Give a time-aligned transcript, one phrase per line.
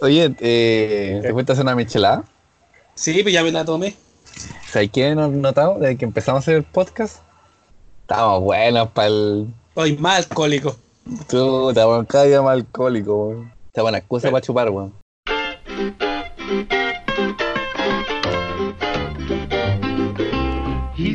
[0.00, 2.24] Oye, eh, ¿te cuentas una michelada?
[2.96, 3.94] Sí, pues ya me la tomé.
[4.66, 7.22] ¿Sabes qué hemos notado desde que empezamos a hacer el podcast?
[8.00, 9.54] Estamos buenos para el.
[9.74, 10.74] Hoy más alcohólico.
[11.28, 13.52] Tú, estamos cada día más alcohólico, weón.
[13.68, 14.92] Está buena excusa para chupar, weón.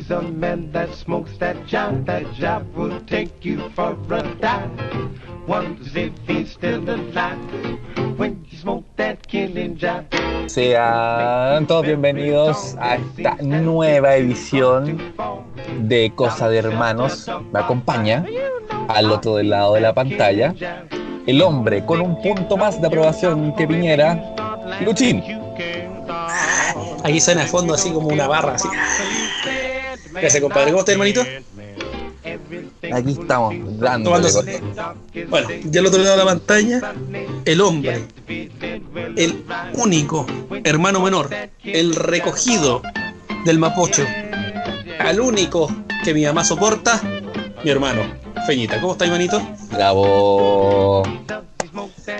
[0.10, 2.08] He's a man that smokes that job.
[2.08, 4.72] That job will take you for a dive.
[5.46, 7.38] Wonders if he's still alive
[8.18, 10.06] when you smoke that killing job.
[10.48, 14.98] Sean todos bienvenidos a esta nueva edición
[15.82, 17.30] de Cosa de Hermanos.
[17.54, 18.26] Me acompaña
[18.88, 20.56] al otro lado de la pantalla
[21.28, 24.34] el hombre con un punto más de aprobación que Piñera,
[24.84, 25.24] Luchín.
[27.04, 28.68] Aquí suena a fondo así como una barra así.
[30.20, 30.72] ¿Qué hace, compadre?
[30.72, 31.22] ¿Cómo está, hermanito?
[32.94, 33.56] Aquí estamos.
[34.04, 34.62] Tomándose.
[35.30, 36.94] Bueno, ya al otro lado de la pantalla,
[37.46, 40.26] el hombre, el único
[40.64, 41.30] hermano menor,
[41.64, 42.82] el recogido
[43.46, 44.04] del Mapocho,
[45.00, 45.70] al único
[46.04, 47.02] que mi mamá soporta,
[47.64, 48.02] mi hermano,
[48.46, 48.80] Feñita.
[48.82, 49.42] ¿Cómo está, hermanito?
[49.72, 51.04] Bravo.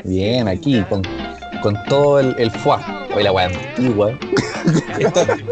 [0.04, 1.02] Bien, aquí, con,
[1.62, 2.52] con todo el, el.
[3.16, 4.18] Hoy la weá antigua.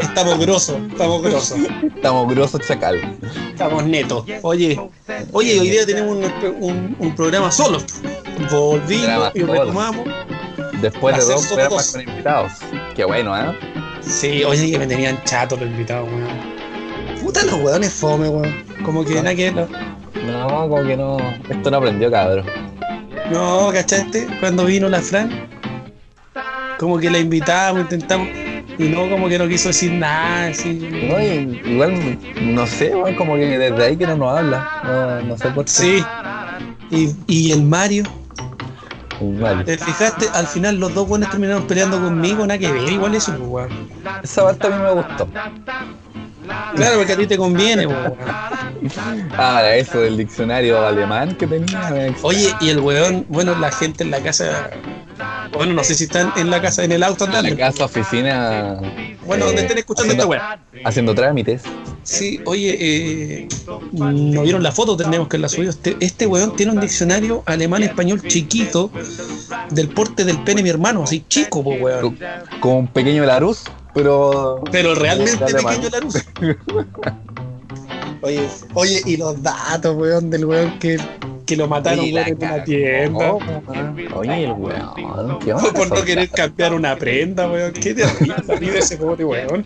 [0.01, 1.57] Estamos grosos, estamos grosos,
[1.95, 3.17] Estamos grosos chacal.
[3.49, 4.25] estamos netos.
[4.41, 4.79] Oye,
[5.31, 7.79] oye, hoy día tenemos un, un- un programa solo.
[8.51, 10.07] Volvimos y retomamos.
[10.81, 12.51] Después de dos programas con invitados.
[12.95, 13.57] Qué bueno, ¿eh?
[14.01, 16.57] Sí, oye, que me tenían chato los invitados, weón.
[17.23, 18.63] Puta los weones fome, weón.
[18.83, 19.67] Como que nada que no.
[20.25, 21.17] No, como que no.
[21.49, 22.45] Esto no aprendió, cabrón.
[23.31, 24.27] No, ¿cachaste?
[24.39, 25.47] Cuando vino la Fran,
[26.79, 28.27] como que la invitamos, intentamos,
[28.77, 30.73] y no, como que no quiso decir nada, así.
[31.09, 34.81] No, y- igual, no sé, como que desde ahí que no nos habla.
[34.83, 35.71] No, no sé por qué.
[35.71, 36.03] Sí.
[36.91, 38.03] Y, y el Mario,
[39.19, 39.63] Vale.
[39.63, 40.27] ¿te fijaste?
[40.33, 43.69] Al final los dos buenos terminaron peleando conmigo, nada que ver, igual eso, pues, weón.
[44.23, 45.27] Esa parte a mí me gustó.
[46.75, 48.15] Claro, porque a ti te conviene, pues, weón.
[49.37, 52.13] Ah, eso del diccionario alemán que tenía.
[52.21, 54.69] Oye, y el weón, bueno, la gente en la casa,
[55.53, 57.49] bueno, no sé si están en la casa, en el auto en andando.
[57.51, 58.79] la casa, oficina.
[59.25, 60.59] Bueno, donde eh, estén escuchando haciendo- esta weá.
[60.85, 61.61] Haciendo trámites.
[62.03, 63.47] Sí, oye, eh,
[63.91, 65.69] no vieron la foto, tenemos que la subió.
[65.69, 68.91] Este, este weón tiene un diccionario alemán-español chiquito
[69.71, 72.01] del porte del pene de mi hermano, así chico, po, weón.
[72.01, 72.17] Con,
[72.61, 73.63] con un pequeño Larus,
[73.93, 74.61] pero.
[74.71, 76.15] Pero realmente pequeño la luz.
[78.21, 80.97] Oye, oye, y los datos, weón, del weón que,
[81.47, 83.33] que lo mataron Oye, en una tienda.
[83.33, 84.07] weón.
[84.13, 85.39] Oye, el weón.
[85.39, 85.71] ¿Qué onda?
[85.73, 87.71] Por no querer cambiar una prenda, weón.
[87.73, 89.65] Qué terrible vida ese bote, weón.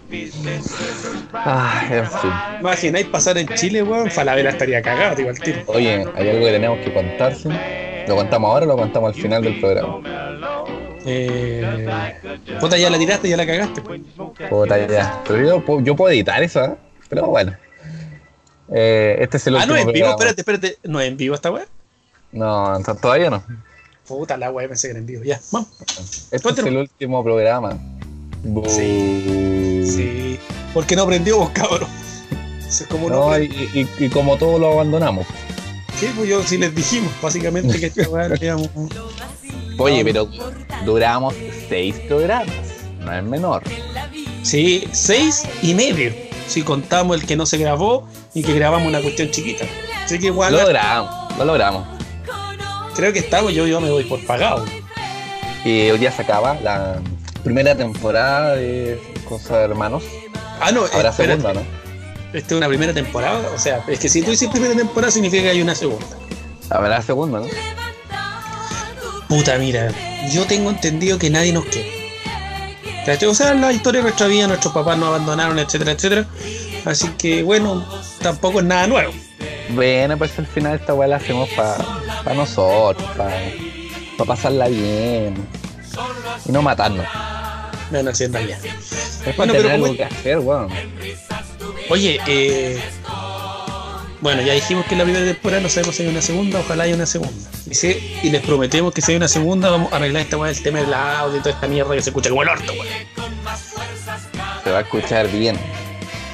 [1.34, 2.32] Ah, en fin.
[2.62, 4.10] Imagináis pasar en Chile, weón.
[4.12, 5.60] Falabella estaría cagado, digo, al tiro.
[5.68, 7.50] Oye, hay algo que tenemos que contarse.
[8.08, 9.98] ¿Lo contamos ahora o lo contamos al final del programa?
[11.06, 11.88] Eh,
[12.60, 13.82] puta, ya la tiraste, ya la cagaste.
[14.50, 15.22] Puta, ya.
[15.28, 16.76] Pero yo, puedo- yo puedo editar eso, ¿eh?
[17.10, 17.54] Pero bueno.
[18.74, 20.32] Eh, este es el Ah, no, último en vivo, programa.
[20.32, 20.90] espérate, espérate.
[20.90, 21.68] No, en vivo esta weá.
[22.32, 23.44] No, to- todavía no.
[24.08, 25.24] Puta la weá, pensé que era en vivo.
[25.24, 25.70] Ya, vamos.
[26.32, 27.78] Este es el último programa.
[28.68, 30.40] Sí.
[30.74, 31.90] ¿Por qué no aprendió vos, cabrón?
[32.68, 33.30] Es como no.
[33.30, 35.28] No, y, y- y como todos lo abandonamos.
[36.00, 38.70] Sí, pues yo sí les dijimos, básicamente, que esta weá la íbamos-
[39.78, 40.28] Oye, pero
[40.86, 41.36] duramos
[41.68, 42.56] seis programas.
[43.00, 43.64] No es menor.
[44.44, 46.12] Sí, seis y medio.
[46.48, 49.66] Si contamos el que no se grabó y que grabamos una cuestión chiquita.
[50.04, 51.88] Así que igual, Lo logramos, lo logramos.
[52.96, 54.66] creo que estamos, yo, yo me voy por pagado.
[55.64, 57.00] Y hoy día se acaba la
[57.44, 60.04] primera temporada de Cosa de Hermanos.
[60.60, 61.42] Ah, no, Habrá espérate.
[61.42, 61.62] segunda, ¿no?
[62.34, 63.42] Esta es una primera temporada.
[63.54, 66.06] O sea, es que si tú dices primera temporada significa que hay una segunda.
[66.70, 67.48] Habrá segunda, ¿no?
[69.28, 69.92] Puta, mira,
[70.32, 72.01] yo tengo entendido que nadie nos quiere.
[73.06, 73.30] ¿Cachai?
[73.30, 76.26] O sea, la historia de nuestra vida, nuestros papás nos abandonaron, etcétera, etcétera.
[76.86, 77.86] Así que, bueno,
[78.22, 79.12] tampoco es nada nuevo.
[79.70, 83.32] Bueno, pues al final esta weá la hacemos para nosotros, para
[84.26, 85.36] pasarla bien.
[86.46, 87.06] Y no matarnos.
[87.92, 88.60] No, no, realidad.
[88.66, 90.70] Es para Bueno, tener pero algo como- que hacer, weón.
[91.90, 92.82] Oye, eh,
[94.22, 96.84] bueno, ya dijimos que en la primera temporada no sabemos si hay una segunda, ojalá
[96.84, 97.34] haya una segunda.
[97.70, 100.52] Y, si- y les prometemos que si hay una segunda vamos a arreglar esta weá
[100.54, 102.86] del tema del audio y toda esta mierda que se escucha como el orto, weón.
[104.64, 105.58] Se va a escuchar bien.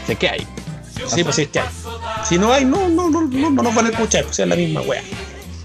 [0.05, 0.47] Sé que hay.
[1.07, 1.67] Sí, pues sí es que hay.
[2.27, 4.55] Si no hay, no, no, no, no, no nos van a escuchar, pues es la
[4.55, 5.01] misma weá.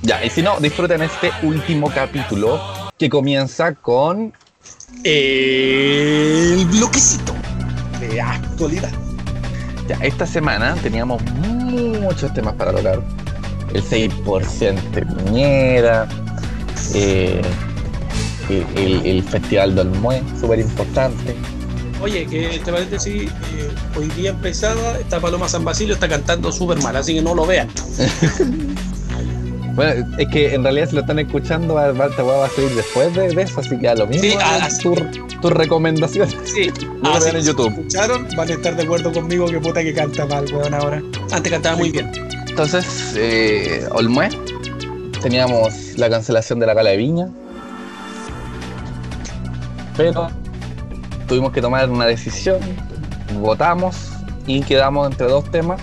[0.02, 2.60] Ya, y si no, disfruten este último capítulo
[2.98, 4.32] que comienza con.
[5.04, 7.34] El bloquecito
[8.00, 8.92] de actualidad.
[9.88, 11.20] Ya, esta semana teníamos
[11.72, 13.00] muchos temas para tocar.
[13.74, 16.06] El 6% de Piñera,
[16.94, 17.40] eh,
[18.48, 21.34] el, el- Festival del Mue, súper importante.
[22.02, 26.82] Oye, que este paréntesis, eh, hoy día empezaba, esta Paloma San Basilio está cantando súper
[26.82, 27.68] mal, así que no lo vean.
[29.74, 32.50] Bueno, es que en realidad si lo están escuchando, va, va, esta weá va a
[32.50, 34.82] salir después de, de eso, así que a lo mismo Sí, ah, sí.
[34.82, 34.94] tu,
[35.40, 36.28] tu recomendación.
[36.44, 36.70] Sí,
[37.02, 37.68] No lo vean en si YouTube.
[37.70, 41.02] escucharon, van a estar de acuerdo conmigo que puta que canta mal, weón, ahora.
[41.32, 42.10] Antes cantaba muy bien.
[42.48, 44.28] Entonces, eh, Olmue,
[45.22, 47.28] teníamos la cancelación de la gala de Viña,
[49.96, 50.28] pero
[51.28, 52.58] tuvimos que tomar una decisión,
[53.40, 53.96] votamos
[54.46, 55.80] y quedamos entre dos temas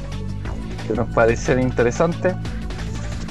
[0.87, 2.33] que nos parecen interesantes.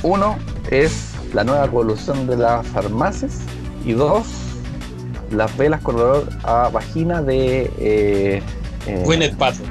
[0.02, 0.38] Uno
[0.70, 3.38] es la nueva evolución de las farmacias
[3.84, 4.26] y dos,
[5.30, 8.42] las velas con olor a vagina de eh,
[8.86, 9.66] eh, Gwyneth Paltrow.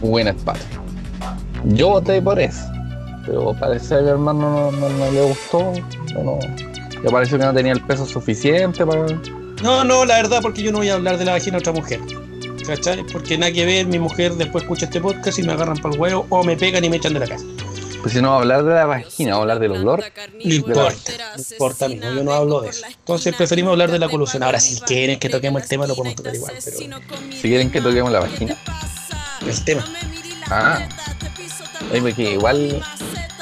[0.00, 0.82] Gwyneth Paltrow.
[1.64, 2.62] Yo voté por eso,
[3.24, 5.72] pero parece que mi hermano no, no- no le gustó,
[6.14, 6.38] no,
[7.02, 9.06] le pareció que no tenía el peso suficiente para...
[9.62, 11.72] No, no, la verdad, porque yo no voy a hablar de la vagina de otra
[11.72, 12.00] mujer.
[12.66, 13.04] ¿Cachai?
[13.12, 16.00] Porque nada que ver, mi mujer después escucha este podcast y me agarran para el
[16.00, 17.44] huevo o me pegan y me echan de la casa.
[18.02, 20.04] Pues si no, hablar de la vagina, vamos a hablar del olor.
[20.44, 22.84] No importa, no importa, amigo, yo no hablo de eso.
[22.86, 24.42] Entonces preferimos hablar de la colusión.
[24.42, 26.76] Ahora, si quieren que toquemos el tema, lo podemos tocar igual, pero
[27.30, 28.56] Si quieren que toquemos la vagina.
[29.46, 29.84] el tema.
[30.50, 30.80] Ah,
[31.92, 32.82] Oye, porque igual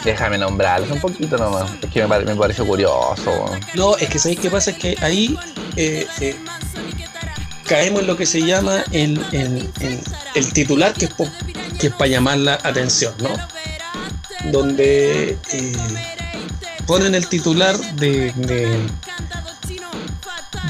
[0.05, 3.47] déjame nombrarles un poquito nomás, es que me, pare- me pareció curioso.
[3.75, 4.71] No, es que ¿sabéis qué pasa?
[4.73, 5.39] Es que ahí
[5.77, 6.37] eh, eh,
[7.67, 10.01] caemos en lo que se llama el, el- el-
[10.35, 11.13] el titular, que es,
[11.79, 13.31] que es para llamar la atención, ¿no?
[14.47, 15.73] Donde eh,
[16.87, 18.33] ponen el titular de,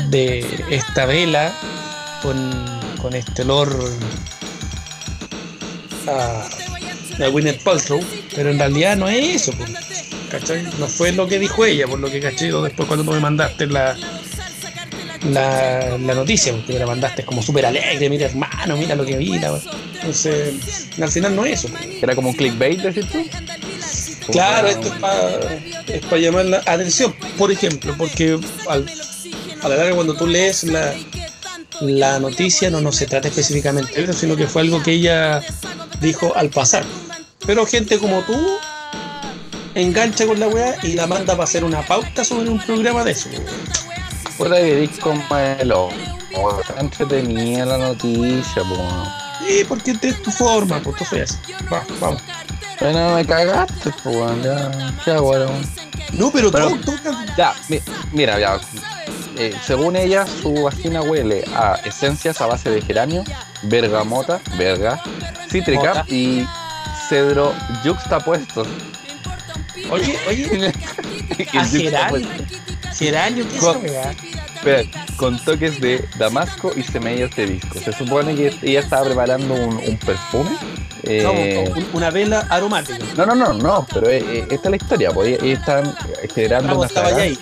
[0.08, 1.52] de, esta vela
[2.22, 2.36] con,
[3.00, 3.74] con este olor
[6.06, 6.46] a,
[7.24, 8.00] a Paltrow,
[8.34, 9.52] pero en realidad no es eso,
[10.30, 10.62] ¿cachai?
[10.78, 13.66] No fue lo que dijo ella, por lo que caché después cuando tú me mandaste
[13.66, 13.96] la,
[15.24, 19.16] la, la noticia, porque me la mandaste como súper alegre, mira hermano, mira lo que
[19.16, 19.60] vi, la.
[20.00, 21.74] Entonces al final no es eso.
[22.02, 23.18] Era como un clickbait, decir tú.
[24.32, 24.88] Claro, esto
[25.88, 28.38] es para llamar la atención, por ejemplo, porque
[28.68, 28.86] al-
[29.62, 30.94] a la larga cuando tú lees la,
[31.80, 35.42] la noticia no, no se trata específicamente de eso, sino que fue algo que ella
[36.00, 36.84] dijo al pasar.
[37.46, 38.36] Pero gente como tú
[39.74, 43.12] engancha con la weá y la manda para hacer una pauta sobre un programa de
[43.12, 43.28] eso.
[44.38, 45.88] Puta que disco malo.
[46.60, 48.78] Está entretenida la noticia, po.
[49.46, 51.38] Sí, porque es tu forma, pues tú feas.
[51.72, 52.22] Va, vamos.
[52.80, 54.70] Bueno, me cagaste, po, weón, ya.
[55.04, 55.66] ¿Qué hago ahora, weón?
[56.12, 57.80] No, pero, Pero- tú, tú- Ya, mi-
[58.12, 58.58] mira, ya.
[59.36, 63.24] Eh, según ella, su vagina huele a esencias a base de geranio,
[63.62, 65.02] bergamota, verga,
[65.48, 66.04] cítrica Mota.
[66.08, 66.46] y
[67.08, 67.54] cedro
[67.84, 68.66] yuxtapuestos.
[69.90, 70.72] Oye, oye,
[71.54, 72.18] a el geranio.
[72.18, 73.62] yuxtapuesto, Geranio, ¿qué es?
[74.60, 74.82] Espera,
[75.16, 77.78] con toques de damasco y semillas de disco.
[77.82, 80.50] Se supone que ella estaba preparando un, un perfume.
[81.04, 81.22] eh,
[81.68, 82.98] No, una vela aromática.
[83.16, 85.94] No, no, no, no, pero eh, eh, esta es la historia, pues están
[86.34, 87.38] generando Ah, una estabas ahí.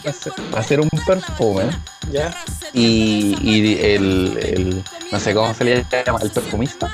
[0.56, 1.64] hacer un perfume
[2.12, 2.32] ¿Ya?
[2.72, 6.92] y, y el, el- no sé cómo se le llama, el perfumista,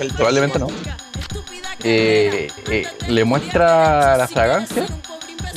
[0.00, 0.68] El probablemente no,
[1.84, 2.48] eh,
[3.08, 4.84] le muestra la fragancia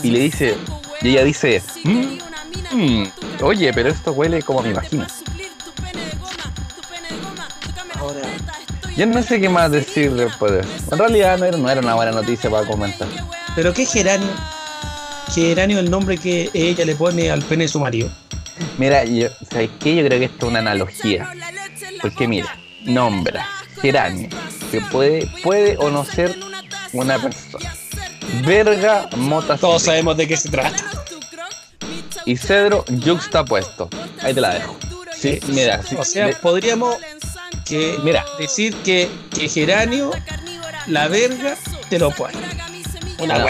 [0.04, 0.56] y le dice,
[1.02, 2.18] y ella dice, "Mm,
[2.72, 3.04] mm,
[3.42, 5.08] oye, pero esto huele como a mi vagina.
[8.00, 8.22] Ahora,
[8.96, 10.70] Yo no sé qué más decir después de eso.
[10.92, 13.08] En realidad no era, no era una buena noticia para comentar.
[13.56, 14.30] ¿pero qué geranio?
[15.34, 18.10] Geranio es el nombre que ella le pone al pene de su marido.
[18.78, 19.96] Mira, yo, ¿sabes qué?
[19.96, 21.30] Yo creo que esto es una analogía.
[22.02, 23.48] Porque mira, nombra,
[23.82, 24.30] geranio,
[24.72, 26.38] que puede, puede o no ser
[26.94, 27.74] una persona.
[28.46, 31.05] Verga, mota Todos sabemos de qué se trata.
[32.26, 33.90] Y cedro yuxtapuesto.
[34.22, 34.76] Ahí te la dejo.
[35.18, 36.98] Sí, mira, sí, O sea, de- podríamos
[37.66, 40.12] que mira, decir que, que geranio,
[40.88, 41.56] la verga,
[41.90, 42.34] te lo pone.
[43.20, 43.48] Una no,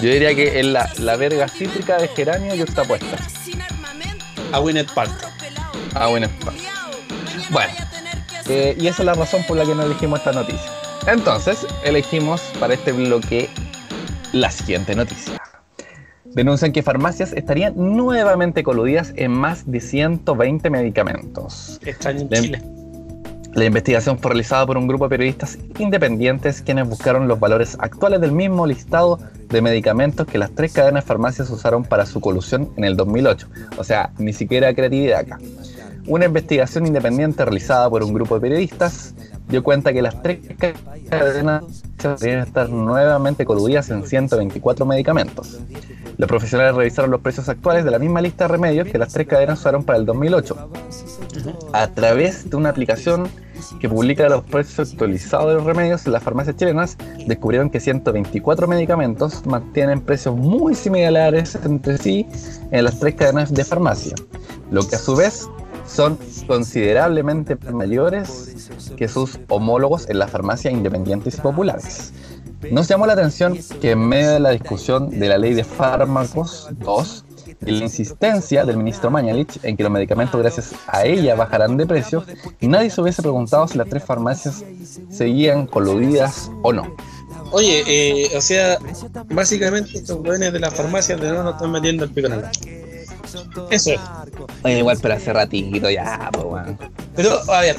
[0.00, 3.16] yo diría que es la, la verga cítrica de geranio yuxtapuesta.
[4.52, 5.30] A Gwyneth Paltrow.
[5.94, 6.26] Ah, bueno.
[6.26, 6.68] espacio.
[7.50, 7.72] Bueno,
[8.48, 10.70] eh, y esa es la razón por la que no elegimos esta noticia.
[11.06, 13.50] Entonces, elegimos para este bloque
[14.32, 15.40] la siguiente noticia.
[16.34, 21.80] Denuncian que farmacias estarían nuevamente coludidas en más de 120 medicamentos.
[21.84, 22.42] Extraño en.
[22.42, 22.62] Chile.
[23.54, 28.20] La investigación fue realizada por un grupo de periodistas independientes quienes buscaron los valores actuales
[28.20, 29.18] del mismo listado
[29.48, 33.48] de medicamentos que las tres cadenas de farmacias usaron para su colusión en el 2008.
[33.78, 35.38] O sea, ni siquiera creatividad acá.
[36.08, 39.14] Una investigación independiente realizada por un grupo de periodistas
[39.46, 40.38] dio cuenta que las tres
[41.10, 45.58] cadenas deberían estar nuevamente coludidas en 124 medicamentos.
[46.16, 49.26] Los profesionales revisaron los precios actuales de la misma lista de remedios que las tres
[49.26, 50.70] cadenas usaron para el 2008.
[51.74, 53.28] A través de una aplicación
[53.78, 56.96] que publica los precios actualizados de los remedios en las farmacias chilenas,
[57.26, 62.26] descubrieron que 124 medicamentos mantienen precios muy similares entre sí
[62.70, 64.14] en las tres cadenas de farmacia,
[64.70, 65.46] lo que a su vez
[65.88, 72.12] son considerablemente mayores que sus homólogos en las farmacias independientes y populares.
[72.70, 76.68] Nos llamó la atención que en medio de la discusión de la ley de fármacos
[76.78, 77.24] 2
[77.66, 81.86] y la insistencia del ministro Mañalich en que los medicamentos gracias a ella bajarán de
[81.86, 82.24] precio,
[82.60, 84.64] nadie se hubiese preguntado si las tres farmacias
[85.10, 86.94] seguían coludidas o no.
[87.50, 88.78] Oye, eh, o sea,
[89.30, 92.87] básicamente estos jóvenes de las farmacias de no nos están metiendo el pico en el.
[93.70, 94.00] Eso es.
[94.64, 96.78] Oye, igual, pero hace ratito ya, pues, weón.
[97.16, 97.76] Pero, a ver,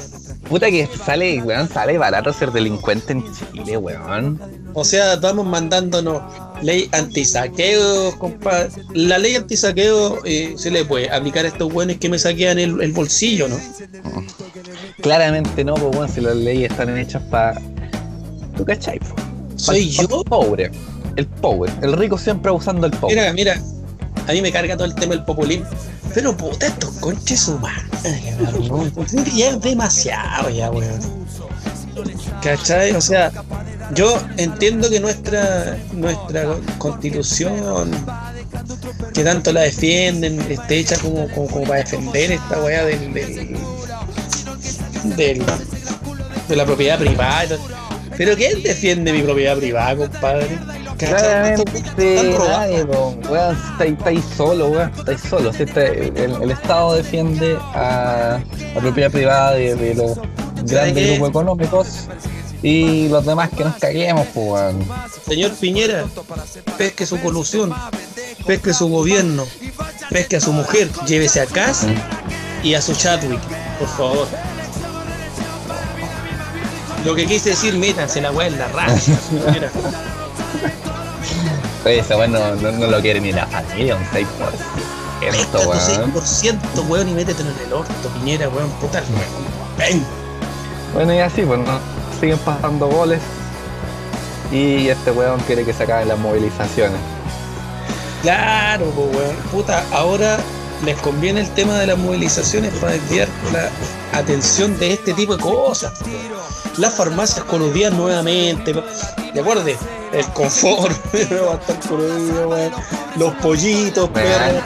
[0.48, 4.40] Puta que sale, weón, sale barato ser delincuente en Chile, weón.
[4.74, 6.22] o sea, estamos mandándonos
[6.62, 8.70] ley antisaqueo, compadre.
[8.94, 12.80] La ley antisaqueo eh, se le puede aplicar a estos buenos que me saquean el,
[12.80, 13.56] el bolsillo, ¿no?
[15.02, 17.60] Claramente no, pues, weón, si las leyes están hechas para.
[18.56, 18.98] ¿Tú cachai?
[18.98, 19.14] po?
[19.56, 20.24] ¿Soy Pa- yo?
[20.24, 20.70] pa- pobre.
[21.16, 21.72] El pobre.
[21.82, 23.14] El rico siempre abusando del pobre.
[23.16, 23.60] Mira, mira,
[24.30, 25.66] a mí me carga todo el tema del populismo.
[26.14, 27.90] Pero puta, estos conches humanos,
[29.34, 31.00] ya es demasiado ya, weón.
[32.42, 32.92] ¿Cachai?
[32.92, 33.30] O sea,
[33.94, 36.46] yo entiendo que nuestra, nuestra
[36.78, 37.90] constitución,
[39.12, 43.12] que tanto la defienden, esté hecha como, como, para defender esta weá del,
[45.16, 45.44] del-
[46.48, 47.56] de la propiedad privada.
[48.20, 50.58] Pero ¿quién defiende mi propiedad privada, compadre?
[50.98, 51.64] Claramente,
[52.50, 55.50] nadie, weón, estáis solo, weón, estáis solo.
[55.54, 58.38] Si este- el, el Estado defiende a
[58.74, 60.18] la propiedad privada de, de los
[60.64, 61.86] grandes grupos económicos
[62.62, 64.86] y los demás que nos caguemos, pues, weón.
[65.26, 66.04] Señor Piñera,
[66.76, 67.72] pesque su colusión,
[68.46, 69.46] pesque su gobierno,
[70.10, 71.86] pesque a su mujer, llévese a Cass
[72.62, 73.40] y a su Chadwick,
[73.78, 74.28] por favor.
[77.04, 79.12] Lo que quise decir, métanse la weá en la raza.
[81.84, 84.26] Oye, ese weón no, no, no lo quiere ni la familia, un 6%,
[85.20, 86.12] pesca tu weón.
[86.12, 89.02] 6%, weón, y métetelo en el orto, Piñera, weón, puta.
[89.78, 90.04] Ven.
[90.92, 92.00] Bueno, y así, pues, ¿no?
[92.20, 93.20] siguen pasando goles
[94.52, 97.00] y este weón quiere que se acaben las movilizaciones.
[98.22, 99.36] Claro, po, weón.
[99.50, 100.38] Puta, ahora
[100.84, 105.42] les conviene el tema de las movilizaciones para desviar la atención de este tipo de
[105.42, 105.92] cosas.
[106.78, 108.72] Las farmacias coludían nuevamente.
[109.34, 109.64] ¿De acuerdo?
[110.12, 112.72] El confort, va a estar coludido, weón.
[113.16, 114.64] Los pollitos, Weón,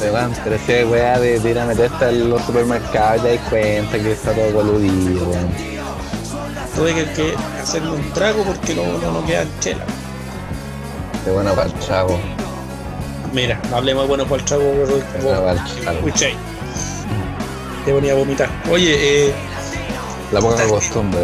[0.00, 3.36] weón, weón, pero hay weá de, de ir a meterte en los supermercados y te
[3.36, 5.48] das cuenta que está todo coludido, weón.
[6.74, 9.84] Tuve que, que hacerme un trago porque no, no, no quedan chela.
[11.24, 12.20] De bueno para el chavo,
[13.32, 14.64] Mira, no hablemos bueno para el trago,
[15.22, 15.50] chavo.
[15.50, 16.34] Escuché.
[17.84, 18.48] Te ponía a vomitar.
[18.70, 19.34] Oye, eh,
[20.32, 21.20] La poca costumbre.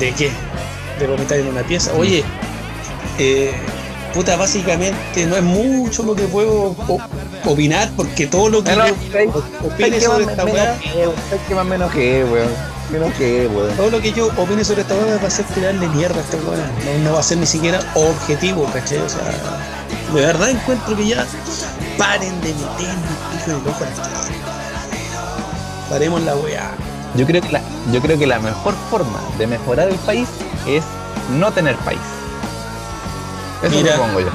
[0.00, 0.30] ¿De qué?
[0.98, 1.92] De vomitar en una pieza.
[1.94, 2.24] Oye,
[3.18, 3.52] eh,
[4.14, 6.74] puta, básicamente no es mucho lo que puedo
[7.44, 8.76] opinar porque todo lo que yo
[9.12, 9.28] ¿sabes-
[9.64, 10.90] opine ¿sabes qué sobre más esta menos weá, que?
[11.28, 12.48] ¿Sabes qué más menos que, weón?
[12.90, 13.76] Menos que, weón.
[13.76, 16.38] todo lo que yo opine sobre esta weá va a ser tirarle mierda a esta
[16.38, 16.70] weá.
[16.84, 18.98] No, no va a ser ni siquiera objetivo, ¿cachai?
[18.98, 19.20] O sea,
[20.14, 21.26] de verdad encuentro que ya
[21.98, 23.88] paren de meterme el pico en el ojo a.
[25.90, 26.70] Paremos la weá.
[27.14, 27.60] Yo creo, que la,
[27.92, 30.28] yo creo que la mejor forma de mejorar el país
[30.66, 30.84] es
[31.38, 32.00] no tener país.
[33.62, 33.94] Eso Mira.
[33.96, 34.30] propongo yo.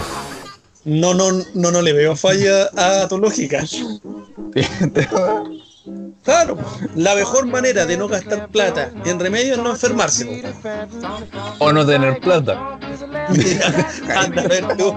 [0.85, 3.63] No, no, no, no le veo falla a tu lógica.
[6.23, 6.57] Claro,
[6.95, 10.41] la mejor manera de no gastar plata en remedios es no enfermarse.
[11.59, 12.79] o no tener plata.
[14.15, 14.95] Anda a ver tú.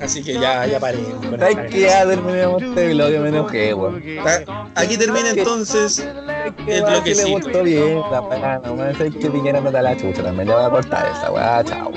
[0.00, 0.98] Así que ya, ya paré.
[1.40, 4.02] Hay que ya terminamos este bloque, me enojé, weón.
[4.24, 7.28] Ah, Aquí termina entonces el weón, bloquecito.
[7.28, 10.64] gustó bien, la no me sé que Piñera no te la chucha, también le voy
[10.64, 11.92] a cortar esa weá, chao.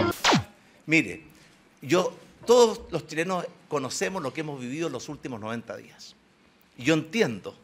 [0.85, 1.23] Mire,
[1.81, 2.13] yo,
[2.45, 6.15] todos los chilenos conocemos lo que hemos vivido en los últimos 90 días.
[6.77, 7.55] Y yo entiendo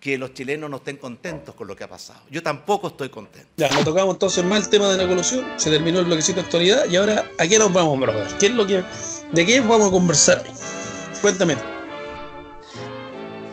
[0.00, 2.20] que los chilenos no estén contentos con lo que ha pasado.
[2.30, 3.48] Yo tampoco estoy contento.
[3.58, 5.44] Ya, nos tocamos entonces más el tema de la evolución.
[5.56, 8.26] Se terminó el bloquecito de actualidad y ahora, ¿a qué nos vamos, brother?
[8.38, 8.82] ¿Qué es lo que,
[9.32, 10.42] ¿De qué vamos a conversar?
[11.20, 11.54] Cuéntame.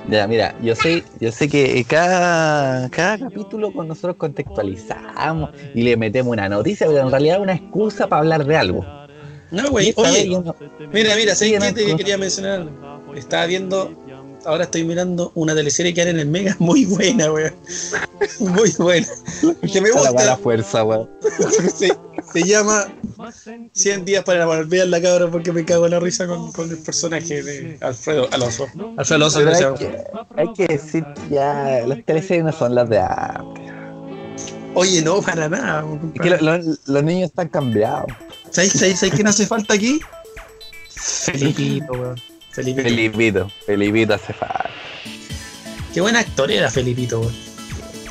[0.10, 5.98] Ya, mira, yo sé, yo sé que cada, cada capítulo con nosotros contextualizamos y le
[5.98, 8.86] metemos una noticia, pero en realidad es una excusa para hablar de algo.
[9.52, 9.94] No, güey.
[9.98, 10.56] Oye, no-
[10.94, 11.98] mira, mira, Sí, ¿sabes qué no, te no.
[11.98, 12.68] quería mencionar?
[13.16, 13.92] Estaba viendo
[14.46, 17.54] ahora estoy mirando una teleserie que hay en el Mega muy buena, weón.
[18.40, 19.08] Muy buena.
[19.72, 20.38] Que me Esa la gusta.
[20.38, 21.10] fuerza, weón.
[21.76, 21.92] Se,
[22.34, 22.86] se llama
[23.74, 26.78] 100 días para volver la cabra porque me cago en la risa con, con el
[26.78, 28.68] personaje de Alfredo Alonso.
[28.98, 30.04] Alfredo Alonso, hay, que,
[30.36, 33.64] hay que decir ya las teleseries no son las de antes.
[34.74, 35.86] Oye, no, para nada.
[36.16, 38.06] Es que lo- lo- los niños están cambiados.
[38.52, 40.00] ¿Sabes, sabes, sabes quién hace falta aquí?
[40.90, 42.16] Felipito, weón.
[42.58, 42.84] Felipito.
[42.90, 44.70] Felipito, Felipito hace falta.
[45.94, 47.34] Qué buen actor era Felipito, weón.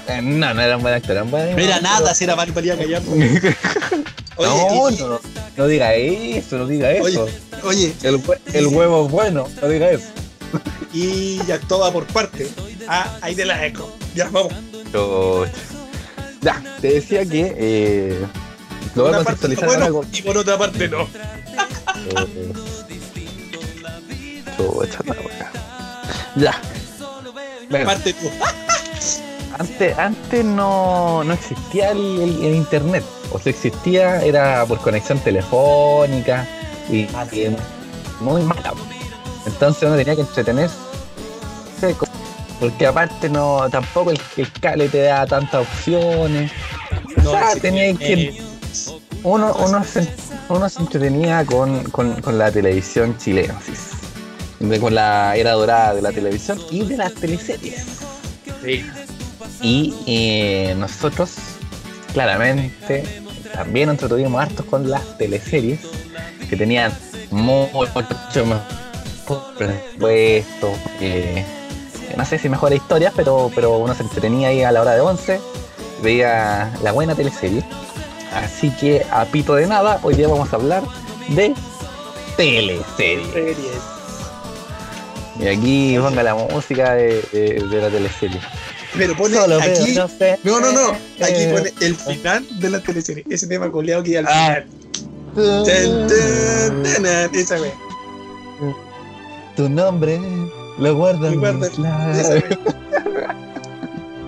[0.09, 2.25] Eh, No, no era un buen actor, era un buen No era pero- nada si
[2.25, 3.03] era Valpalia Callar.
[4.37, 5.21] Oye, no, y- no,
[5.57, 7.09] no diga eso, no diga Oye.
[7.15, 7.29] eso.
[7.65, 10.05] oye, El, hue- el huevo es bueno, no diga eso.
[10.93, 12.47] y ya actuaba por parte.
[12.87, 13.93] Ah, ahí te la eco.
[14.15, 14.53] Ya, vamos.
[16.43, 18.27] Ya, te decía que eh,
[18.95, 20.05] lo voy a contextualizar bueno algo.
[20.13, 21.03] y por otra parte no.
[21.03, 22.53] Eh,
[24.57, 25.53] chucha, la wea.
[26.37, 26.61] Ya.
[27.71, 28.31] Bueno, Parte tú.
[29.59, 33.05] antes, antes no, no existía el, el- el internet.
[33.33, 36.47] O sea, existía, era por conexión telefónica
[36.89, 37.01] y,
[37.33, 37.57] y
[38.21, 38.73] muy mala.
[39.47, 40.77] Entonces uno tenía que entretenerse.
[42.61, 46.51] Porque aparte no, tampoco el, el cable te da tantas opciones.
[47.23, 48.43] No, O sea, sí, tenía eh, que-
[49.25, 50.09] Uno, uno, se,
[50.49, 53.73] uno se entretenía con, con- con la televisión chilena, sí.
[54.61, 57.85] De- con la era dorada de la televisión y de las teleseries.
[58.65, 58.85] sí.
[59.63, 61.33] Y eh, nosotros,
[62.13, 63.05] claramente,
[63.55, 65.81] también entretuvimos hartos con las teleseries
[66.49, 66.93] que tenían
[67.31, 70.73] mucho mejor presupuesto.
[71.01, 71.45] eh,
[72.17, 75.01] no sé si mejores historias, pero, pero uno se entretenía ahí a la hora de
[75.01, 75.41] 11,
[76.03, 77.65] veía la buena teleserie.
[78.35, 80.83] Así que, a pito de nada, hoy día vamos a hablar
[81.29, 81.55] de
[82.37, 83.96] teleseries.
[85.41, 88.41] Y aquí ponga la música de, de- de la teleserie.
[88.97, 89.93] Pero pone Solo veo, aquí.
[89.95, 90.39] no sé.
[90.43, 90.91] No, no, no.
[91.23, 93.25] Aquí Eh, pone el final de la teleserie.
[93.29, 94.63] Ese tema coleado que al Ah.
[95.35, 95.65] final.
[95.67, 97.73] Tan, tan, tan, tan, Esa wea.
[99.55, 100.19] Tu nombre
[100.79, 102.19] lo guardo en Lo guardo- mis labios.
[102.19, 102.59] Esa wea.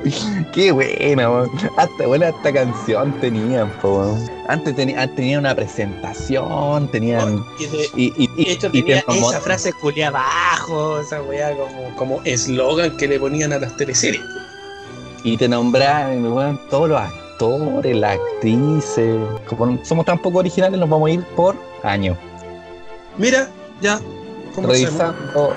[0.52, 1.44] Qué buena.
[1.76, 4.16] Hasta buena esta canción tenían, po.
[4.48, 7.44] Antes tenía, antes tenían una presentación, tenían.
[7.58, 11.22] Y de- Y, y, y, de y tenía te promo- esa frase culia abajo, esa
[11.22, 14.22] weá como, como eslogan que le ponían a las teleseries.
[15.24, 19.16] y te nombraban, weón, todos los actores, las actrices.
[19.48, 22.16] Como somos tan poco originales, nos vamos a ir por año.
[23.16, 23.48] Mira,
[23.80, 24.00] ya.
[24.56, 25.54] Revisando.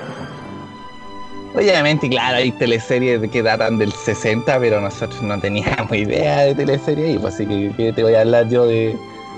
[1.54, 7.08] Obviamente, claro, hay teleseries que datan del 60, pero nosotros no teníamos idea de teleseries
[7.10, 8.96] ahí, pues así que, que te voy a hablar yo de,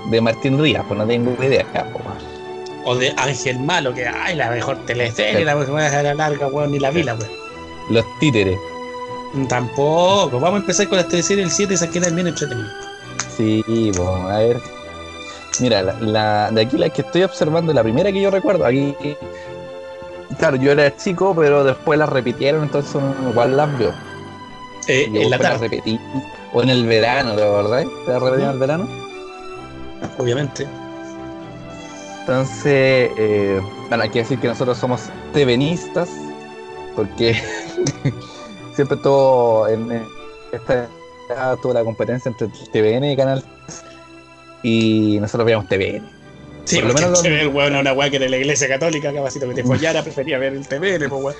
[0.09, 2.35] de Martín Rías, pues no tengo idea, pues, weón.
[2.87, 5.43] O de Ángel Malo, que ay, la mejor teleserie, Sí.
[5.43, 7.27] la weá era larga, weón, ni la vi la weá.
[7.89, 8.57] Los títeres.
[9.49, 10.39] Tampoco.
[10.39, 12.71] Vamos a empezar con las teleseries del 7, esas que eran bien entretenidas.
[13.35, 14.61] Sí, pues, a ver.
[15.59, 18.95] Mira, la, la- de aquí la que estoy observando, la primera que yo recuerdo, aquí.
[20.37, 23.91] Claro, yo era chico, pero después la repitieron, entonces uno igual las vio.
[24.87, 25.99] Eh, en la las tarde, repetí.
[26.53, 27.83] O en el verano, ¿la verdad?
[28.07, 29.05] ¿La repetían en el verano?
[30.17, 30.67] obviamente.
[32.21, 36.09] Entonces, eh, bueno, hay que decir que nosotros somos tevenistas,
[36.95, 37.39] porque
[38.75, 40.03] siempre todo en,
[40.51, 40.87] esta
[41.61, 43.83] toda la competencia entre TVN y Canal 3,
[44.63, 46.14] y nosotros veíamos TVN.
[46.65, 48.67] Sí, Por lo menos se ve el weón a una weá que era la iglesia
[48.67, 51.35] católica, capacito que te follara, prefería ver el TVN, pues weón.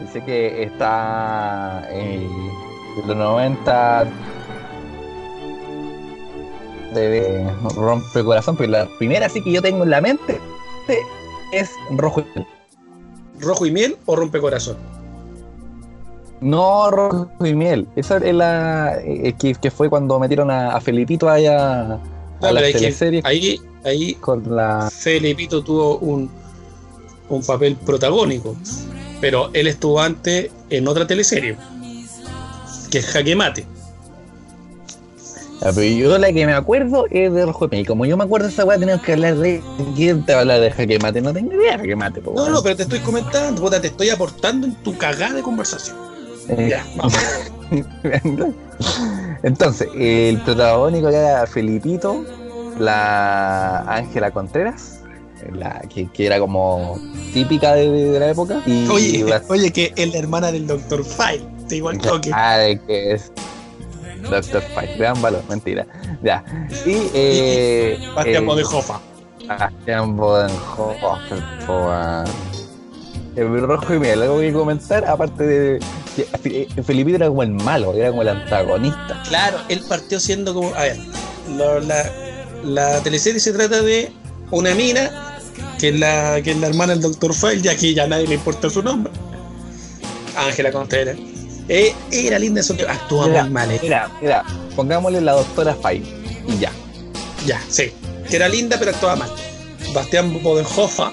[0.00, 2.28] Dice que está eh,
[2.96, 4.04] de los 90
[6.94, 10.40] de rompe corazón, pero la primera sí que yo tengo en la mente
[11.52, 12.46] es rojo y miel.
[13.40, 14.76] ¿Rojo y miel o rompecorazón?
[16.40, 17.86] No rojo y miel.
[17.94, 22.00] Esa es la eh, que, que fue cuando metieron a, a Felipito allá
[22.42, 24.90] a No, las teleseries ahí, ahí con la
[25.62, 26.30] tuvo un,
[27.28, 28.56] un papel protagónico,
[29.20, 31.56] pero él estuvo antes en otra teleserie,
[32.90, 33.66] que es Jaque Mate.
[35.60, 37.84] Pero yo la que me acuerdo es de Rojo y.
[37.84, 39.62] Como yo me acuerdo de esa weá, tenemos que hablar de.
[39.94, 41.20] ¿Quién te va a hablar de Jaque Mate?
[41.20, 43.86] No tengo idea de Jaque Mate, po, No, no, pero te estoy comentando, puta, te
[43.86, 45.96] estoy aportando en tu cagada de conversación.
[46.48, 47.14] Eh, Ya, vamos.
[49.42, 52.24] Entonces, el protagónico era Felipito,
[52.78, 55.00] la Ángela Contreras,
[55.52, 56.98] la que, que era como
[57.32, 58.62] típica de, de la época.
[58.66, 61.04] Y Oye, la- oye, que es la hermana del Dr.
[61.04, 62.30] File, te igual toque.
[62.32, 63.32] Ah, de que es
[64.30, 65.86] Doctor Fight, gran valor, mentira.
[66.22, 66.44] Ya.
[66.86, 68.96] Y eh, Bastián eh, Bodenhofer,
[71.66, 72.24] po, weón.
[73.34, 75.80] El rojo y miel, algo que comentar, aparte de
[76.16, 79.22] que Fe- Felipito era como el malo, era como el antagonista.
[79.28, 80.74] Claro, él partió siendo como.
[80.74, 80.96] A ver,
[81.56, 82.10] la,
[82.64, 84.10] la teleserie se trata de
[84.50, 85.38] una mina,
[85.78, 87.34] que es la, que es la hermana del Dr.
[87.34, 89.12] File, ya que ya a nadie le importa su nombre.
[90.36, 91.16] Ángela Contreras.
[91.68, 93.70] Eh, era linda eso que actúa Mira, muy mal.
[93.70, 93.78] eh.
[93.82, 94.44] Mira, mira,
[94.74, 96.02] pongámosle la doctora Fay
[96.48, 96.72] y ya.
[97.46, 97.92] Ya, sí.
[98.28, 99.30] Que era linda, pero actuaba mal.
[99.94, 101.08] Bastián Bodenhofer.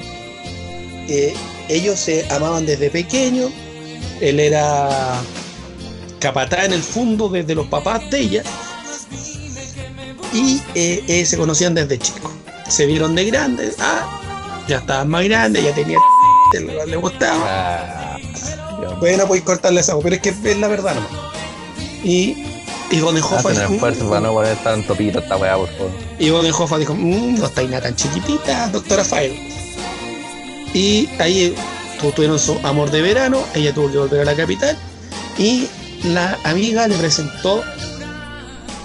[1.08, 1.34] eh,
[1.70, 3.50] ellos se amaban desde pequeño.
[4.22, 5.22] Él era
[6.20, 8.44] capataz en el fondo desde los papás de ella.
[10.34, 12.32] Y eh, eh, se conocían desde chicos.
[12.68, 13.76] Se vieron de grandes.
[13.80, 14.20] Ah,
[14.68, 15.98] ya estaban más grandes, ya tenía
[16.54, 17.44] le, le gustaba.
[17.46, 18.18] Ah.
[19.00, 21.10] Bueno, podéis cortarle esa, pero es que es la verdad nomás.
[22.04, 22.46] Y,
[22.92, 25.92] y Bodenhofer Hacen dijo, esfuerzo "Mm, para no poner tanto pito esta weá, por favor.
[26.18, 29.40] y Bodenhofer dijo, "Mm, no está nada tan chiquitita, doctora File.
[30.74, 31.56] Y ahí
[32.00, 34.78] tuvieron su amor de verano, ella tuvo que volver a la capital
[35.38, 35.68] y
[36.04, 37.64] la amiga le presentó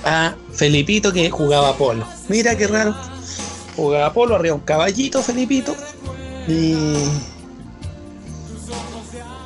[0.04, 2.06] a Felipito que jugaba polo.
[2.28, 2.94] Mira qué raro.
[3.76, 5.74] Jugaba polo, arriba un caballito Felipito
[6.48, 6.94] y...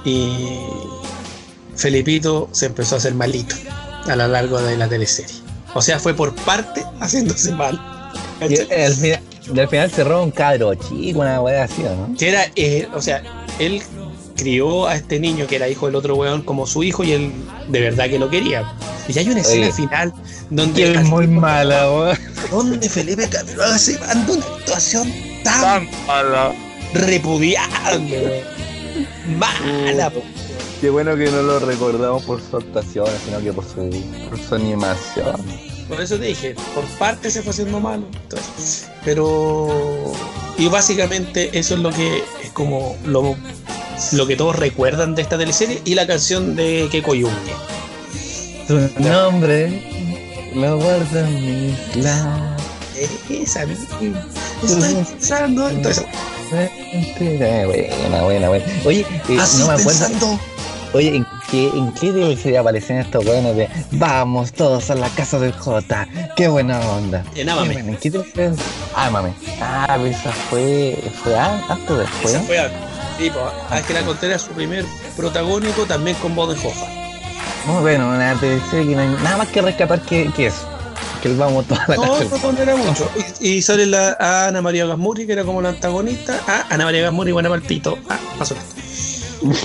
[0.04, 0.61] Y
[1.76, 3.54] Felipito se empezó a hacer malito
[4.07, 5.35] a lo largo de la teleserie.
[5.74, 7.78] O sea, fue por parte haciéndose mal.
[8.40, 9.20] Y al final,
[9.54, 12.16] y al final cerró un cadro chico, una weá así, ¿o ¿no?
[12.16, 13.22] Que era, eh, o sea,
[13.59, 13.83] él
[14.37, 17.33] crió a este niño que era hijo del otro weón como su hijo y él
[17.68, 18.73] de verdad que lo quería.
[19.09, 20.12] Y hay una escena Oye, final
[20.51, 22.18] donde, es muy tipo- mala, weón.
[22.51, 26.53] donde Felipe Camiroaga se manda una actuación tan Tan mala.
[26.94, 28.42] repudiable.
[29.38, 30.23] Mala, po.
[30.81, 33.90] Qué bueno que no lo recordamos por su actuación, sino que por su,
[34.29, 35.37] por su animación.
[35.88, 38.07] Por eso dije, por parte se fue haciendo malo.
[38.22, 40.12] entonces, pero.
[40.59, 43.37] Y básicamente eso es lo que es como lo,
[44.12, 47.55] lo que todos recuerdan de esta teleserie y la canción de Keko Yungue.
[48.66, 49.83] Su nombre
[50.55, 52.62] lo guardo en mis labios.
[53.31, 54.27] Esa, misma.
[54.62, 55.68] estoy pensando.
[55.68, 56.05] Entonces,
[56.51, 58.64] Buena, buena, buena.
[58.85, 59.85] Oye, eh, no me acuerdo.
[59.85, 60.40] pensando.
[60.94, 65.38] Oye, ¿en qué, en qué teleserie aparecen estos weones de Vamos todos a la casa
[65.38, 66.08] del J?
[66.37, 67.24] ¡Qué buena onda!
[67.34, 68.52] En buena, ¿En qué teleserie?
[68.94, 69.32] Ámame.
[69.61, 70.96] Ah, pero esa fue.
[71.22, 72.34] ¿Fue an- antes o después?
[72.34, 72.58] Esa fue
[73.18, 74.84] sí, pues, Ángela Contreras, su primer
[75.16, 76.88] protagónico, también con Bodenhofer.
[77.66, 80.66] Muy bueno, una teleserie que no hay nada más que rescatar que, que eso.
[81.22, 82.24] Que el vamos toda la No, casa.
[82.30, 83.11] no, no, no era mucho.
[83.40, 86.38] Y, y sale la, a Ana María Gasmuri, que era como la antagonista.
[86.46, 87.98] Ah, Ana María Gasmuri, buena palpito.
[88.08, 88.54] Ah, pasó
[89.44, 89.58] esto.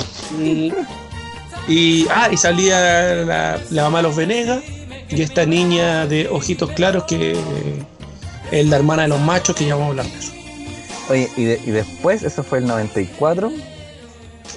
[1.67, 2.79] Y, ah, y salía
[3.25, 4.61] la, la mamá de los Venegas
[5.09, 7.37] y esta niña de ojitos claros que
[8.51, 10.31] es la hermana de los machos, que ya vamos a hablar de eso.
[11.09, 13.51] Oye, y, de- y después, eso fue el 94.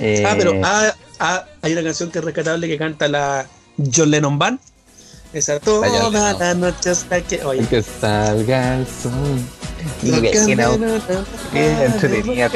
[0.01, 3.47] eh, Ah, pero ah, ah, hay una canción que es rescatable que canta la
[3.95, 4.59] John Lennon Band.
[5.33, 6.39] Esa toda John Lennon.
[6.39, 7.45] la noche hasta que.
[7.45, 9.13] Oye, Que salga el sol.
[10.03, 10.11] Y
[11.59, 12.49] entretenida.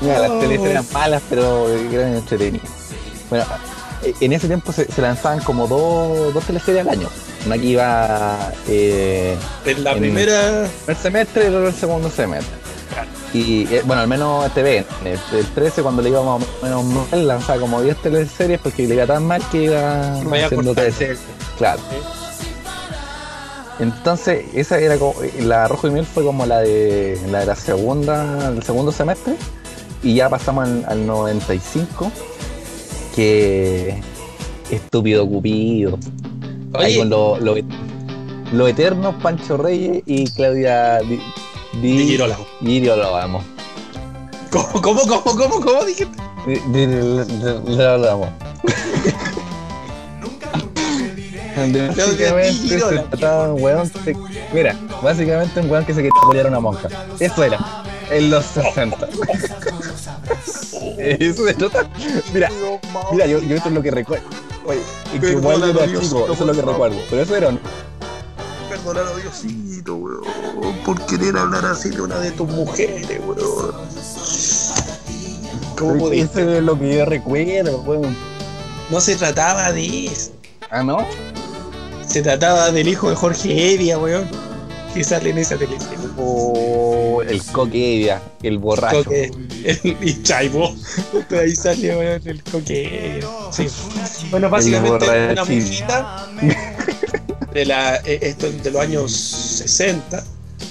[0.00, 2.68] Mira, las teleseries eran malas, pero eran entretenidas.
[3.38, 7.08] Bueno, en ese tiempo se, se lanzaban como dos, dos teleseries al año.
[7.46, 10.68] Una que iba eh, En la en- primera.
[10.86, 12.54] el semestre y el segundo semestre.
[13.32, 17.58] Y eh, bueno, al menos TV, el, el 13 cuando le o menos mal, lanzaba
[17.58, 21.18] como 10 teleseries porque le iba tan mal que iba Vaya haciendo teleseries.
[21.58, 21.80] Claro.
[23.80, 27.56] Entonces, esa era como, la Rojo y Miel fue como la de la de la
[27.56, 29.34] segunda, el segundo semestre,
[30.02, 32.12] y ya pasamos al, al 95,
[33.14, 34.00] que
[34.70, 35.98] estúpido Cupido.
[36.74, 37.54] Ahí con lo, lo,
[38.52, 41.20] lo eternos Pancho Reyes y Claudia Di,
[41.80, 42.46] Di, Di Girolamo.
[42.60, 43.44] Girolamo.
[44.50, 46.16] ¿Cómo, cómo, cómo, cómo, cómo dijiste?
[46.46, 48.28] Di- Di- Di- Di Girolamo.
[51.96, 53.90] Básicamente se trataba de un weón
[54.52, 56.88] Mira, básicamente un weón que se quería a una monja.
[57.20, 57.58] Eso era.
[58.10, 59.08] En los 60.
[60.98, 61.88] Eso se trata.
[62.32, 62.50] Mira,
[63.12, 64.24] mira, yo, yo esto es lo que recuerdo.
[64.66, 64.80] Oye,
[65.14, 66.96] y que igual yo era chico, eso es lo que recuerdo.
[67.10, 67.60] Pero eso era un
[68.68, 73.74] Perdonar a Diosito, weón, por querer hablar así de una de tus mujeres, weón.
[75.78, 76.56] ¿Cómo Eso pudiste?
[76.58, 78.16] es lo que yo recuerdo, weón.
[78.90, 80.32] No se trataba de eso.
[80.70, 80.98] Ah, ¿no?
[82.06, 84.28] Se trataba del hijo de Jorge Evia, weón.
[84.94, 85.98] Que sale en esa teleserie.
[86.16, 89.04] O el coquedia, el borracho.
[89.04, 89.30] Coque,
[89.64, 90.74] el, y Chaibo.
[91.30, 93.24] Ahí sale, weón, el coque.
[93.50, 93.66] Sí.
[94.30, 96.26] Bueno, básicamente una monjita
[97.52, 100.24] de, la, eh, esto, de los años 60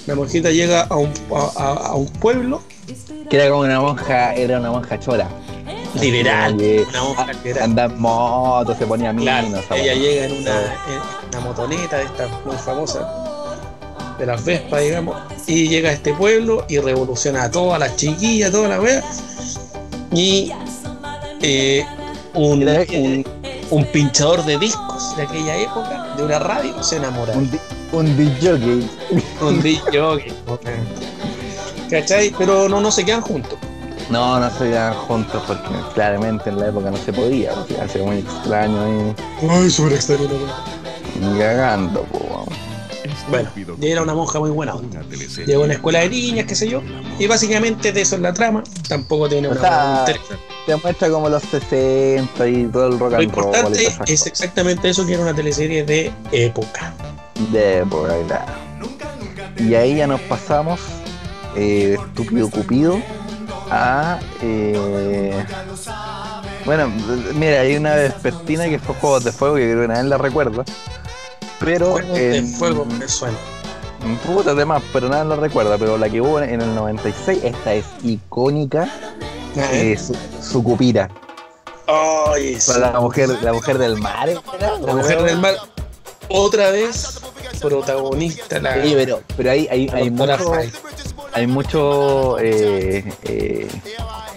[0.06, 1.10] La monjita llega a un,
[1.56, 2.62] a- un pueblo
[3.30, 5.28] Que era como una monja, era una monja chora.
[6.00, 6.56] liberal.
[7.62, 9.64] Andaba en moto, se ponía Claro, minos.
[9.64, 13.06] esa ella llega en una, en una motoneta de estas muy famosas,
[14.18, 18.50] de las Vespas, digamos, y llega a este pueblo y revoluciona a todas las chiquillas,
[18.50, 19.02] toda la wea.
[20.12, 20.52] Y
[21.42, 21.84] eh,
[22.34, 23.24] un, un,
[23.70, 27.32] un pinchador de discos de aquella época, de una radio, se enamora.
[27.34, 27.50] Un,
[27.92, 28.88] un DJ.
[29.40, 30.34] Un DJ.
[31.90, 32.34] ¿Cachai?
[32.38, 33.58] Pero no, no se quedan juntos.
[34.10, 38.02] No, no se quedaban juntos porque claramente en la época no se podía, porque hace
[38.02, 39.14] muy extraño ahí.
[39.48, 40.28] Ay, súper extraño.
[41.38, 42.44] Cagando, po.
[43.30, 43.48] Bueno,
[43.80, 45.02] y era una monja muy buena onda.
[45.46, 46.82] Llegó a una escuela de niñas, qué sé yo.
[47.18, 48.62] Y básicamente de eso es la trama.
[48.88, 50.44] Tampoco tiene O una sea, interesante.
[50.66, 53.44] Te muestra como los 60 y todo el rock Lo and roll.
[53.44, 56.94] y importante es exactamente eso, que era una teleserie de época.
[57.50, 58.52] De época, claro.
[59.58, 60.80] Y ahí ya nos pasamos
[61.56, 62.98] eh, de estúpido Cupido
[63.70, 64.18] a.
[64.42, 65.44] eh,
[66.64, 66.90] bueno,
[67.34, 70.64] mira, hay una vespertina que fue Juegos de Fuego, que creo que nadie la recuerda.
[71.60, 71.98] Pero.
[72.00, 73.36] En- fuego me suena.
[74.26, 75.78] Puta de más, pero nadie la recuerda.
[75.78, 78.88] Pero la que hubo en el 96, esta es icónica.
[79.56, 81.08] Ah, eh, su, su cupira.
[82.66, 84.28] Para la mujer, la mujer del mar.
[84.84, 85.54] La mujer del mar.
[86.28, 87.20] Otra vez
[87.60, 90.52] protagonista la, Sí, pero, pero ahí hay, hay doctora mucho,
[91.32, 93.68] hay mucho eh, eh,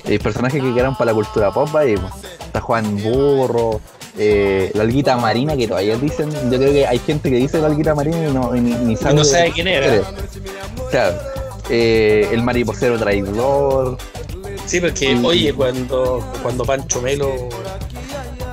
[0.06, 1.96] eh, personajes que quedaron para la cultura pop ahí.
[2.46, 3.82] Está Juan Burro,
[4.18, 7.68] eh, la alguita marina que todavía dicen, yo creo que hay gente que dice la
[7.68, 10.02] alguita marina y no, y ni, ni sabe, no de- quién era.
[10.92, 11.18] Claro.
[11.70, 13.98] Eh, el mariposero traidor.
[14.66, 17.32] Sí, porque, oye, cuando, cuando Pancho Melo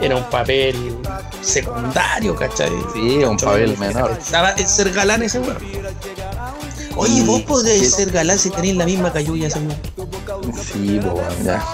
[0.00, 0.74] era un papel
[1.40, 2.70] secundario, ¿cachai?
[2.92, 4.10] Sí, un papel Melo menor.
[4.20, 5.56] Estaba en ser galán ese weón.
[6.96, 10.54] Oye, Sí, vos podés ser galán si tenéis la misma cayuya, weón.
[10.72, 11.64] Sí, bueno, ya.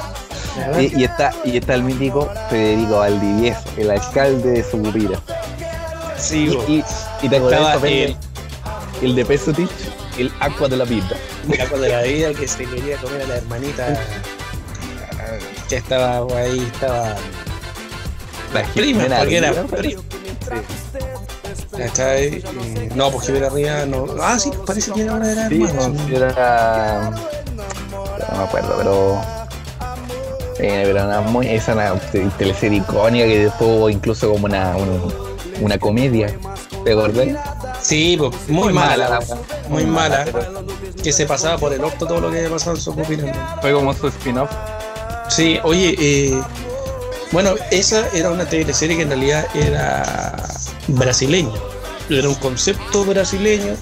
[0.78, 5.20] Y, y está, y está el mítico Federico Valdivieso, el alcalde de Sucupira.
[6.18, 6.84] Sí, Y, y,
[7.22, 8.16] y te también
[9.00, 9.70] el- el de Pesutich,
[10.18, 11.08] el agua de la vida.
[11.56, 13.98] capo de la vida que se quería comer a la hermanita
[15.68, 17.14] que estaba ahí, estaba
[18.52, 20.00] La prima, porque era prima.
[22.18, 22.42] Y-
[22.94, 24.06] No, pues Jimena Rivera no.
[24.20, 25.88] Ah, sí, parece que era una de las Sí, hermanas.
[25.88, 27.10] no, era.
[27.10, 29.39] No me acuerdo, pero.
[30.62, 34.76] Eh, pero una muy, esa una te- teleserie icónica que después hubo incluso como una,
[34.76, 35.12] un-
[35.60, 36.34] una comedia.
[36.84, 37.28] ¿Te acordás?
[37.82, 39.26] Sí, pues muy, mala, la la-
[39.68, 40.24] muy mala.
[40.24, 40.64] pero
[41.02, 43.32] Que se pasaba por el orto todo lo que había pasado en su opinión.
[43.60, 44.50] Fue como su spin-off.
[45.28, 46.40] Sí, oye, eh,
[47.32, 50.36] bueno, esa era una teleserie que en realidad era
[50.88, 51.54] brasileña.
[52.10, 53.74] Era un concepto brasileño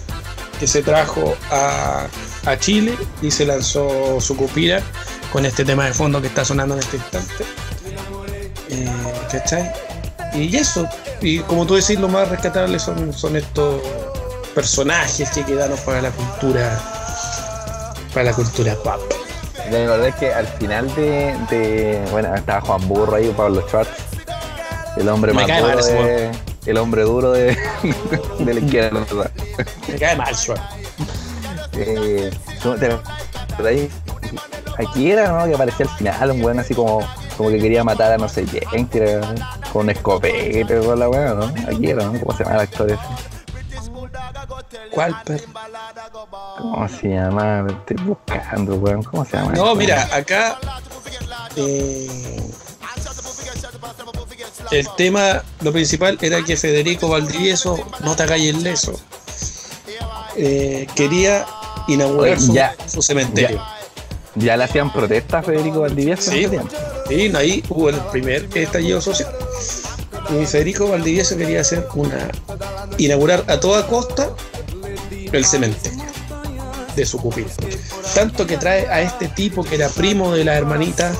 [0.60, 2.06] que se trajo a,
[2.46, 4.82] a Chile y se lanzó su cupira
[5.32, 7.44] con este tema de fondo que está sonando en este instante.
[8.70, 8.88] Eh,
[9.30, 9.70] ¿Cachai?
[10.34, 10.86] Y eso,
[11.20, 13.80] y como tú decís, lo más rescatable son, son estos
[14.54, 16.78] personajes que quedaron para la cultura,
[18.12, 19.00] para la cultura pop.
[19.70, 23.90] La verdad es que al final de, de- Bueno, estaba Juan Burro ahí, Pablo Schwartz.
[24.96, 26.30] El hombre Me más duro de.
[26.66, 27.56] El hombre duro de,
[28.40, 29.00] de la izquierda.
[29.88, 30.60] Me cae mal, Schwarz.
[31.74, 32.30] Eh,
[32.62, 32.96] ¿cómo te-
[33.56, 33.88] por ahí?
[34.78, 35.44] Aquí era, ¿no?
[35.46, 37.00] Que aparecía al final, un weón así como,
[37.36, 39.34] como que quería matar a no sé quién, que era
[39.72, 41.46] con un escopete o la weón, ¿no?
[41.68, 42.18] Aquí era, ¿no?
[42.20, 43.02] ¿Cómo se llama el actor ese?
[44.92, 45.44] ¿Cuál, perro?
[46.58, 47.66] ¿Cómo se llama?
[47.68, 49.02] Estoy buscando, weón.
[49.02, 49.52] ¿Cómo se llama?
[49.52, 50.58] No, mira, acá
[51.56, 52.40] eh,
[54.70, 58.92] el tema, lo principal era que Federico Valdivieso, no te el leso,
[60.36, 61.46] eh, quería
[61.88, 63.56] inaugurar Oye, su, ya, su cementerio.
[63.56, 63.77] ¿Ya
[64.56, 66.30] le hacían protesta a Federico Valdivieso?
[66.30, 66.46] Sí.
[67.10, 69.28] Y ahí hubo el primer estallido social.
[70.30, 72.28] Y Federico Valdivieso quería hacer una
[72.98, 74.28] inaugurar a toda costa
[75.32, 76.04] el cementerio
[76.96, 77.48] de su cupida.
[78.14, 81.12] Tanto que trae a este tipo que era primo de la hermanita.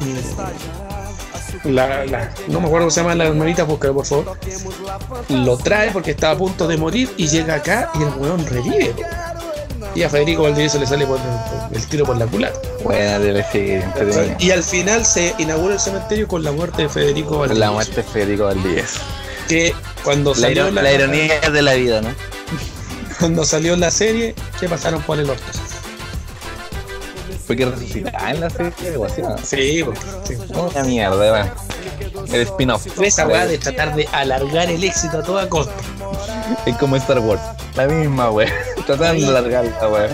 [0.00, 4.38] mm, la- la- no me acuerdo cómo se llama la hermanita, búscalo por favor.
[5.28, 8.94] Lo trae porque estaba a punto de morir y llega acá y el weón revive.
[9.94, 12.58] Y a Federico Valdivieso le sale por el, el tiro por la culata.
[12.84, 14.36] Buena entretenida.
[14.38, 17.60] Y al final se inaugura el cementerio con la muerte de Federico Valdivieso.
[17.60, 19.00] La muerte de Federico Valdivieso.
[19.48, 19.74] Que
[20.04, 22.10] cuando salió la, la ironía de la vida, ¿no?
[23.20, 25.44] cuando salió la serie, que pasaron por el orto.
[27.46, 29.36] Fue que resucitaba en la serie o así, ¿no?
[29.44, 30.36] Sí, porque sí.
[30.54, 31.54] Una mierda.
[32.32, 32.86] El spin-off.
[32.94, 35.74] Fue esa weá de tratar de alargar el éxito a toda costa.
[36.64, 37.42] Es como Star Wars.
[37.74, 38.48] La misma, wey.
[38.96, 40.08] Tratando de largar la weá.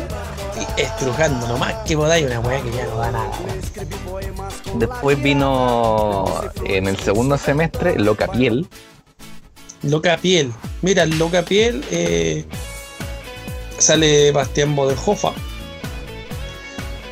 [0.77, 3.31] Y estrujando nomás que podáis una weá que ya no da nada.
[4.75, 6.25] Después vino
[6.65, 8.67] en el segundo semestre Loca Piel.
[9.83, 10.53] Loca Piel.
[10.83, 12.45] Mira, Loca Piel eh,
[13.79, 15.33] sale Bastián Bodenhofer.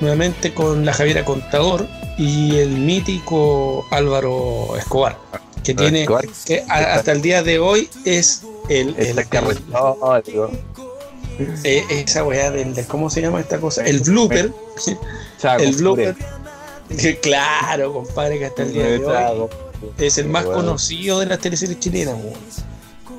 [0.00, 1.86] Nuevamente con la Javiera Contador
[2.18, 5.18] y el mítico Álvaro Escobar.
[5.62, 6.00] Que Álvaro tiene.
[6.02, 6.24] Escobar.
[6.46, 8.94] Que hasta el día de hoy es el.
[8.98, 9.96] el- Está carretón,
[11.64, 13.84] eh, esa weá del, del- ¿Cómo se llama esta cosa?
[13.84, 14.52] El blooper.
[15.58, 16.14] El blooper.
[16.98, 19.48] Que claro, compadre, que hasta el día de hoy
[19.98, 22.14] es el más conocido de las teleseries chilenas.
[22.14, 22.34] weón.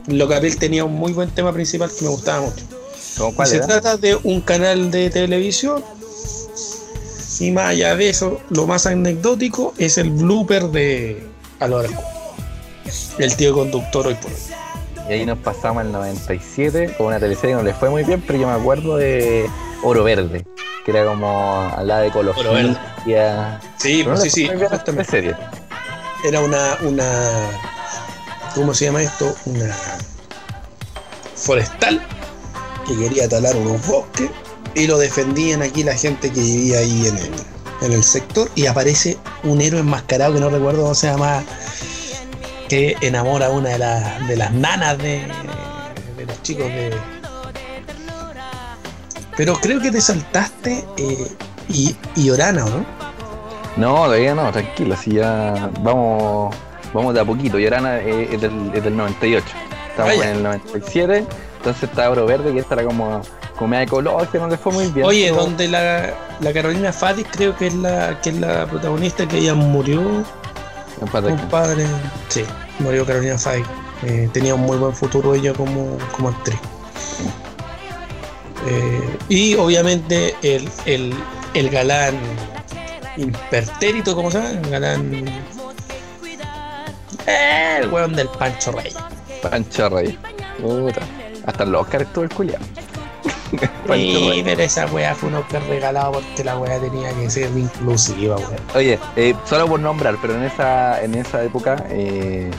[0.07, 2.63] Locapiel tenía un muy buen tema principal que me gustaba mucho.
[3.17, 5.83] ¿Cómo Y cuál se trata de un canal de televisión.
[7.39, 11.23] Y más allá de eso, lo más anecdótico es el blooper de
[11.59, 11.89] Escobar.
[13.17, 14.37] El tío conductor hoy por hoy.
[15.07, 18.23] Y ahí nos pasamos al 97 con una teleserie que no le fue muy bien,
[18.25, 19.49] pero yo me acuerdo de
[19.83, 20.45] Oro Verde,
[20.83, 23.59] que era como hablaba de Oro ecología.
[23.77, 24.49] Sí, no pues sí, sí,
[24.83, 25.35] teleserie.
[26.23, 27.05] Era una, una.
[28.55, 29.35] ¿Cómo se llama esto?
[29.45, 29.75] Una
[31.35, 32.01] forestal
[32.87, 34.29] que quería talar unos bosques
[34.73, 37.31] y lo defendían aquí la gente que vivía ahí en el,
[37.81, 38.49] en el sector.
[38.55, 41.43] Y aparece un héroe enmascarado que no recuerdo cómo se llama,
[42.69, 45.27] que enamora a una de, las de las nanas de,
[46.17, 46.93] de los chicos de.
[49.37, 51.27] Pero creo que te saltaste eh,
[51.69, 52.85] y, y Orana, ¿o ¿no?
[53.75, 56.55] No, todavía no, tranquilo, si ya vamos,
[56.93, 57.59] vamos de a poquito.
[57.59, 59.45] Y ahora eh, es, del, es del 98.
[59.89, 60.31] Estamos Vaya.
[60.31, 61.25] en el 97,
[61.57, 63.21] entonces está Oro Verde, que esta era como
[63.57, 65.05] comedia ecológica, no le fue muy bien.
[65.05, 69.27] Oye, pero- donde la, la Carolina Fatis creo que es la que es la protagonista
[69.27, 70.01] que ella murió.
[70.99, 71.85] Compadre.
[72.29, 72.43] Sí,
[72.79, 73.65] murió Carolina Fatis.
[74.03, 76.59] Eh, tenía un muy buen futuro ella como, como actriz.
[78.67, 81.13] Eh, y obviamente el, el,
[81.53, 82.17] el galán
[83.17, 84.49] impertérito, ¿cómo se llama?
[84.49, 85.27] El galán.
[87.27, 88.91] Eh, el weón del Pancho Rey.
[89.41, 90.17] Pancho Rey.
[90.61, 91.01] Puta.
[91.45, 92.61] Hasta los Oscar estuvo el culiao.
[93.93, 98.35] Sí, pero esa weá fue un Oscar regalado porque la weá tenía que ser inclusiva,
[98.37, 98.55] weón.
[98.73, 102.49] Oye, eh, solo por nombrar, pero en esa, en esa época eh,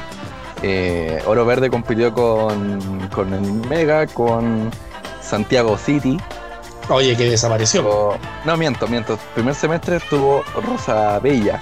[0.62, 4.70] eh, Oro Verde compitió con, con el Mega, con
[5.20, 6.18] Santiago City.
[6.88, 8.16] Oye, que desapareció.
[8.44, 9.18] no, miento, miento.
[9.35, 11.61] Primer semestre estuvo Rosa Bella.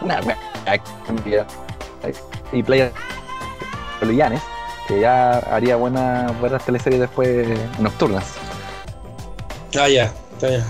[0.00, 0.38] Una wea.
[2.52, 2.92] Y Playa
[4.00, 4.42] Bolillanes,
[4.86, 8.39] que ya haría buena, buenas teleseries después nocturnas.
[9.78, 10.64] Ah, ya, está bien.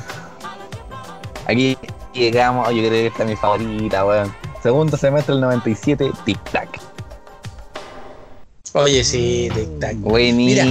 [1.47, 1.79] Aquí
[2.13, 4.35] llegamos, yo creo que esta es mi favorita, weón.
[4.63, 6.69] Segundo semestre del 97, Tic Tac.
[8.75, 9.97] Oye, sí, tic tac.
[9.97, 10.63] Buenísimo.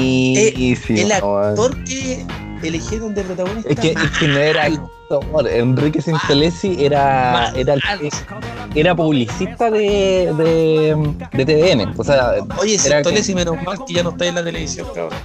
[0.96, 1.50] El weón.
[1.50, 2.26] actor que
[2.64, 3.70] eligieron de protagonista.
[3.70, 7.82] Es que, es que no era actor, Enrique Sintelesi era, era, el-
[8.76, 11.94] era publicista de, de, de TVN.
[11.98, 15.20] O sea, Oye, era Sintolesi, menos mal que ya no está en la televisión, cabrón.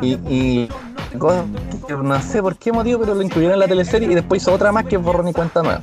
[0.00, 0.68] y, y
[1.86, 4.52] que no sé por qué motivo, pero lo incluyeron en la teleserie y después hizo
[4.52, 5.80] otra más que es Borrón y Cuenta Nueva.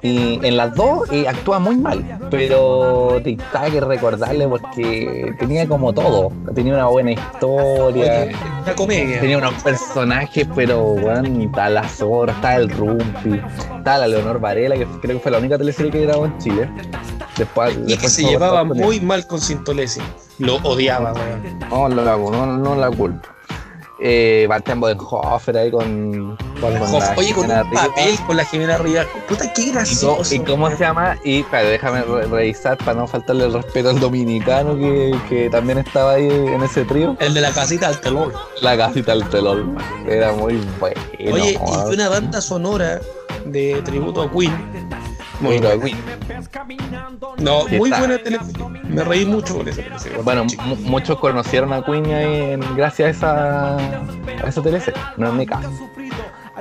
[0.00, 5.66] Y en las dos eh, actúa muy mal, pero Tic Tac es recordarle porque tenía
[5.66, 6.30] como todo.
[6.54, 8.28] Tenía una buena historia.
[8.62, 9.20] Una comedia.
[9.20, 13.40] Tenía unos personajes, pero bueno, está la Zorra, está el Rumpi,
[13.76, 16.70] está la Leonor Varela, que creo que fue la única teleserie que grabó en Chile.
[17.36, 20.00] Después, Y que después se todo llevaba muy mal con Sintolesi.
[20.38, 21.58] Lo odiaba, weón.
[21.70, 23.28] No, no no, no la culpo.
[24.00, 26.36] Eh, Bastián Bodenhofer ahí con.
[26.60, 26.82] con la
[27.16, 29.06] Oye, con un papel con la Jimena Rivas.
[29.28, 30.34] Puta, qué ¿Y cómo, gracioso.
[30.34, 31.18] y cómo se llama?
[31.24, 35.78] Y espera, déjame re- revisar para no faltarle el respeto al dominicano que, que también
[35.78, 37.16] estaba ahí en ese trío.
[37.18, 38.32] El de la casita del telón.
[38.62, 39.76] La casita del telón.
[40.08, 41.00] Era muy bueno.
[41.32, 43.00] Oye, y fue una banda sonora
[43.46, 44.88] de tributo a Queen.
[45.40, 45.84] Muy buena.
[47.38, 48.78] No, ¿Qué muy buena televisión.
[48.88, 50.14] Me reí mucho con esa televisión.
[50.24, 53.76] Bueno, mu- muchos conocieron a Queen ahí en- gracias a esa,
[54.44, 55.70] a esa teleserie, no en mi caso.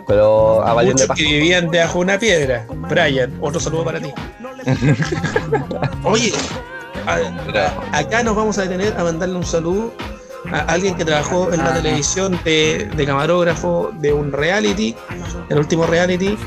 [0.07, 2.65] Pero a Valiente Muchos que vivían debajo de una piedra.
[2.89, 4.11] Brian, otro saludo para ti.
[6.03, 6.33] Oye,
[7.07, 9.91] a- acá nos vamos a detener a mandarle un saludo
[10.51, 14.95] a alguien que trabajó en la televisión de, de camarógrafo de un reality,
[15.49, 16.38] el último reality,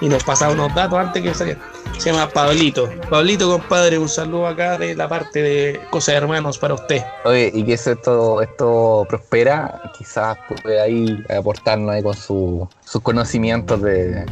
[0.00, 1.60] y nos pasaba unos datos antes que saliera.
[1.98, 2.88] Se llama Pablito.
[3.10, 7.02] Pablito, compadre, un saludo acá de la parte de Cosas de Hermanos para usted.
[7.24, 13.02] Oye, y que si esto, esto prospera, quizás puede ahí aportarnos ahí con su- sus
[13.02, 14.24] conocimientos de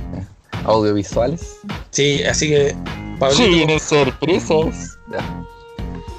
[0.65, 1.59] audiovisuales.
[1.91, 2.77] Sí, así que,
[3.19, 4.99] Pablito, sorpresas.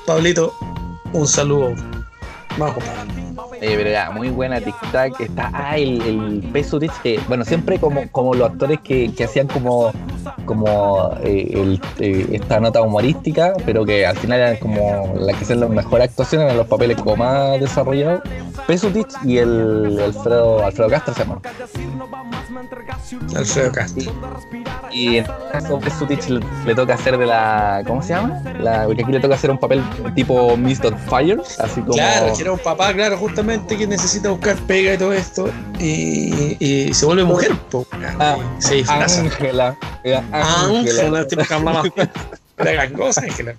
[0.05, 0.53] Pablito,
[1.13, 1.73] un saludo.
[2.57, 3.07] Vamos, compadre.
[3.61, 3.75] Eh,
[4.11, 5.19] muy buena tic-tac.
[5.19, 6.41] Está, ah, el, el
[7.03, 9.91] que, bueno, siempre como, como los actores que, que hacían como,
[10.45, 15.43] como eh, el- eh, esta nota humorística, pero que al final eran como las que
[15.43, 18.21] hacían las mejores actuaciones, eran los papeles como más desarrollados.
[18.67, 21.41] Pesutich y el Alfredo, Alfredo Castro se llama.
[23.35, 24.11] Alfredo Castro.
[24.91, 27.83] Y en este caso Pesutich le, le toca hacer de la.
[27.85, 28.41] ¿Cómo se llama?
[28.59, 29.83] La, porque aquí le toca hacer un papel
[30.15, 30.79] tipo Miss
[31.09, 31.93] Fire, así como.
[31.93, 35.49] Claro, que era un papá, claro, justamente que necesita buscar pega y todo esto.
[35.79, 37.85] Y, y se vuelve mujer, po.
[38.19, 39.21] Ah, se disfraza.
[39.21, 39.77] Ángela.
[40.03, 41.19] Ángela, Ángela.
[41.19, 41.83] el tipo que hablaba.
[42.57, 43.53] Era gangosa, Ángela.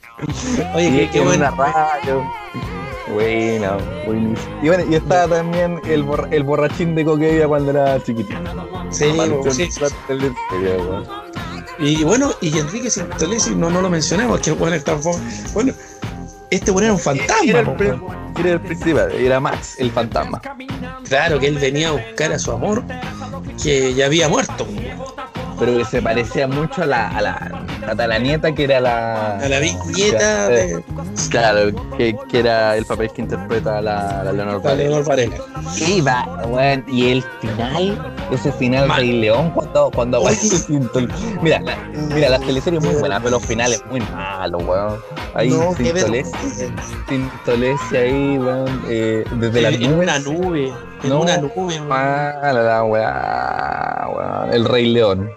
[0.75, 2.29] Oye, qué, qué una radio.
[3.13, 4.61] Bueno, buenísimo.
[4.63, 8.39] Y bueno, y estaba también el, borra- el borrachín de coquilla cuando era chiquitito.
[8.91, 9.63] Sí, po, sí.
[11.79, 14.97] Y bueno, y Enrique Sintolesi, no, no lo mencionamos, que bueno, está
[15.55, 15.73] Bueno,
[16.51, 17.37] este bueno era un fantasma.
[17.47, 20.41] El, era el principal, era Max, el fantasma.
[21.09, 22.83] Claro, que él venía a buscar a su amor,
[23.63, 24.67] que ya había muerto.
[25.59, 29.39] Pero que se parecía mucho a la, a la catalanieta que era la.
[29.39, 30.83] A la viñeta de
[31.31, 34.83] Claro, que, que era el papel que interpreta a la, la Leonor Varela.
[34.91, 35.37] Leonor Varela.
[35.87, 38.89] Iba, weón, y el final, ese final.
[38.97, 40.23] Rey León, cuando, cuando
[41.43, 41.77] Mira, la,
[42.15, 44.97] mira, las teleseries muy buenas, pero los finales muy malos, weón.
[45.35, 45.75] Ahí No,
[47.09, 49.95] Sintolesi ahí, weón, eh, desde la nube.
[50.05, 50.73] una nube.
[51.03, 51.21] En No.
[51.23, 51.53] una nube.
[51.57, 51.89] weón.
[51.89, 54.53] Mala la weá, weón.
[54.53, 55.31] El Rey León.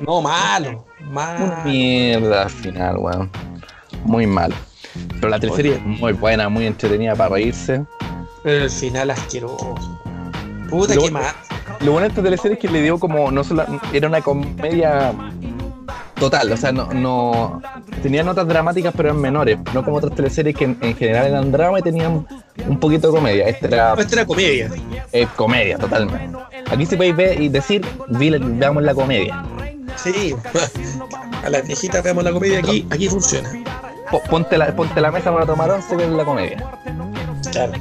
[0.00, 0.84] No, malo.
[1.00, 1.56] Una Malo.
[1.64, 3.30] mierda al final, weón.
[4.04, 4.54] Muy malo.
[5.16, 7.82] Pero la teleserie es muy buena, muy entretenida para reírse.
[8.42, 9.74] Pero el final asqueroso.
[10.68, 11.24] Puta, Lo- qué mal.
[11.80, 15.12] Lo bueno de esta teleserie es que le dio como, no solo, era una comedia
[16.18, 17.60] total, o sea, no, no
[18.02, 21.50] tenía notas dramáticas pero eran menores, no como otras teleseries que en, en general eran
[21.52, 22.26] drama y tenían
[22.68, 23.48] un poquito de comedia.
[23.48, 24.70] Esta era Esta era comedia.
[25.12, 26.38] eh, comedia totalmente.
[26.70, 29.42] Aquí se podéis ver y decir, veamos la comedia.
[30.02, 30.34] Sí.
[31.44, 33.50] A las viejitas veamos la comedia aquí, aquí funciona.
[34.10, 36.70] Po- Ponte la, ponte la mesa para tomar once y ver la comedia.
[37.50, 37.72] Claro.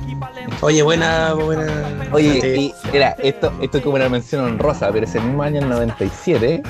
[0.61, 2.07] Oye, buena, buena.
[2.11, 5.69] Oye, y mira, esto, esto es como una mención honrosa, pero ese mismo año, el
[5.69, 6.61] 97,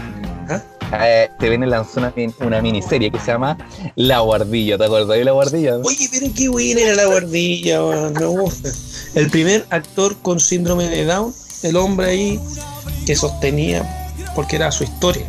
[0.50, 0.62] ¿Ah?
[1.06, 3.58] eh, te viene lanzó una, una miniserie que se llama
[3.96, 4.78] La Guardilla.
[4.78, 5.76] ¿Te acuerdas de La Guardilla?
[5.84, 7.82] Oye, pero qué buena era la guardilla,
[8.18, 8.70] me gusta.
[9.16, 11.34] El primer actor con síndrome de Down,
[11.64, 12.40] el hombre ahí
[13.06, 14.03] que sostenía,
[14.36, 15.26] porque era su historia.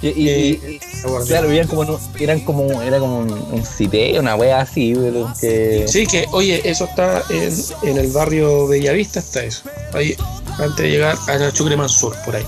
[0.00, 4.20] Y, y- Eh, y- claro, eran como, un- eran como, era como un, un sitio,
[4.20, 5.86] una wea así, pero que...
[5.88, 9.62] Sí, que, oye, eso está en, en el barrio Bellavista, está eso.
[9.92, 10.14] Ahí,
[10.58, 12.46] antes de llegar a la Chucre Mansur, por ahí.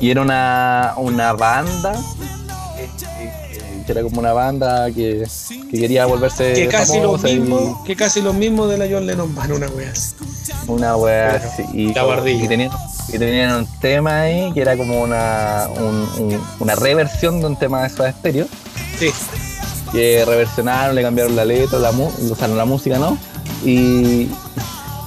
[0.00, 1.92] Y era una, una banda,
[3.86, 5.24] que era como una banda que,
[5.70, 8.86] que quería volverse que casi lo famosa y mismo, que casi lo mismo de la
[8.88, 10.14] John Lennon Band, una wea así.
[10.68, 11.64] Una wea Claro, así.
[11.72, 12.44] Y, La Guardilla.
[12.44, 12.70] y tenían,
[13.12, 17.56] y tenían un tema ahí que era como una, un- un- una reversión de un
[17.56, 18.46] tema de Soda Stereo.
[18.98, 19.10] Sí,
[19.92, 23.18] Que reversionaron, le cambiaron la letra, la, mu- o sea, no la música, ¿no?
[23.64, 24.28] Y,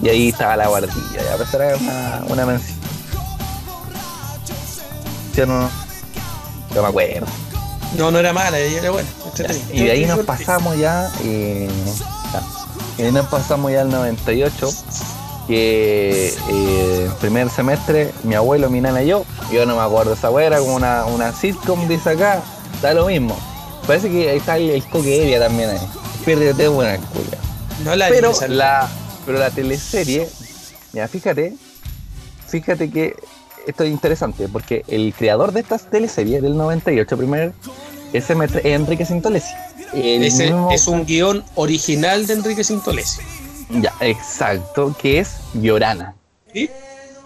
[0.03, 0.93] y ahí estaba la guardilla.
[1.15, 2.75] Ya, pues era una, una mención.
[5.47, 5.69] No,
[6.75, 7.25] no me acuerdo.
[7.97, 9.09] no, no era mala, ella era buena.
[9.73, 11.09] Y de ahí nos Yo- pasamos ya.
[11.23, 11.69] eh,
[12.33, 12.41] ya.
[12.97, 14.69] Y de ahí nos pasamos ya al 98.
[15.47, 20.31] Que eh, primer semestre, mi abuelo, mi nana y yo, yo no me acuerdo, esa
[20.31, 22.41] wea era como una, una sitcom, dice acá,
[22.81, 23.37] da lo mismo.
[23.85, 25.87] Parece que ahí está el, el coque Evia también ahí.
[26.25, 27.37] Piérdete buena cuya.
[27.83, 28.89] No la Pero la,
[29.25, 30.27] pero la teleserie,
[30.93, 31.55] mira, fíjate,
[32.47, 33.15] fíjate que
[33.67, 37.53] esto es interesante, porque el creador de estas teleseries del 98, primer
[38.13, 39.53] ese semestre, es Enrique Sintolesi.
[39.93, 43.21] Es un guion original de Enrique Sintolesi.
[43.69, 46.13] Ya, exacto, que es Llorana.
[46.53, 46.69] ¿sí?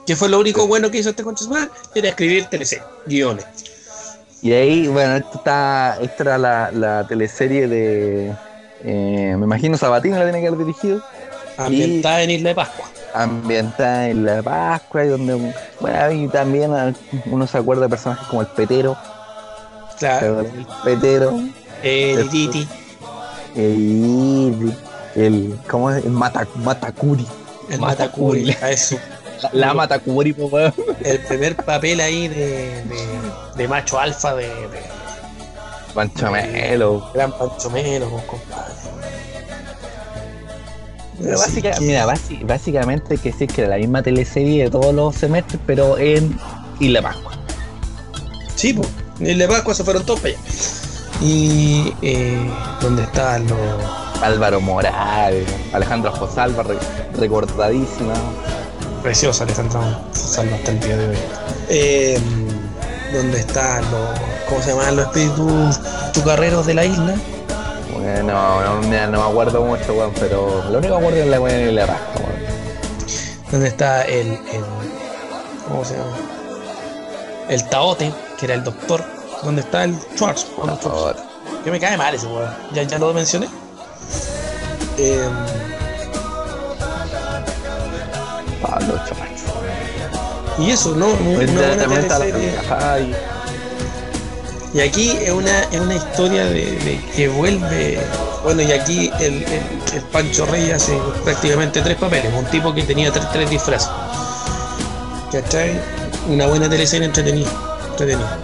[0.05, 3.45] Que fue lo único bueno que hizo este concha de era escribir teleseries, guiones.
[4.41, 8.33] Y ahí, bueno, esto está, esta era la, la teleserie de,
[8.83, 11.01] eh, me imagino Sabatini la tiene que haber dirigido,
[11.57, 12.85] Ambientada en Isla de Pascua.
[13.13, 16.93] ambientada en la Pascua, y donde, bueno, y también ah,
[17.25, 18.97] uno se acuerda de personajes como el Petero,
[19.99, 20.39] Claro.
[20.39, 21.37] el Petero,
[21.83, 22.65] El Titi.
[23.55, 24.73] el,
[25.27, 26.03] el ¿cómo es?
[26.05, 27.27] El Mata, Matacuri,
[27.69, 28.55] El Matacuri.
[28.69, 28.97] Eso.
[29.41, 30.73] la, la Matacuri, po, weón.
[31.03, 33.07] El primer papel ahí de, de,
[33.55, 34.81] de macho alfa de, de
[35.93, 37.09] Pancho Melo.
[37.13, 38.73] gran Pancho Melo, pues, compadre.
[41.21, 44.69] Pero Así básica- que- mira, basi- básicamente que sí, que era la misma teleserie de
[44.69, 46.37] todos los semestres, pero en
[46.79, 47.33] Isla Pascua.
[48.55, 48.87] Sí, pues.
[49.19, 50.43] En Isla Pascua se fueron todos para allá.
[51.21, 52.39] Y eh,
[52.79, 53.59] donde estaban los,
[54.21, 56.77] Álvaro Morales, Alejandro Josalva, re-
[57.17, 58.13] recordadísima.
[59.03, 61.17] Preciosa Alejandra Salva hasta el día de hoy.
[61.69, 62.19] Eh,
[63.13, 64.19] ¿Dónde están los.
[64.49, 65.79] ¿Cómo se llaman los espíritus
[66.11, 67.15] chucarreros de la isla?
[67.93, 71.27] Bueno, no, no, no me acuerdo mucho, weón, pero lo único que me acuerdo es
[71.27, 71.99] la weón y la weón.
[73.51, 74.63] ¿Dónde está el, el.
[75.67, 76.17] ¿Cómo se llama?
[77.47, 79.03] El Taote, que era el doctor.
[79.43, 80.45] ¿Dónde está el Schwartz.
[80.85, 81.15] Ahora.
[81.63, 82.49] Que me cae mal ese weón.
[82.73, 83.47] Ya, ya lo mencioné.
[84.97, 85.29] Eh,
[88.61, 89.43] Pablo Schwartz.
[90.59, 91.07] y eso, ¿no?
[91.15, 92.53] Muy- Pues Una ya buena teleserie.
[94.73, 97.99] Y- aquí es una, es una historia de, de que vuelve.
[98.43, 102.33] Bueno, y aquí el, el- el Pancho Rey hace prácticamente tres papeles.
[102.33, 103.89] Un tipo que tenía tres, tres disfraces.
[105.31, 105.79] ¿Cachai?
[106.27, 107.49] Una buena teleserie entretenida.
[107.91, 108.37] entretenida.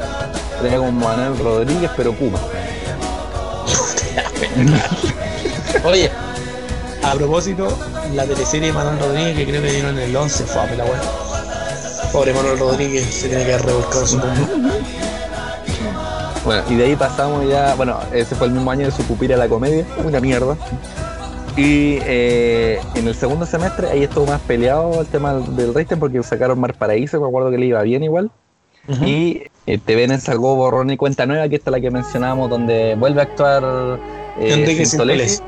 [0.61, 2.39] Tenía como Manuel Rodríguez, pero Puma.
[5.86, 6.09] Oye,
[7.03, 7.67] a propósito,
[8.15, 10.83] la teleserie de Manuel Rodríguez que creo que dieron en el 11 fue a la
[10.83, 11.01] weá.
[12.11, 14.33] Pobre Manuel Rodríguez se tiene que haber revolcado su tumba.
[16.43, 19.36] Bueno, y de ahí pasamos ya, bueno, ese fue el mismo año de su pupila
[19.36, 20.57] a la comedia, una mierda.
[21.55, 26.21] Y eh, en el segundo semestre ahí estuvo más peleado el tema del rating porque
[26.23, 28.31] sacaron Mar Paraíso, me acuerdo que le iba bien igual.
[29.03, 32.95] Y eh, TVN sacó Borrón y Cuenta Nueva, que esta es la que mencionábamos, donde
[32.95, 33.99] vuelve a actuar
[34.39, 35.41] eh, Enrique Sintolesi,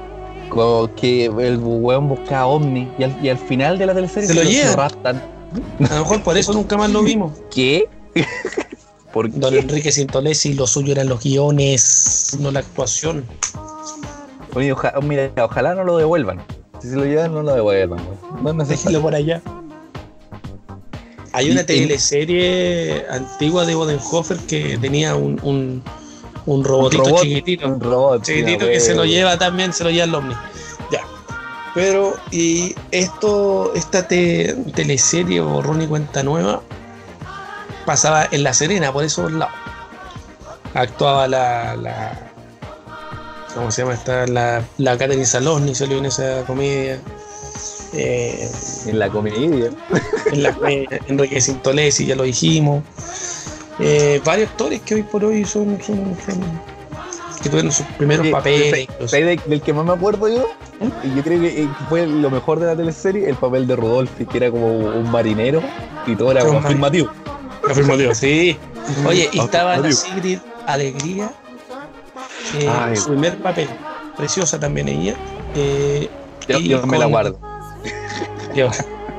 [0.50, 4.34] co- que el weón buscaba Omni y al, y al final de la teleserie Se
[4.34, 4.76] lo llevan.
[4.78, 5.22] raptan.
[5.90, 7.32] A lo mejor por eso nunca más lo vimos.
[7.54, 7.88] ¿Qué?
[9.14, 9.60] ¿Por Don qué?
[9.60, 13.24] Enrique Sintolesi, lo suyo eran los guiones, no la actuación.
[14.54, 16.42] Oye, oja- mira, ojalá no lo devuelvan.
[16.82, 18.00] Si se lo llevan, no lo devuelvan.
[18.44, 18.68] No es.
[18.68, 19.42] Déjenlo por allá.
[21.34, 25.84] Hay una teleserie antigua de Bodenhofer que tenía un, un,
[26.48, 27.68] un robotito robot, chiquitito.
[27.68, 28.24] Un robot.
[28.24, 30.34] chiquitito que se lo lleva también, se lo lleva el ovni.
[30.92, 31.02] Ya.
[31.76, 36.62] Pero, y esto, esta te- teleserie Borrón y Cuenta Nueva
[37.86, 39.54] pasaba en La Serena, por esos lados.
[40.74, 42.20] Actuaba la, la
[43.54, 44.26] ¿cómo se llama esta?
[44.28, 47.00] La, la Catherine Salosny salió en esa comedia.
[47.94, 48.50] Eh,
[48.88, 49.72] En la comedia.
[50.32, 52.84] en la comedia, Enrique Sintolesi, ya lo dijimos.
[53.80, 56.78] Eh, varios actores que hoy por hoy son, son, son-
[57.42, 58.88] que tuvieron sus primeros Sí, papeles.
[59.06, 60.48] ¿sabes de- del que más me acuerdo yo?
[61.04, 64.26] Y yo creo que eh, fue lo mejor de la teleserie, el papel de Rodolfi,
[64.26, 65.62] que era como un marinero
[66.08, 67.10] y todo era como afirmativo.
[67.70, 68.58] Afirmativo, sí.
[69.06, 69.92] Oye, y estaba la.
[69.92, 71.32] Sigrid Alegría,
[72.56, 72.96] eh, Ay.
[72.96, 73.70] su primer papel,
[74.18, 75.16] preciosa también ella.
[75.56, 76.10] eh,
[76.48, 77.38] Yo, yo me la guardo.
[78.54, 78.76] Dios,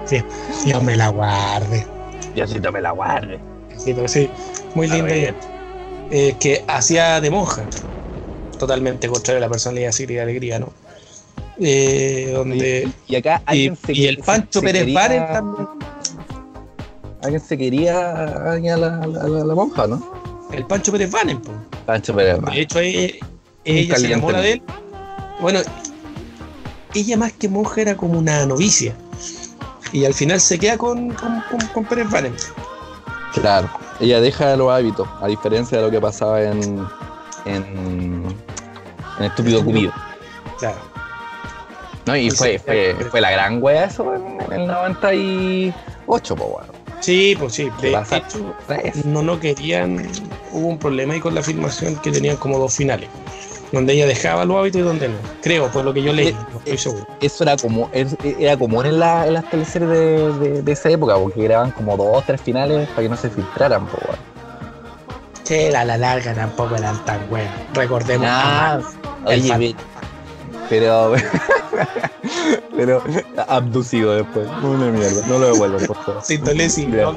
[0.07, 0.23] sí,
[0.65, 1.87] Dios me la guarde.
[2.35, 3.39] Yo sí me la guarde.
[3.79, 4.31] Sí, pero sí,
[4.75, 5.35] muy linda ella.
[6.11, 7.69] Eh, que hacía de monja,
[8.59, 10.73] totalmente contrario a la personalidad de Sigrid Alegría, ¿no?
[11.61, 15.27] Eh, donde, Y acá y, alguien se y el se- Pancho se Pérez quería- Baren
[15.33, 15.69] también.
[17.23, 20.49] Alguien se quería a la, a la- monja, ¿no?
[20.53, 21.53] El Pancho Pérez Baren, po.
[21.85, 22.41] Pancho Pérez.
[22.41, 23.15] De hecho, ella,
[23.65, 24.63] ella se enamora de él.
[25.41, 25.61] Bueno,
[26.95, 28.95] ella más que monja era como una novicia.
[29.93, 32.35] Y al final se queda con, con, con, con Pérez Baren.
[33.35, 33.69] Claro,
[34.01, 36.87] ella deja los hábitos, a diferencia de lo que pasaba en,
[37.45, 38.25] en,
[39.19, 39.93] en Estúpido Cupido.
[40.59, 40.79] Claro.
[42.07, 42.17] ¿no?
[42.17, 46.45] Y fue, sí, fue, pero- fue la gran wea eso en, en el 98, po,
[46.45, 46.79] weón.
[47.01, 47.71] Sí, pues sí.
[47.81, 48.55] De hecho,
[49.05, 50.05] no no querían.
[50.53, 53.09] Hubo un problema ahí con la filmación que tenían como dos finales.
[53.73, 55.19] Donde ella dejaba los hábitos y donde no.
[55.43, 57.07] Creo, por lo que yo leí, no estoy seguro.
[57.21, 60.89] Eso era como es- era común en, la, en las teleseries de, de, de esa
[60.89, 63.99] época, porque grababan como dos o tres finales para que no se filtraran, po.
[65.45, 67.51] Che, la, la larga tampoco eran tan buenos.
[67.75, 68.27] Recordemos.
[68.31, 68.81] Ah,
[69.27, 69.77] a- el oye, ve-
[70.71, 71.13] pero
[72.77, 73.03] pero
[73.49, 74.47] abducido después.
[74.63, 76.23] Una mierda, no lo devuelvan, por favor.
[76.23, 77.15] Sintolesi, no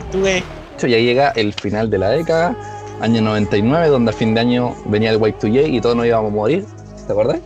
[0.75, 2.55] hecho, ya llega el final de la década,
[3.01, 6.35] año 99, donde a fin de año venía el Y2J y todos nos íbamos a
[6.35, 6.65] morir.
[7.05, 7.39] ¿Te acuerdas?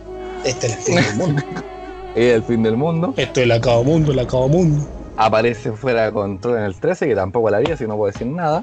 [0.44, 1.42] Este es el fin del mundo.
[2.14, 3.14] Era el fin del mundo.
[3.16, 4.86] Esto es el acabo mundo, el acabo mundo.
[5.16, 8.12] Aparece fuera de control en el 13, que tampoco la vi, así que no puedo
[8.12, 8.62] decir nada.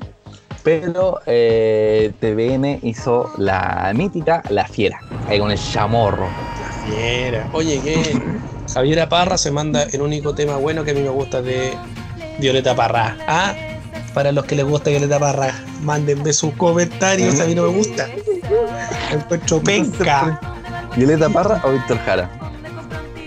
[0.63, 6.27] Pero eh, TVN hizo la mítica La Fiera, ahí con el chamorro.
[6.85, 7.49] Fiera.
[7.53, 8.17] Oye, que
[8.73, 11.73] Javiera Parra se manda el único tema bueno que a mí me gusta de
[12.39, 13.17] Violeta Parra.
[13.27, 13.53] Ah,
[14.14, 18.07] para los que les gusta Violeta Parra, mándenme sus comentarios, a mí no me gusta.
[19.09, 20.39] Me encuentro penca.
[20.95, 22.30] ¿Violeta Parra o Víctor Jara?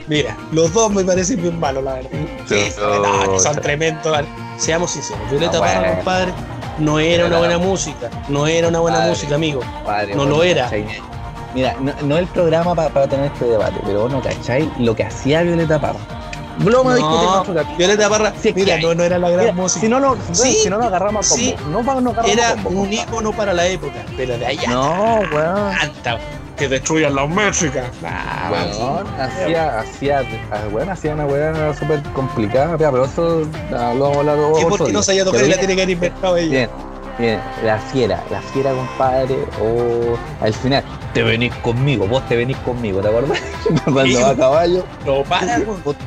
[0.09, 2.11] Mira, los dos me parecen bien malos, la verdad.
[2.49, 4.17] Sí, Pero- no, que son tremendos.
[4.57, 5.95] Seamos sinceros, Violeta Parra, bueno.
[5.97, 6.33] compadre,
[6.79, 8.09] no era una buena música.
[8.29, 9.11] No era una buena Padre.
[9.11, 9.61] música, amigo.
[9.85, 10.65] Padre, No bueno, lo era.
[10.65, 10.87] ¿cachai?
[11.55, 14.95] Mira, no, no el programa pa- para tener este debate, pero vos no cacháis lo
[14.95, 15.99] que hacía Violeta Parra.
[16.65, 17.77] Lo vamos a discutir No, capítulo.
[17.77, 19.81] Violeta Parra, que mira, no, no era la gran Mira, música.
[19.81, 21.45] si no, no, Sí, si no nos agarramos a combo.
[21.45, 21.55] sí.
[21.71, 22.81] No nos agarramos era a combo.
[22.83, 25.73] un ícono para la época, pero de allá No, weón.
[25.81, 26.19] tanta
[26.57, 27.85] que destruyan la música.
[28.03, 33.43] Ah, Weón, hacía, hacía, ah, weón, hacía una weá súper complicada, pero eso
[33.77, 35.83] ah, lo vamos a hablar ¿Y por qué no sabía tocar y la tiene que
[35.83, 36.51] haber inventado ella?
[36.51, 36.71] Bien,
[37.19, 40.83] bien, la fiera, la fiera, compadre, o al final,
[41.17, 43.41] te venís conmigo, vos te venís conmigo, ¿te acuerdas?
[43.85, 44.85] Cuando va a caballo.
[45.07, 45.61] No, para,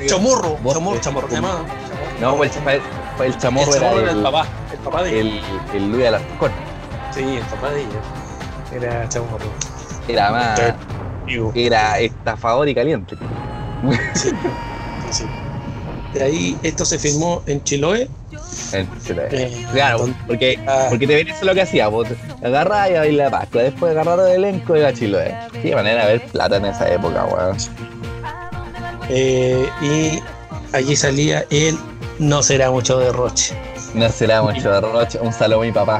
[0.05, 1.28] Chamorro, chamorro, chamorro.
[2.22, 2.51] No, el,
[3.26, 5.41] el chamorro el era el el, papá, el papá de ella.
[5.74, 6.51] el, el Luis Alarcón.
[7.12, 8.01] Sí, el papá de ella.
[8.72, 9.45] Era chamorro.
[10.07, 10.60] Era más,
[11.55, 13.16] era estafador y caliente.
[14.14, 14.30] sí,
[15.10, 15.26] sí.
[16.14, 18.10] De ahí esto se filmó en Chiloé.
[18.74, 22.07] Eh, Claro, porque, ah, porque te venís lo que hacía, vos
[22.43, 25.36] agarrás y a la Pascua, después agarrar el elenco y a Chiloé.
[25.62, 27.57] Qué manera de ver plata en esa época, weón.
[29.10, 30.20] eh, y
[30.76, 31.78] allí salía el
[32.20, 33.55] No será mucho derroche.
[33.93, 35.99] No será mucho de roche, un saludo a mi papá.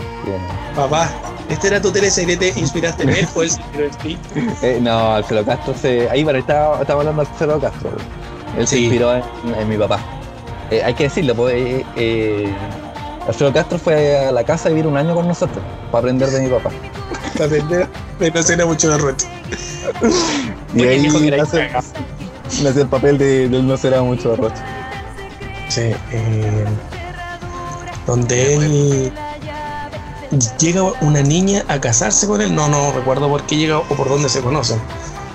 [0.76, 1.10] Papá,
[1.50, 2.38] ¿este era tu teleserie?
[2.38, 4.18] ¿Te inspiraste en él o él se inspiró en ti?
[4.62, 6.08] Eh, no, Alfredo Castro se.
[6.10, 7.92] Ahí, bueno, estaba, estaba hablando de Alfredo Castro.
[8.58, 9.24] Él se inspiró en,
[9.58, 10.00] en mi papá.
[10.72, 11.56] Eh, hay que decirlo, pues.
[11.56, 12.54] eh, eh,
[13.28, 16.42] Alfredo Castro fue a la casa a vivir un año con nosotros para aprender de
[16.42, 16.72] mi papá.
[17.34, 17.88] Para aprender
[18.20, 19.28] de No será mucho derroche.
[20.74, 21.70] Y Porque ahí dijo que nace,
[22.64, 24.62] nace el papel de, del no será mucho de roche.
[25.68, 26.66] Sí, eh,
[28.06, 29.14] donde él
[30.60, 32.54] llega una niña a casarse con él.
[32.54, 34.80] No, no recuerdo por qué llega o por dónde se conocen.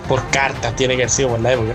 [0.09, 1.75] Por cartas, tiene que haber sido por la época.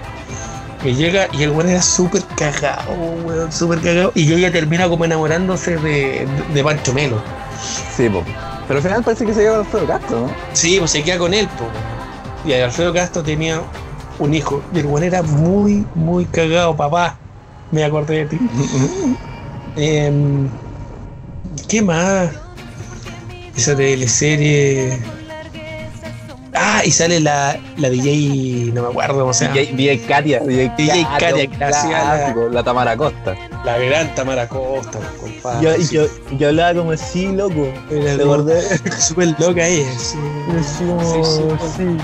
[0.83, 2.93] Y llega y el weón era súper cagado,
[3.25, 4.11] weón, súper cagado.
[4.15, 7.21] Y ella termina como enamorándose de, de Pancho Melo.
[7.95, 8.25] Sí, pues.
[8.67, 10.31] Pero al final parece que se lleva Alfredo Castro, ¿no?
[10.53, 11.65] Sí, pues se queda con él, po.
[12.47, 13.61] Y Alfredo Castro tenía
[14.19, 14.61] un hijo.
[14.73, 17.17] Y el weón era muy, muy cagado, papá.
[17.71, 18.39] Me acordé de ti.
[19.75, 20.49] Em,
[21.67, 22.31] ¿Qué más?
[23.55, 24.99] Esa teleserie.
[26.61, 29.55] Ah, y sale la, la DJ, no me acuerdo cómo se llama.
[29.57, 33.33] DJ, DJ Katia, DJ, DJ Katia, hacía la- la Tamara Costa.
[33.63, 35.63] La gran Tamara Costa, compadre.
[35.63, 35.95] Yo, sí.
[35.95, 36.03] yo,
[36.37, 37.65] yo hablaba como así, loco.
[38.99, 39.89] Súper loca ella.
[39.97, 40.17] Sí,
[40.63, 41.43] Sí, sí.
[41.77, 41.97] sí.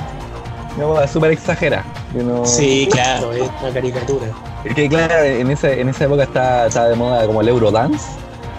[0.77, 1.83] No, súper exagera.
[2.11, 4.27] que no- Sí, claro, es una caricatura.
[4.65, 8.05] Es que claro, en esa, en esa época está, está de moda como el Eurodance.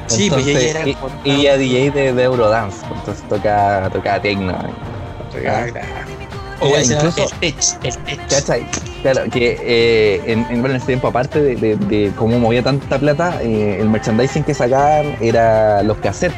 [0.08, 4.56] Sí, pues ella era y- ella DJ de, de Eurodance, entonces toca, toca techno.
[6.60, 8.26] O incluso- el tech, el tech.
[8.28, 8.66] ¿Cachai?
[9.02, 12.98] Claro, que eh, en, en, bueno, ese tiempo, aparte de, de, de cómo movía tanta
[12.98, 16.36] plata, eh, el merchandising que sacaban era los cassettes.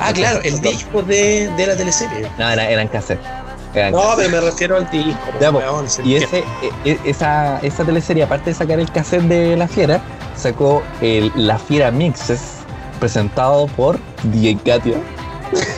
[0.00, 2.28] Ah, claro, el disco de, de la teleserie.
[2.38, 3.26] No, era- eran cassettes.
[3.74, 4.28] Eran No, cassettes.
[4.30, 5.18] pero me refiero al disco.
[5.40, 6.44] Ya, weón, Y ese, e-
[6.84, 10.00] e- esa, esa teleserie, aparte de sacar el cassette de La Fiera,
[10.36, 12.40] sacó el La Fiera Mixes,
[13.00, 14.94] presentado por DJ Katia.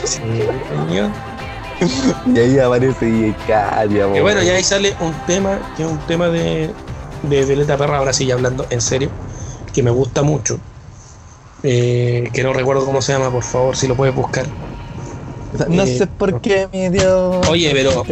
[0.04, 0.20] Sí,
[0.88, 1.10] señor.
[2.34, 4.16] Y ahí aparece DJ Katia.
[4.16, 6.70] Y bueno, ya ahí sale un tema, que es un tema de,
[7.22, 9.10] de Violeta Perra, ahora sí, hablando en serio,
[9.72, 10.58] que me gusta mucho.
[11.62, 14.46] Eh, que no recuerdo cómo se llama, por favor, si lo puedes buscar.
[15.68, 17.46] No eh, sé por qué mi Dios.
[17.48, 18.04] Oye, pero-.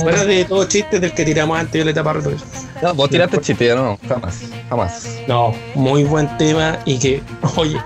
[0.00, 2.44] Fuera de todo chiste del que tiramos antes Violeta Parra y todo eso.
[2.80, 5.08] No, vos tiraste chiste, yo no, jamás, jamás.
[5.26, 7.22] No, muy buen tema y que,
[7.56, 7.78] oye,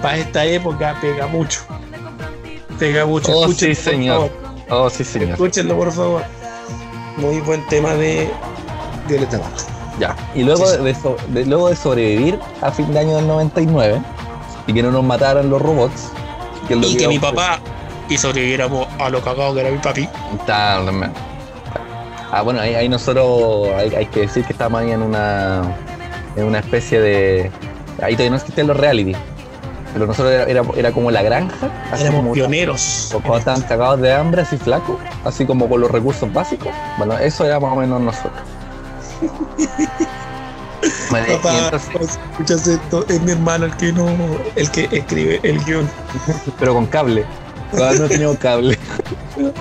[0.00, 1.60] para esta época pega mucho.
[2.78, 3.32] Pega mucho.
[3.34, 4.30] Oh, sí, señor.
[4.70, 5.30] Oh, sí, señor.
[5.30, 6.22] Escúchenlo, por favor.
[7.16, 8.28] Muy buen tema de
[9.08, 9.54] Violeta Parra.
[9.98, 10.16] Ya.
[10.34, 10.76] Y luego, Sí.
[10.82, 14.02] De, so- de- luego de sobrevivir a fin de año del 99
[14.66, 16.10] y que no nos mataran los robots.
[16.68, 17.60] Y que mi papá
[18.08, 20.08] y sobreviviéramos a lo cagado que era mi papi.
[22.32, 25.62] Ah, bueno, ahí, ahí nosotros hay, hay que decir que estábamos ahí en una,
[26.36, 27.50] en una especie de.
[28.02, 29.14] Ahí todavía no existían los reality.
[29.96, 31.70] Pero nosotros era, era, era como la granja.
[31.98, 33.08] Éramos como pioneros.
[33.12, 36.68] cuando estaban cagados de hambre, así flacos, así como con los recursos básicos.
[36.98, 38.42] Bueno, eso era más o menos nosotros.
[41.10, 44.06] Papá, entonces- cuando escuchas esto, es mi hermano el que no,
[44.54, 45.88] el que escribe el guion.
[46.58, 47.24] pero con cable.
[47.70, 48.78] Todavía no teníamos cable.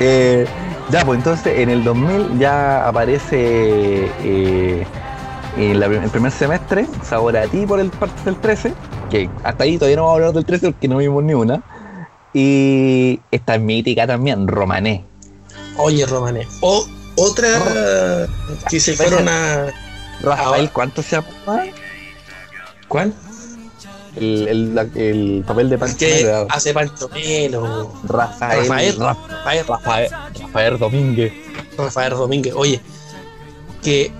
[0.00, 0.46] Eh,
[0.88, 4.86] ya, pues entonces en el 2000 ya aparece eh,
[5.58, 8.72] en la el primer semestre Sabor a ti por el parte del 13,
[9.10, 11.62] que hasta ahí todavía no vamos a hablar del 13 porque no vimos ni una.
[12.32, 15.04] Y esta mítica también, Romané.
[15.78, 16.46] Oye, Romané.
[16.60, 16.86] O
[17.16, 17.48] otra
[18.68, 19.66] que se fueron a.
[20.22, 21.28] Rafael, ¿cuánto se llama?
[22.88, 23.12] ¿Cuál?
[24.16, 26.46] El, el, el papel de Pancho Melo.
[26.50, 27.92] hace Pancho Melo.
[28.04, 28.60] Rafael.
[28.60, 28.96] Rafael.
[28.98, 29.66] Ra- Rafael.
[29.66, 31.32] Rafael, Rafael Domínguez.
[31.76, 32.54] Rafael Domínguez.
[32.56, 32.80] Oye,
[33.82, 34.10] que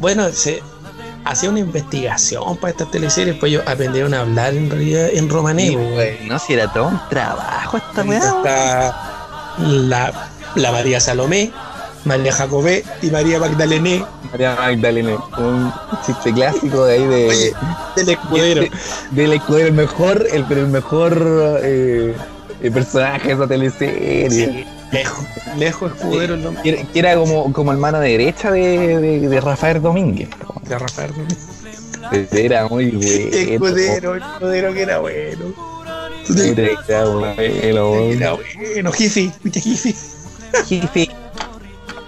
[0.00, 0.60] bueno, se
[1.24, 5.76] hacía una investigación para estas teleseries, pues ellos aprendieron a hablar en realidad en romanés.
[5.94, 8.18] pues, No, si era todo un trabajo esta weá.
[8.18, 11.50] está la, la María Salomé,
[12.04, 15.72] María Jacobé y María Magdalené María Magdalena, un
[16.04, 17.52] chiste clásico de ahí de, Oye,
[17.96, 18.60] del escudero.
[18.62, 18.70] de-
[19.12, 22.14] del escudero, el mejor, el, el mejor eh,
[22.60, 24.30] el personaje de esa teleserie.
[24.30, 25.24] Sí, lejos,
[25.58, 29.80] lejos escudero Que era- que era como, como el mano derecha de, de, de Rafael
[29.82, 30.28] Domínguez.
[30.62, 31.38] de Rafael Domínguez.
[32.32, 33.06] Era muy bueno.
[33.06, 35.44] Escudero, escudero que era bueno.
[37.62, 38.36] Era bueno, Era.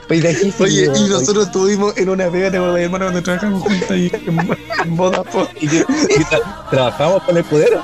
[0.08, 0.62] Oiga, jefe.
[0.62, 4.38] Oye, y nosotros estuvimos en una pega, te acordás, hermano, cuando trabajamos juntos ahí en,
[4.84, 5.48] en Vodafone.
[5.60, 7.82] Y que- y tra- trabajamos con el escudero.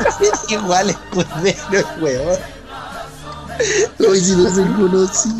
[0.50, 2.38] Igual escudero, weón.
[4.08, 5.32] Hoy si no se conoció.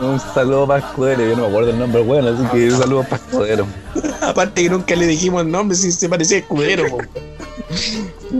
[0.00, 1.22] Un saludo para escudero.
[1.28, 3.66] Yo no me acuerdo el nombre, bueno, así que un saludo para escudero.
[4.20, 6.84] Aparte que nunca le dijimos el nombre, si se parecía a escudero.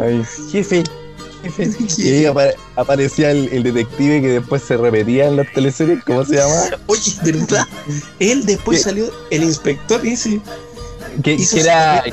[0.01, 0.84] Ay, jefe.
[1.43, 1.68] Jefe.
[1.99, 6.03] Y ahí apare- aparecía el, el detective que después se repetía en las teleseries.
[6.05, 6.55] ¿Cómo se llama?
[6.86, 7.66] Oye, ¿verdad?
[8.18, 8.84] Él después ¿Qué?
[8.84, 10.41] salió, el inspector ese.
[11.22, 12.05] Que, era,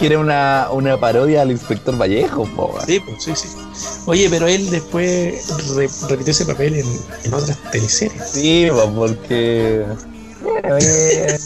[0.00, 2.78] era una, una parodia al inspector Vallejo, po.
[2.86, 3.48] Sí, pues, sí, sí.
[4.06, 5.46] Oye, pero él después
[5.76, 6.86] re- repitió ese papel en,
[7.24, 8.30] en otras teleseries.
[8.30, 9.84] Sí, po, porque.
[10.42, 11.38] Bueno, eh,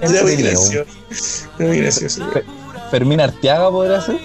[0.22, 0.84] muy gracioso.
[1.58, 2.26] Muy gracioso.
[2.90, 4.16] Fermín Arteaga podrá ser.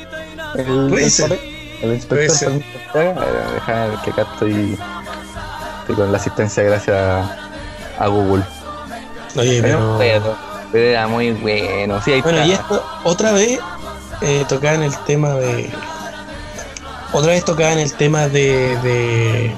[0.55, 1.39] El, el papel.
[1.81, 2.37] El inspector.
[2.37, 3.25] Fermín Arteaga.
[3.25, 4.77] Eh, ver que acá estoy,
[5.81, 7.49] estoy con la asistencia gracias a,
[7.99, 8.43] a Google.
[9.37, 10.50] Oye, Pero, pero.
[10.71, 12.01] Pero, era muy bueno.
[12.03, 13.59] Sí, Bueno, y esto, otra vez
[14.21, 15.69] eh, tocaban el tema de.
[17.13, 18.77] Otra vez tocaban el tema de.
[18.77, 19.51] de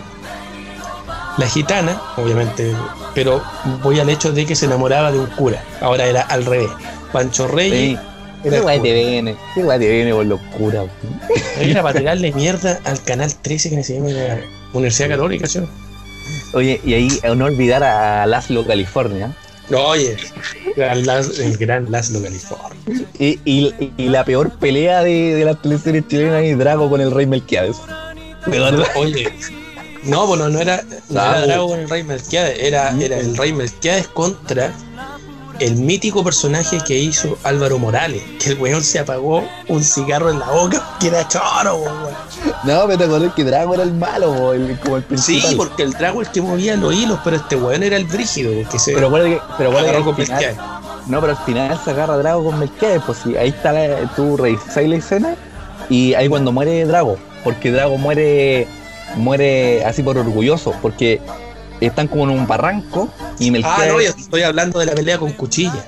[1.38, 2.76] la gitana, obviamente,
[3.16, 3.41] pero
[3.82, 5.64] voy al hecho de que se enamoraba de un cura.
[5.82, 6.70] Ahora era al revés.
[7.11, 7.97] Pancho Reyes
[8.43, 8.47] Sí.
[8.47, 9.36] era, Qué te viene.
[9.55, 10.84] Qué guay te viene por locura.
[11.59, 14.41] era para tirarle mierda al canal 13 que se llama la
[14.74, 15.59] Universidad Católica, ¿sí?
[16.53, 19.32] Oye, y ahí no olvidar a Laszlo California.
[19.76, 20.18] Oye,
[20.76, 22.78] Las- el gran Laszlo California.
[23.19, 27.11] Y, y, y la peor pelea de, de las teleseries chilenas es Drago con el
[27.11, 27.78] Rey Melquiades.
[28.95, 29.30] Oye,
[30.03, 31.45] no, bueno, no era, no era Drago.
[31.47, 34.74] Drago con el Rey Melquiades, era, era el Rey Melquiades contra
[35.66, 40.39] el mítico personaje que hizo Álvaro Morales, que el weón se apagó un cigarro en
[40.39, 41.93] la boca, que era choro, weón.
[42.64, 45.55] No, pero te acordás que Drago era el malo, el- como el Sí, principal.
[45.55, 48.51] porque el Drago es el que movía los hilos, pero este weón era el brígido,
[48.70, 50.57] que se Pero acuérdate que, pero que agarró con final, Melquiades.
[51.07, 54.38] No, pero al final se agarra Drago con Melquiades, pues sí, ahí está la, tú
[54.38, 55.36] revisáis la escena
[55.89, 58.68] y ahí cuando muere Drago, porque Drago muere
[59.18, 61.22] muere así por orgulloso, porque
[61.88, 63.10] están como en un barranco
[63.40, 65.86] y Ah, Melquiades no, yo estoy hablando de la pelea con cuchilla.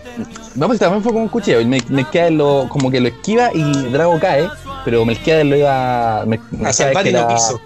[0.55, 1.59] No, pues también fue con un cuchillo.
[1.61, 4.47] Y Mel- Melquiades lo, como que lo esquiva y Drago cae,
[4.85, 7.61] pero Melquiades lo iba Mel- A Melquiades salvar que y no era- quiso.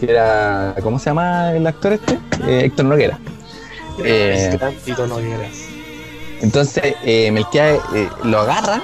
[0.00, 2.18] que era, ¿cómo se llama el actor este?
[2.46, 3.18] Eh, Héctor Noguera.
[4.04, 5.48] Eh, gran Noguera.
[6.40, 8.80] Entonces eh, Melquiades eh, lo agarra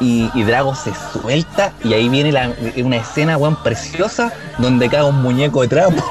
[0.00, 5.04] y, y Drago se suelta y ahí viene la- una escena, weón, preciosa donde cae
[5.04, 6.02] un muñeco de trapo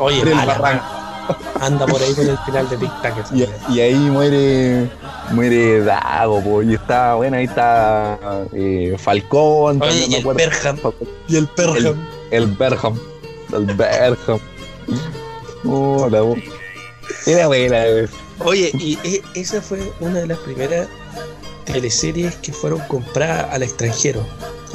[0.00, 0.84] Oye, el mala, barranco.
[1.60, 3.14] Anda por ahí con el final de Tic Tac.
[3.70, 4.90] Y, ahí muere
[5.32, 8.18] muere Drago, po, y está, bueno, ahí está
[8.52, 10.24] eh, Falcón, Oye, y el.
[11.28, 11.96] Y el Perham.
[12.30, 12.98] El Berham.
[13.52, 14.38] El Berham.
[15.64, 16.22] Oh, la.
[17.26, 18.08] Era buena, güey.
[18.44, 20.88] Oye, y e- esa fue una de las primeras
[21.64, 24.24] teleseries que fueron compradas al extranjero,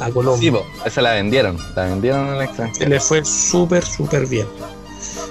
[0.00, 0.52] a Sí, Colombia.
[0.52, 1.56] po, esa la vendieron.
[1.74, 2.90] La vendieron al Se extranjero.
[2.90, 4.46] le fue súper, súper bien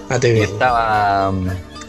[0.09, 0.43] a Y TV.
[0.43, 1.47] estaba um,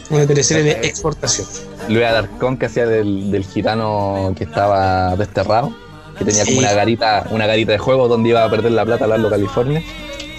[0.09, 1.47] Una teleserie de exportación.
[1.89, 5.75] Luis Alarcón que hacía del, del gitano que estaba desterrado.
[6.17, 9.03] Que tenía como una garita, una garita de juego donde iba a perder la plata
[9.05, 9.83] a Lalo, California.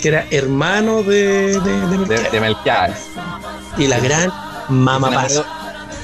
[0.01, 2.33] Que era hermano de, de, de De, Melquiades.
[2.33, 3.07] de Melquiades.
[3.77, 4.33] Y la gran
[4.69, 5.43] Mama se,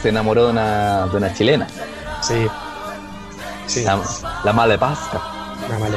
[0.03, 1.66] se enamoró de una, de una chilena.
[2.20, 2.47] Sí.
[3.66, 3.84] Sí.
[3.84, 3.99] La,
[4.45, 5.20] la Male Pasca.
[5.68, 5.88] La que Mama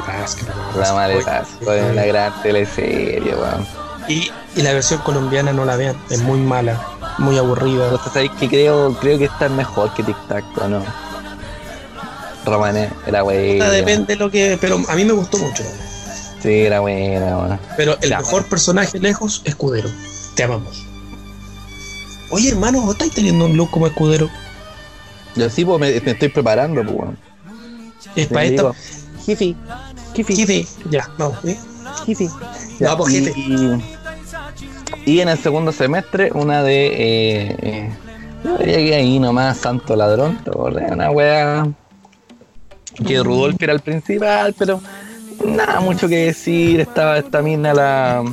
[0.77, 1.43] La Oye, Pasca.
[1.63, 3.67] Fue una gran teleserie, weón.
[4.07, 6.81] Y, y la versión colombiana no la vean, es muy mala,
[7.17, 7.85] muy aburrida.
[7.85, 10.83] Entonces, ¿sabéis que creo, creo que esta es mejor que Tic Tac, ¿o no?
[12.45, 13.69] Romané, era buena.
[13.69, 14.57] Depende de lo que.
[14.61, 15.63] Pero a mí me gustó mucho.
[16.41, 17.59] Sí, era buena, weón.
[17.75, 19.89] Pero el Ya, mejor personaje lejos, Escudero.
[20.35, 20.85] Te amamos.
[22.29, 24.29] Oye, hermano, ¿vos estáis teniendo un look como Escudero?
[25.35, 27.17] Yo sí, pues me, me estoy preparando, pues, weón.
[28.15, 28.61] Es para esta.
[28.61, 28.75] digo,
[29.25, 29.55] Jiffy,
[30.13, 30.67] Jiffy.
[30.89, 31.43] Ya, vamos.
[31.45, 31.57] ¿eh?
[32.05, 32.29] hippie.
[32.79, 33.33] No, pues, gente.
[33.35, 33.81] y,
[35.05, 36.87] y en el segundo semestre, una de.
[36.87, 37.89] Eh, eh,
[38.43, 40.39] yo diría que ahí nomás, Santo Ladrón.
[40.91, 41.67] Una wea.
[43.05, 44.79] Que Rudolf era el principal, pero
[45.45, 46.79] nada mucho que decir.
[46.79, 48.23] Estaba esta mina, la.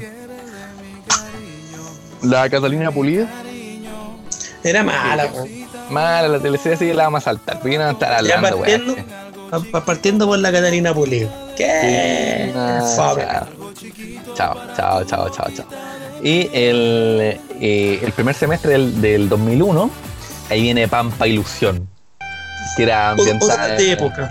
[2.22, 3.26] La Catalina Pulido.
[4.62, 5.48] Era mala, weón.
[5.90, 7.58] Mala la teleserie, así que la vamos a saltar.
[7.60, 8.78] Porque no estar hablando, wea.
[8.78, 8.96] partiendo,
[9.50, 11.28] pa- pa- partiendo por la Catalina Pulido.
[11.56, 12.52] ¿Qué?
[12.96, 13.24] Fabio.
[14.34, 15.66] Chao, chao, chao, chao, chao.
[16.22, 19.90] Y el, eh, el primer semestre del, del 2001,
[20.50, 21.88] ahí viene Pampa Ilusión,
[22.76, 24.30] que era ambientada, de época.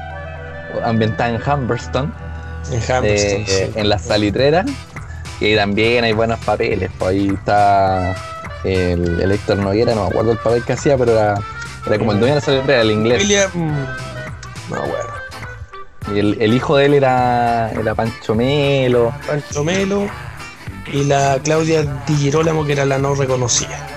[0.86, 2.14] ambientada en Humberston,
[2.72, 3.46] En eh, Hamilton.
[3.46, 3.72] sí.
[3.76, 4.64] en la salitrera,
[5.42, 6.90] y ahí también hay buenos papeles.
[6.98, 8.16] Pues ahí está
[8.64, 11.36] el, el Héctor Noguera, no me acuerdo el papel que hacía, pero era,
[11.88, 13.22] era como el dueño de la salitrera, el inglés.
[13.22, 13.50] William.
[13.54, 13.86] mm,
[14.70, 15.12] No, bueno.
[16.16, 19.14] Y el, el hijo de él era, era Pancho Melo.
[19.28, 20.08] Pancho Melo
[20.92, 23.88] y la Claudia Di Girolamo, que era la no reconocida.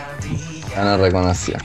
[0.75, 1.59] Ya no reconocía.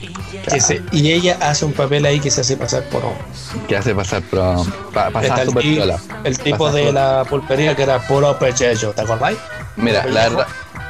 [0.50, 3.22] Que se- y ella hace un papel ahí que se hace pasar por hombre.
[3.68, 4.64] que hace pasar pero
[4.94, 9.02] pa- Está pasaba el, tipo Pasa de por- la pulpería que era puro pechecho, ¿te
[9.02, 9.36] acordáis?
[9.76, 10.46] Mira, la verdad,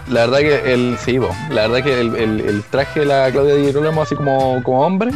[0.08, 3.30] la verdad que el sí, po, la verdad que el, el- el traje de la
[3.32, 5.12] Claudia Di Girolamo así como, como hombre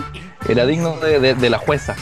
[0.48, 1.94] era digno de, de- de la jueza.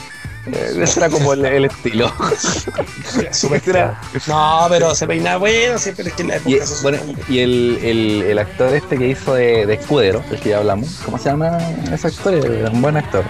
[0.46, 2.12] Eh, ese era como el, el estilo.
[3.66, 6.98] Era- No, pero se peinaba bueno, pero es que en la época Y, se bueno,
[7.28, 11.00] y el, el- el actor este que hizo de, de escudero, del que ya hablamos,
[11.04, 11.58] ¿cómo se llama
[11.92, 12.34] ese actor?
[12.34, 13.24] Era un buen actor.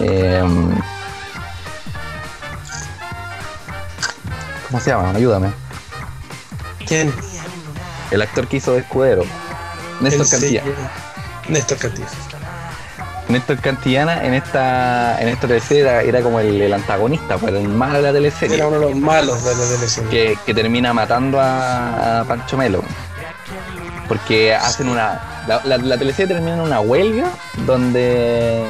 [0.00, 0.74] Em,
[4.68, 5.10] ¿Cómo se llama?
[5.10, 5.52] Ayúdame.
[6.86, 7.12] ¿Quién?
[8.10, 9.24] El actor que hizo de escudero.
[10.00, 10.64] Néstor llama-
[11.48, 12.10] Néstor Cantillana.
[13.28, 17.68] Néstor Cantillana en esta en esta teleserie era, era como el, el antagonista, pues, el
[17.68, 18.56] malo de la teleserie.
[18.56, 20.08] Era uno de los malos de la televisión.
[20.08, 22.82] que, que termina matando a, a Pancho Melo.
[24.08, 25.20] Porque hacen una.
[25.48, 27.30] La, la, la teleserie termina en una huelga
[27.66, 28.64] donde.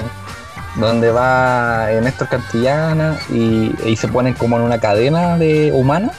[0.77, 6.11] donde va eh, Néstor Cantillana y, y se ponen como en una cadena de humana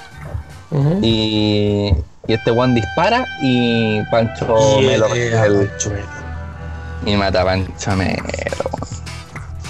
[1.02, 1.94] y,
[2.28, 6.08] y este Juan dispara y Pancho Melo era el- Pancho Melo.
[7.06, 8.16] Y mata a Pancho Melo.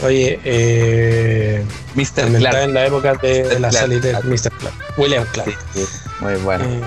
[0.03, 1.65] Oye, eh,
[1.95, 2.37] Mr.
[2.37, 2.57] Clark.
[2.63, 4.51] en la época de, de la salitera, Mr.
[4.51, 4.75] Clark.
[4.97, 5.57] William Clark.
[5.73, 6.65] Sí, sí, muy bueno.
[6.65, 6.81] Eh,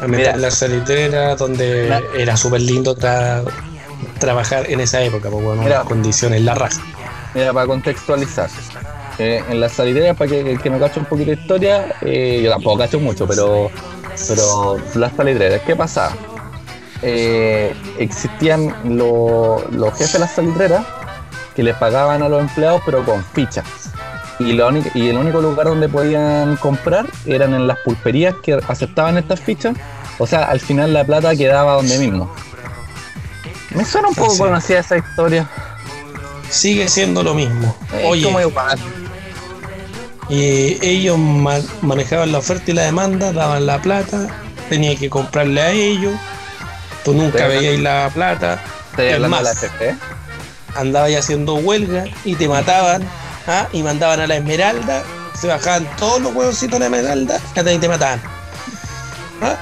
[0.00, 3.44] en la salitera donde era súper lindo tra-
[4.18, 5.78] trabajar en esa época, pues bueno, Mira.
[5.80, 6.80] las condiciones, la raja.
[7.34, 8.48] Mira, para contextualizar.
[9.18, 12.50] eh, en las salideras, para que, que no cache un poquito de historia, eh, yo
[12.50, 13.70] tampoco cacho mucho, pero,
[14.28, 16.16] pero las salitreras, ¿qué pasaba?
[17.06, 20.86] Eh, existían lo- los jefes de las salitreras
[21.54, 23.64] que les pagaban a los empleados, pero con fichas.
[24.40, 29.18] Y, único- y el único lugar donde podían comprar eran en las pulperías que aceptaban
[29.18, 29.76] estas fichas.
[30.18, 32.32] O sea, al final la plata quedaba donde mismo.
[33.74, 35.48] Me suena un poco conocida esa historia.
[36.48, 37.76] Sigue siendo lo mismo.
[37.92, 38.78] Es Oye, como igual.
[40.28, 44.28] y ellos ma- manejaban la oferta y la demanda, daban la plata,
[44.70, 46.14] tenía que comprarle a ellos,
[47.04, 48.60] tú nunca veías la plata,
[48.96, 49.66] Es hablando de la más.
[50.74, 53.06] Andabas haciendo huelga y te mataban
[53.46, 53.68] ¿ah?
[53.72, 55.04] y mandaban a la Esmeralda,
[55.40, 57.40] se bajaban todos los huevocitos de la Esmeralda
[57.72, 58.20] y te mataban.
[59.40, 59.56] ¿Ah?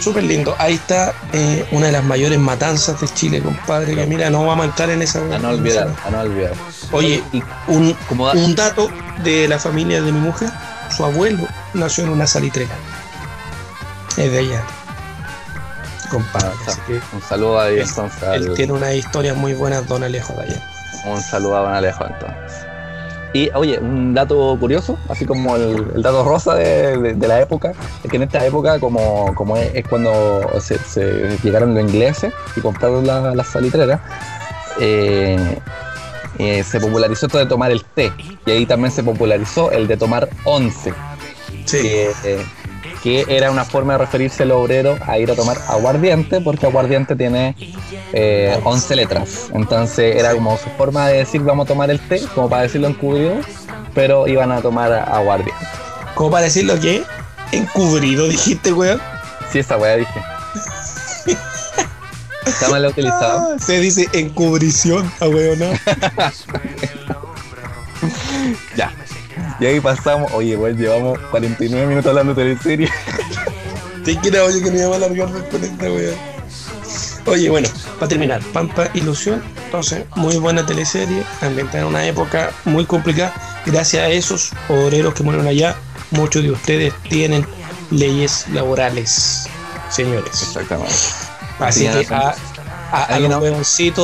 [0.00, 0.54] Súper lindo.
[0.58, 3.94] Ahí está eh, una de las mayores matanzas de Chile, compadre.
[3.94, 5.20] Que mira, no vamos a entrar en esa.
[5.20, 6.54] A no olvidar, a no olvidar.
[6.92, 7.22] Oye,
[7.68, 8.90] un dato
[9.22, 10.50] de la familia de mi mujer:
[10.96, 12.74] su abuelo nació en una salitrera.
[14.16, 14.64] Es de allá.
[16.10, 16.48] Compadre.
[16.66, 18.22] Así que un saludo ahí él, entonces.
[18.34, 20.62] él tiene unas historias muy buenas, don Alejo de allá.
[21.06, 22.66] Un saludo a Don Alejo entonces.
[23.32, 27.40] Y oye, un dato curioso, así como el, el dato rosa de, de- de la
[27.40, 31.82] época, es que en esta época, como, como es, es cuando se, se llegaron los
[31.84, 34.00] ingleses y compraron la- las salitreras,
[34.80, 35.58] eh,
[36.38, 38.12] eh, se popularizó esto de tomar el té.
[38.46, 40.92] Y ahí también se popularizó el de tomar once.
[41.66, 41.82] Sí.
[41.82, 42.44] que, eh,
[43.02, 47.16] que era una forma de referirse al obrero a ir a tomar aguardiente, porque aguardiente
[47.16, 47.54] tiene
[48.12, 49.48] eh, 11 letras.
[49.52, 52.88] Entonces era como su forma de decir vamos a tomar el té, como para decirlo
[52.88, 53.36] encubrido,
[53.94, 55.66] pero iban a tomar aguardiente.
[56.14, 57.02] ¿Cómo para decirlo que?
[57.52, 59.00] Encubrido, dijiste, weón.
[59.50, 60.22] Sí, esa weá dije.
[62.46, 63.54] Está mal utilizado.
[63.54, 65.70] Ah, se dice encubrición, a weón, ¿no?
[68.76, 68.92] Ya.
[69.58, 72.88] Y ahí pasamos, oye, weón, llevamos 49 minutos hablando de teleserie.
[74.04, 76.14] Te quiero, oye, que no iba a alargar de esta weón.
[77.26, 77.68] Oye, bueno,
[77.98, 83.32] para terminar, Pampa Ilusión, entonces, muy buena teleserie, ambientada en una época muy complicada.
[83.66, 85.76] Gracias a esos obreros que murieron allá,
[86.12, 87.46] muchos de ustedes tienen
[87.90, 89.46] leyes laborales,
[89.90, 90.42] señores.
[90.42, 90.92] Exactamente.
[91.58, 92.34] Así Sí, que a,
[92.90, 93.36] a, a los no-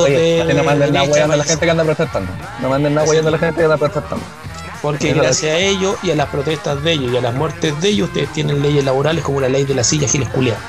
[0.03, 2.31] Oye, de no manden hueando a la pues, gente que anda protestando.
[2.61, 4.23] No manden nada hueando a la gente que anda protestando.
[4.81, 7.89] Porque gracias a ellos y a las protestas de ellos y a las muertes de
[7.89, 10.59] ellos, ustedes tienen leyes laborales como la ley de la silla Giles Culeado.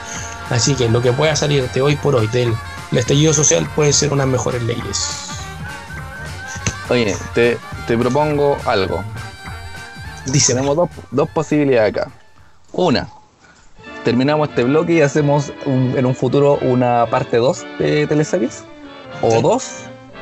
[0.50, 2.54] Así que lo que pueda salir de hoy por hoy del
[2.90, 5.10] el estallido social puede ser unas mejores leyes.
[6.88, 9.04] Oye, te, te propongo algo.
[10.26, 12.10] Dice, Tenemos dos, dos posibilidades acá.
[12.72, 13.08] Una,
[14.04, 18.64] terminamos este bloque y hacemos un- en un futuro una parte 2 de teleseries.
[19.20, 19.64] O dos,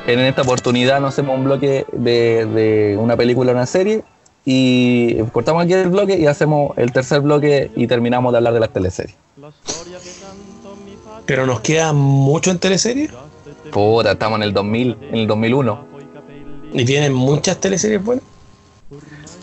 [0.07, 4.03] en esta oportunidad nos hacemos un bloque de, de una película o una serie
[4.45, 8.59] y cortamos aquí el bloque y hacemos el tercer bloque y terminamos de hablar de
[8.61, 9.15] las teleseries.
[11.25, 13.11] pero nos queda mucho en teleseries
[13.71, 15.85] Puta, estamos en el 2000, en el 2001.
[16.73, 18.23] y tienen muchas teleseries buenas.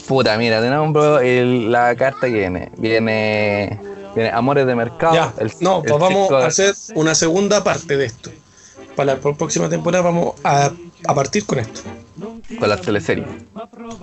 [0.09, 2.71] Puta, mira, tenemos el- la carta que viene.
[2.79, 3.79] Viene,
[4.15, 5.15] viene Amores de Mercado.
[5.15, 8.31] Ya, el- no, el pues vamos a hacer una segunda parte de esto.
[8.97, 10.71] Para la próxima temporada vamos a,
[11.07, 11.81] a partir con esto,
[12.59, 13.27] con las teleseries.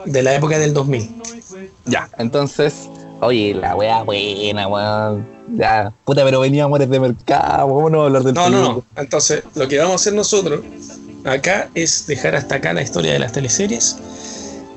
[0.06, 1.10] de la época del 2000.
[1.86, 2.89] Ya, entonces,
[3.22, 5.28] oye, la wea buena, weón.
[5.56, 7.68] Ya, puta, pero venía Amores de Mercado.
[7.68, 8.84] ¿Cómo no hablar del No, no, no.
[8.96, 10.62] Entonces, lo que vamos a hacer nosotros
[11.26, 13.98] acá es dejar hasta acá la historia de las teleseries.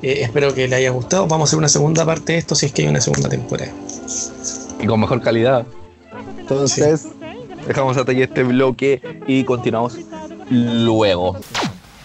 [0.03, 1.27] Eh, espero que les haya gustado.
[1.27, 3.73] Vamos a hacer una segunda parte de esto si es que hay una segunda temporada.
[4.81, 5.65] Y con mejor calidad.
[6.39, 7.07] Entonces,
[7.67, 9.97] dejamos hasta aquí este bloque y continuamos
[10.51, 11.41] luego.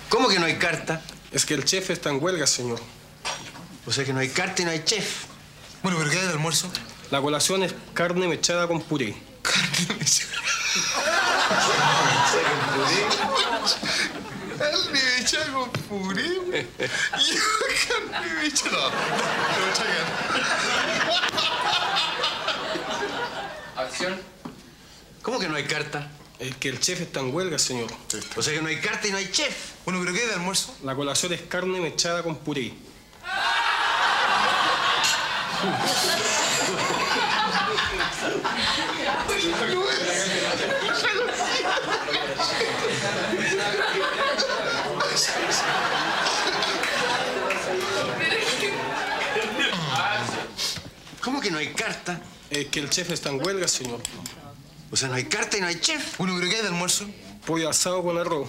[0.10, 1.02] ¿Cómo que no hay carta?
[1.32, 2.80] Es que el chef está en huelga, señor.
[3.86, 5.26] O sea que no hay carta y no hay chef.
[5.84, 6.70] Bueno, pero ¿qué hay de almuerzo?
[7.12, 9.16] La colación es carne mechada con puré.
[9.42, 9.96] Carne
[14.92, 16.68] mechada con puré.
[17.20, 17.36] Yo
[17.88, 18.92] carne mechada.
[23.78, 24.39] Acción.
[25.30, 26.10] ¿Cómo que no hay carta?
[26.40, 27.92] Es que el chef está en huelga, señor.
[28.36, 29.74] O sea que no hay carta y no hay chef.
[29.86, 30.76] Bueno, pero ¿qué hay de almuerzo?
[30.84, 32.74] La colación es carne mechada con puré.
[51.22, 52.20] ¿Cómo que no hay carta?
[52.50, 54.02] Es que el chef está en huelga, señor.
[54.92, 56.18] O sea, no hay carta y no hay chef.
[56.18, 57.06] Bueno, pero ¿qué hay de almuerzo?
[57.46, 58.48] Pollo asado con arroz.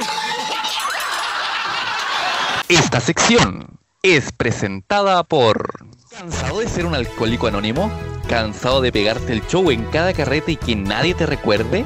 [2.69, 5.87] Esta sección es presentada por...
[6.11, 7.91] ¿Cansado de ser un alcohólico anónimo?
[8.29, 11.85] ¿Cansado de pegarte el show en cada carrete y que nadie te recuerde?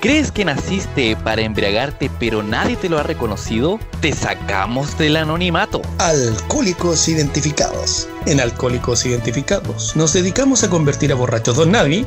[0.00, 3.78] ¿Crees que naciste para embriagarte pero nadie te lo ha reconocido?
[4.00, 5.82] Te sacamos del anonimato.
[5.98, 8.08] Alcohólicos Identificados.
[8.24, 12.06] En Alcohólicos Identificados nos dedicamos a convertir a Borrachos Don Navi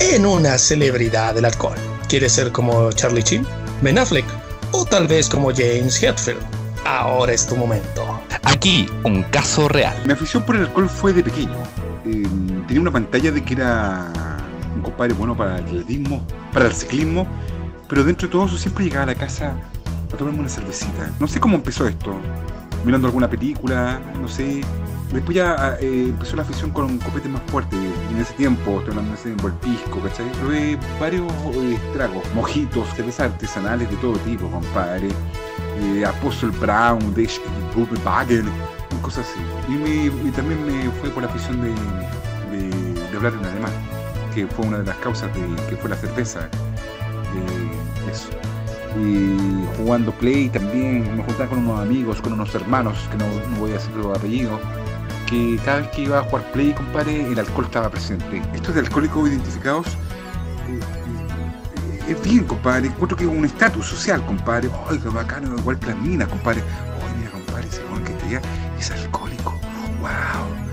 [0.00, 1.76] en una celebridad del alcohol.
[2.08, 3.46] ¿Quieres ser como Charlie Chin,
[3.82, 4.24] Ben Affleck
[4.70, 6.40] o tal vez como James Hetfield?
[6.86, 8.18] Ahora es tu momento.
[8.44, 9.94] Aquí, un caso real.
[10.06, 11.58] Mi afición por el alcohol fue de pequeño.
[12.06, 12.26] Eh,
[12.66, 14.10] tenía una pantalla de que era
[14.86, 16.22] compadre bueno para el atletismo,
[16.52, 17.26] para el ciclismo,
[17.88, 19.52] pero dentro de todo eso siempre llegaba a la casa
[20.12, 21.10] a tomarme una cervecita.
[21.20, 22.14] No sé cómo empezó esto.
[22.84, 24.62] Mirando alguna película, no sé.
[25.12, 27.78] Después ya eh, empezó la afición con copetes más fuertes.
[28.12, 30.30] En ese tiempo, estoy hablando de ese tiempo, el pisco, ¿cachai?
[30.40, 35.08] Probé varios eh, tragos, mojitos, cervezas artesanales de todo tipo, compadre.
[35.80, 37.38] Eh, Apostle Brown, Dash
[38.04, 38.46] Wagen,
[39.02, 39.40] cosas así.
[39.72, 41.68] Y, me- también me fue por la afición de,
[42.56, 43.72] de- de hablar en alemán,
[44.36, 46.40] que fue una de las causas de que fue la cerveza.
[46.40, 48.28] de eso.
[49.00, 53.24] Y jugando Play también, me juntaba con unos amigos, con unos hermanos, que no,
[53.58, 54.60] voy a decir los apellidos,
[55.26, 58.42] que cada vez que iba a jugar Play, compadre, el alcohol estaba presente.
[58.54, 59.86] Estos de alcohólicos identificados
[60.68, 60.80] eh,
[62.08, 62.88] es bien, compadre.
[62.88, 64.68] Encuentro que un estatus social, compadre.
[64.88, 66.60] Ay, qué bacano, igual que las minas, compadre.
[66.60, 68.40] Ay, mira, compadre, ese que está allá
[68.78, 69.58] es alcohólico.
[70.00, 70.65] Wow,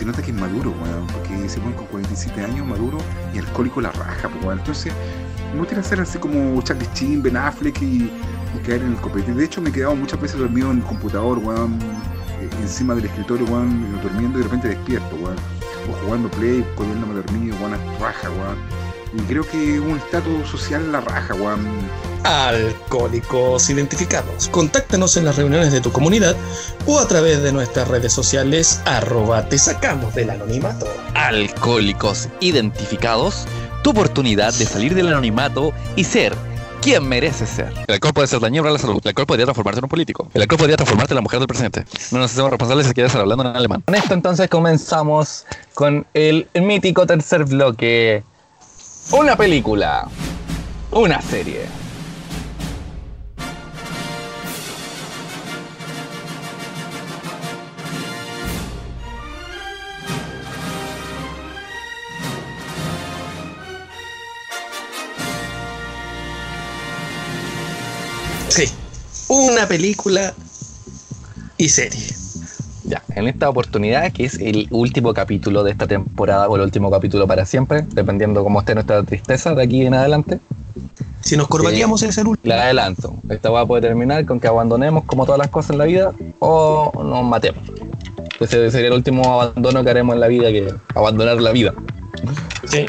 [0.00, 2.96] se nota que es maduro, weón, porque ese weón con 47 años, maduro
[3.34, 4.58] y alcohólico la raja, pues, weón.
[4.58, 4.94] Entonces,
[5.52, 8.10] me gustaría ser así como Charlie Chin, Ben Affleck y,
[8.64, 9.34] caer en el copete.
[9.34, 11.78] De hecho, me he quedado muchas veces dormido en el computador, weón,
[12.40, 15.36] eh, encima del escritorio, weón, durmiendo y de repente despierto, weón.
[15.90, 18.56] O jugando play, comiéndome dormido, weón, a raja, weón.
[19.12, 21.60] Y creo que un estatus social la raja, weón.
[22.24, 24.48] Alcohólicos Identificados.
[24.48, 26.36] Contáctanos en las reuniones de tu comunidad
[26.86, 30.86] o a través de nuestras redes sociales arroba te sacamos del anonimato.
[31.14, 33.46] Alcohólicos identificados,
[33.82, 36.34] tu oportunidad de salir del anonimato y ser
[36.80, 37.72] quién merece ser.
[37.86, 39.00] El alcohol puede ser dañino para la salud.
[39.02, 40.28] El alcohol podría transformarte en un político.
[40.34, 41.84] El alcohol podría transformarte en la mujer del presidente.
[42.10, 43.82] No nos hacemos responsables si quieres estar hablando en alemán.
[43.86, 48.22] Con esto entonces comenzamos con el mítico tercer bloque.
[49.12, 50.08] Una película.
[50.92, 51.79] Una serie.
[68.50, 68.64] Sí.
[69.28, 70.34] Una película
[71.56, 72.06] y serie.
[72.84, 76.90] Ya, en esta oportunidad, que es el último capítulo de esta temporada o el último
[76.90, 80.40] capítulo para siempre, dependiendo cómo esté nuestra tristeza de aquí en adelante,
[81.20, 82.52] Si nos corbateamos es el último.
[82.54, 83.14] la adelanto.
[83.28, 86.12] Esta va a poder terminar con que abandonemos como todas las cosas en la vida
[86.40, 87.62] o nos matemos.
[88.40, 91.74] Ese sería el último abandono que haremos en la vida, que abandonar la vida.
[92.64, 92.86] Sí.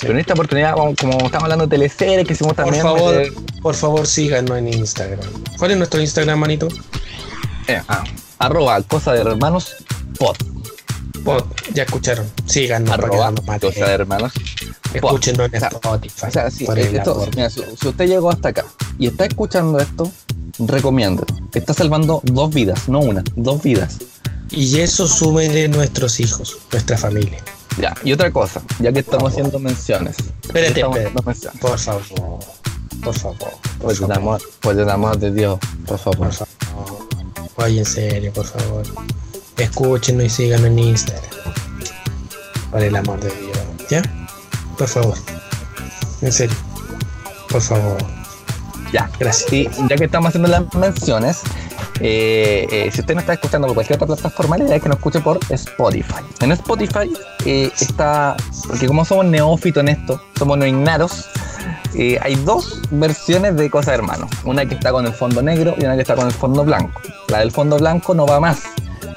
[0.00, 2.82] Pero en esta oportunidad, como estamos hablando de teleseries, que hicimos Por también...
[2.82, 3.32] favor, eh,
[3.62, 5.20] por favor, síganos en Instagram.
[5.58, 6.68] ¿Cuál es nuestro Instagram, manito?
[7.68, 8.04] eh, ah,
[8.38, 9.74] arroba cosa de hermanos
[10.18, 10.36] pod.
[11.24, 11.44] Pod,
[11.74, 12.30] ya escucharon.
[12.46, 14.32] Síganos arroba cosa de hermanos
[14.94, 16.26] Escúchenos en O sea, Spotify.
[16.26, 18.64] O sea, sí, por esto- mira, si, si usted llegó hasta acá
[18.98, 20.10] y está escuchando esto,
[20.58, 21.24] recomiendo.
[21.54, 23.98] Está salvando dos vidas, no una, dos vidas.
[24.50, 27.38] Y eso súmele nuestros hijos, nuestra familia.
[27.80, 30.16] Ya, y otra cosa, ya que estamos haciendo menciones.
[30.42, 30.82] Espérate,
[31.24, 31.60] menciones.
[31.60, 32.02] Por favor.
[33.02, 33.38] Por favor.
[33.38, 34.16] Por Pues el favor.
[34.16, 36.28] amor, pues el amor de Dios, por favor.
[36.28, 36.46] Por favor.
[37.56, 38.82] Oye, en serio, por favor.
[39.58, 41.24] Escúchenos y síganos en Instagram.
[42.70, 43.58] Por el amor de Dios.
[43.90, 44.02] ¿Ya?
[44.78, 45.14] Por favor.
[46.22, 46.56] En serio.
[47.48, 47.96] Por favor.
[48.96, 49.52] Ya, Gracias.
[49.52, 51.42] y ya que estamos haciendo las menciones,
[52.00, 54.96] eh, eh, si usted no está escuchando por cualquier otra plataforma, la idea que nos
[54.96, 56.22] escuche por Spotify.
[56.40, 57.12] En Spotify
[57.44, 61.26] eh, está, porque como somos neófitos en esto, somos no ignaros,
[62.22, 64.30] hay dos versiones de Cosa Hermano.
[64.44, 66.98] Una que está con el fondo negro y una que está con el fondo blanco.
[67.28, 68.62] La del fondo blanco no va más.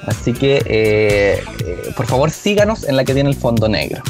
[0.06, 1.42] Así que,
[1.96, 4.02] por favor, síganos en la que tiene el fondo negro.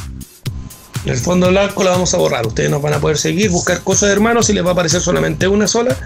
[1.05, 2.47] El fondo blanco la vamos a borrar.
[2.47, 5.01] Ustedes nos van a poder seguir, buscar cosas de hermanos y les va a aparecer
[5.01, 5.97] solamente una sola,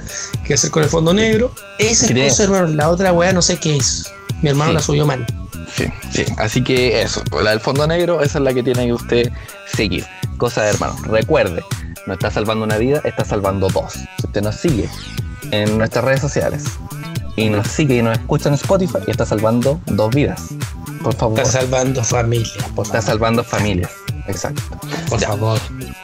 [0.46, 1.52] que el con el fondo negro.
[1.78, 2.70] Esa es cosa hermanos.
[2.74, 4.10] La otra weá no sé qué es.
[4.42, 4.74] Mi hermano Sí.
[4.74, 5.26] la subió mal.
[5.74, 6.24] Sí, sí.
[6.36, 9.32] Así que eso, pues, la del fondo negro, esa es la que tiene que usted
[9.74, 10.06] seguir.
[10.36, 10.96] Cosa de hermano.
[11.04, 11.64] Recuerde,
[12.06, 13.94] no está salvando una vida, está salvando dos.
[13.94, 14.88] Si usted nos sigue
[15.50, 16.64] en nuestras redes sociales
[17.36, 20.42] y nos sigue y nos escucha en Spotify, está salvando dos vidas.
[21.02, 21.38] Por favor.
[21.40, 23.90] Está salvando familia, por Está salvando familias.
[24.26, 24.62] Exacto.
[25.08, 25.28] Por Ya.
[25.28, 25.60] favor.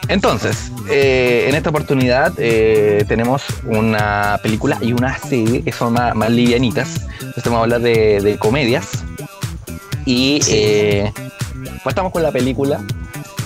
[0.07, 6.13] Entonces, eh, en esta oportunidad eh, tenemos una película y una serie que son más,
[6.15, 7.01] más livianitas.
[7.19, 8.87] Entonces vamos a hablar de, de comedias.
[10.05, 10.51] Y Sí.
[10.55, 11.13] eh,
[11.83, 12.81] partamos con la película,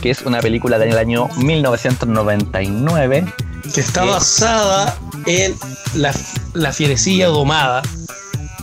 [0.02, 3.26] que es una película del año 1999.
[3.74, 4.96] Que está basada
[5.26, 5.56] en
[5.96, 6.14] la,
[6.54, 7.82] la fierecilla domada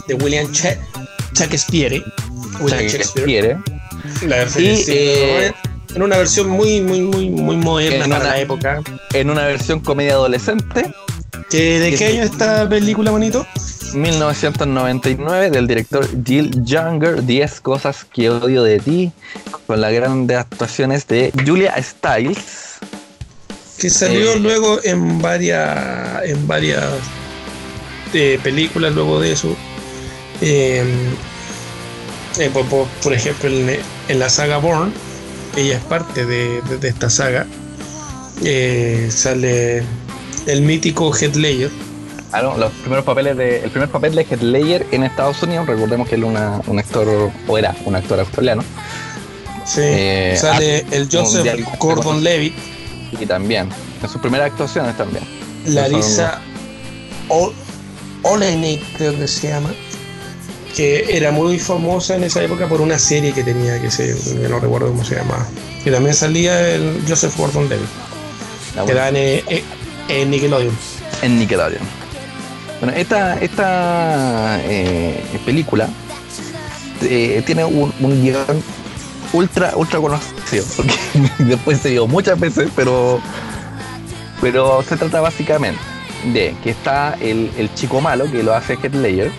[0.07, 0.51] de William
[1.33, 2.03] Shakespeare.
[2.61, 3.59] William Shakespeare.
[4.27, 5.55] La fierecilla
[5.95, 8.80] en una versión muy, muy, muy, muy moderna en para una- la época.
[9.12, 10.93] en una versión comedia adolescente,
[11.51, 13.47] ¿Que, ¿De que qué año esta película, bonito?
[13.95, 19.12] 1999, del director Jill Younger, 10 cosas que odio de ti,
[19.66, 22.78] con las grandes actuaciones de Julia Stiles.
[23.78, 26.84] Que salió Eh, luego en varias en varias
[28.14, 29.55] eh, películas luego de eso.
[30.40, 30.84] Eh,
[32.38, 32.51] eh,
[33.03, 33.78] por ejemplo, en,
[34.09, 34.93] en la saga Born,
[35.57, 37.46] ella es parte de, de- de esta saga.
[38.44, 39.82] Eh, sale
[40.46, 41.70] el mítico Heath Ledger.
[42.32, 45.66] Ah, no, los primeros papeles de, el primer papel de Heath Ledger en Estados Unidos,
[45.66, 48.62] recordemos que él una- un actor, o era un actor australiano,
[49.64, 51.45] Sí, Eh, sale el Joseph
[51.79, 52.54] Gordon Levitt,
[53.20, 53.68] y también,
[54.03, 55.22] en sus primeras actuaciones también.
[55.66, 56.41] Larissa
[57.29, 57.53] Ol-
[58.22, 59.70] Olenek, creo que se llama,
[60.76, 64.49] que era muy famosa en esa época por una serie que tenía, que, se, que
[64.49, 65.46] no recuerdo cómo se llamaba,
[65.84, 67.88] que también salía el Joseph Gordon Levitt,
[68.76, 69.62] Ah, que era en, eh,
[70.08, 70.74] en Nickelodeon.
[71.20, 71.82] en Nickelodeon.
[72.80, 75.88] Bueno, esta, esta eh, película
[77.03, 78.62] eh, tiene un, un guion
[79.32, 80.94] ultra, ultra conocido, porque
[81.38, 83.20] después se vio muchas veces, pero,
[84.40, 85.80] pero se trata básicamente
[86.32, 89.30] de que está el, el chico malo, que lo hace Heath Ledger,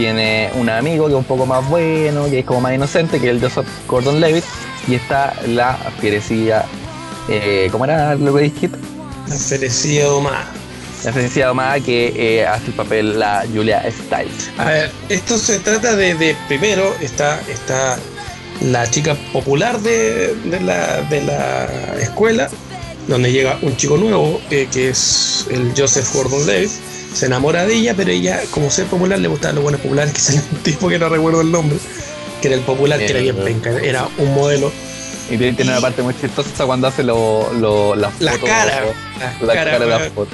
[0.00, 3.26] tiene un amigo que es un poco más bueno, que es como más inocente, que
[3.28, 4.44] es el Joseph Gordon Levitt,
[4.88, 6.64] y está la fierecilla,
[7.28, 8.78] eh, ¿cómo era lo que dijiste?
[9.28, 10.46] La ferecilla domada.
[11.04, 14.50] La felicidad domada que eh, hace el papel la Julia Stiles.
[14.56, 17.98] A ver, esto se trata de, de- primero está, está
[18.62, 21.66] la chica popular de, de la, de la
[22.00, 22.48] escuela,
[23.06, 26.70] donde llega un chico nuevo, eh, que es el Joseph Gordon-Levitt,
[27.12, 30.20] se enamora de ella, pero ella, como ser popular, le gustaban los buenos populares, que
[30.20, 31.78] sale un tipo que no recuerdo el nombre,
[32.40, 34.72] que era el popular, que era bien Eh, penca, era un modelo.
[35.30, 38.80] Y tiene, tiene una parte muy chistosa cuando hace lo, lo, las La fotos, cara,
[39.40, 40.30] La la cara, cara, de la weón, foto.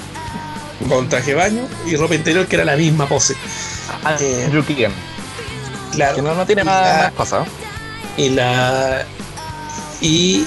[0.88, 3.34] con traje baño y ropa interior, que era la misma pose.
[4.04, 4.48] Ah, Eh,
[5.92, 6.16] Claro.
[6.16, 7.48] que no, no tiene más, La- más cosas.
[8.16, 9.04] y la
[10.00, 10.44] y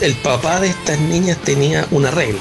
[0.00, 2.40] el papá de estas niñas tenía una regla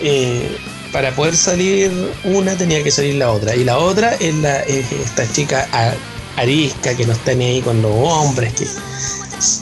[0.00, 0.56] Eh,
[0.92, 1.90] para poder salir
[2.24, 3.56] una tenía que salir la otra.
[3.56, 5.66] Y la otra es, la, es esta chica
[6.36, 8.66] arisca que no está ni ahí con los hombres que,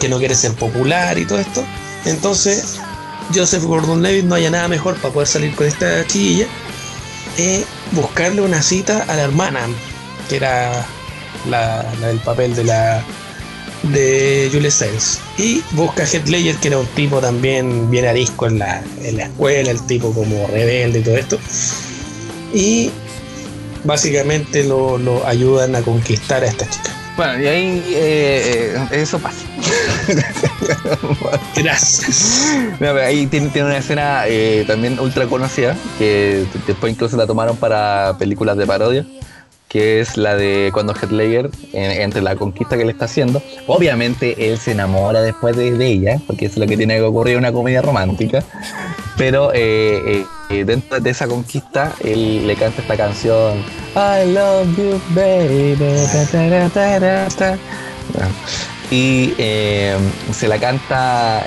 [0.00, 1.64] que no quiere ser popular y todo esto.
[2.04, 2.80] Entonces
[3.34, 6.46] Joseph Gordon-Levitt no haya nada mejor para poder salir con esta chiquilla
[7.38, 9.60] eh, buscarle una cita a la hermana
[10.28, 10.84] que era
[11.48, 13.04] la, la del papel de la
[13.82, 15.20] de Julia Stiles.
[15.38, 19.16] Y busca a Heath Ledger que era un tipo también bien arisco en la, en
[19.16, 21.38] la escuela el tipo como rebelde y todo esto.
[22.52, 22.90] Y
[23.84, 26.90] básicamente lo, lo ayudan a conquistar a esta chica.
[27.16, 29.44] Bueno, y ahí eh, eh, eso pasa.
[31.56, 32.46] gracias.
[32.80, 38.16] Ahí tiene, tiene una escena eh, también ultra conocida, que después incluso la tomaron para
[38.18, 39.04] películas de parodia,
[39.70, 43.40] que es la de cuando Heath Ledger, en- entre la conquista que le está haciendo,
[43.68, 47.38] obviamente él se enamora después de, ella, porque es lo que tiene que ocurrir en
[47.38, 48.42] una comedia romántica,
[49.16, 53.58] pero eh, eh, eh, dentro de esa conquista él le canta esta canción,
[53.94, 55.76] I love you baby,
[58.90, 59.32] y
[60.32, 61.44] se la canta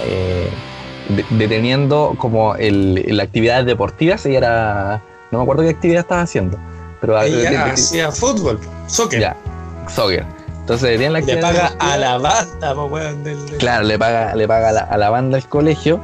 [1.10, 6.22] de- deteniendo como el, la actividad deportiva, ella era, no me acuerdo qué actividad estaba
[6.22, 6.58] haciendo,
[7.04, 9.36] pero ella hacía fútbol soccer ya,
[9.94, 10.24] soccer.
[10.62, 14.48] Entonces la le paga a la banda po, weón, del- del- Claro, le paga, le
[14.48, 16.00] paga a la, a la banda del colegio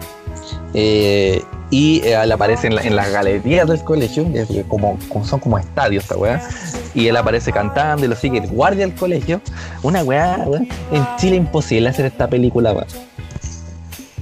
[0.74, 4.26] eh, y eh, él aparece en, la- en las galerías del colegio,
[4.68, 6.46] como, como son como estadios esta weá,
[6.94, 9.40] y él aparece cantando y lo sigue el guardia del colegio.
[9.82, 10.60] Una weá, weá,
[10.92, 12.86] en Chile imposible hacer esta película, weá.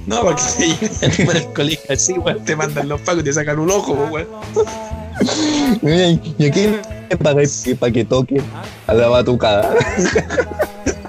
[0.06, 0.42] no porque
[1.38, 4.28] el colegio así weón, te mandan los pagos y te sacan un ojo weón.
[6.38, 6.80] ¿Y a quién
[7.10, 8.40] le pagáis para que toque
[8.86, 9.70] a la batucada?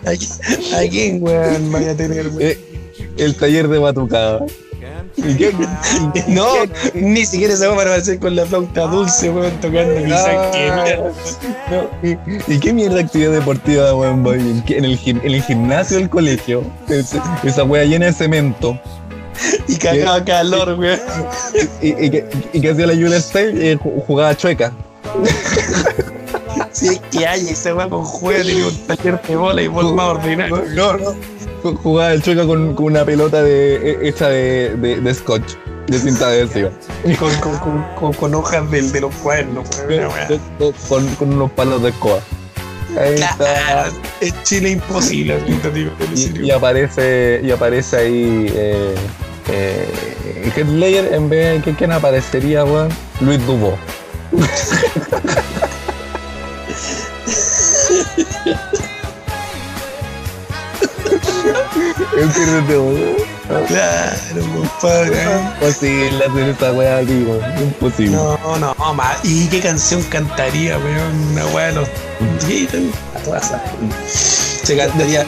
[0.06, 2.30] ¿A quién- ¿A quién, weón, vaya a tener?
[2.40, 2.58] Eh,
[3.18, 4.46] el taller de batucada.
[5.18, 5.52] ¿Y qué?
[6.28, 6.48] No,
[6.94, 11.12] ni siquiera se va para hacer con la flauta dulce, weón, tocando quizás que mierda.
[11.70, 11.90] No,
[12.48, 14.26] ¿Y, y qué mierda de actividad deportiva, weón?
[14.28, 16.64] ¿En, el, gim- en el gimnasio del colegio?
[16.88, 18.80] Ese- esa wea llena de cemento.
[19.68, 21.00] Y cagaba calor, weón.
[21.82, 23.18] ¿Y, y, qué- y qué hacía la Julia?
[23.18, 24.74] Eh, ju- jugaba chueca.
[26.72, 29.92] Si es que hay ese weón con juego, tiene un taller de bola y bola
[29.94, 30.64] más ordinario.
[30.76, 31.16] No, no.
[31.64, 35.56] Ju- Jugaba el chueca con, con una pelota de, eh, hecha de, de, de scotch,
[35.88, 36.70] de cinta adhesiva.
[37.20, 39.46] Con, con, con, con, hojas del, de los weá.
[40.88, 42.20] Con, con unos palos de escoba.
[43.00, 43.88] Ahí está.
[44.22, 48.96] Es Chile imposible, en Y, y aparece y aparece ahí eh,
[49.52, 52.90] eh, Heath Ledger en vez de quién aparecería weón
[53.22, 53.78] Luis Dubó
[62.34, 63.30] pierde weón
[63.68, 64.16] Claro,
[64.54, 65.24] compadre.
[65.56, 69.16] imposible hacer esta weá aquí weón imposible No, no, ma.
[69.24, 71.32] ¿Y qué canción cantaría, weón?
[71.32, 71.90] Una weá de los
[73.38, 73.62] esas.
[74.08, 75.26] Se cantaría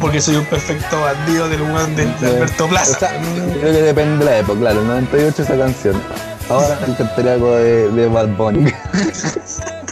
[0.00, 2.96] porque soy un perfecto bandido del weón del de Alberto Plaza.
[2.96, 3.20] O sea,
[3.60, 6.02] creo que depende de la época claro el 98 esa canción
[6.48, 8.72] ahora me encantaría algo de, de Bad Bunny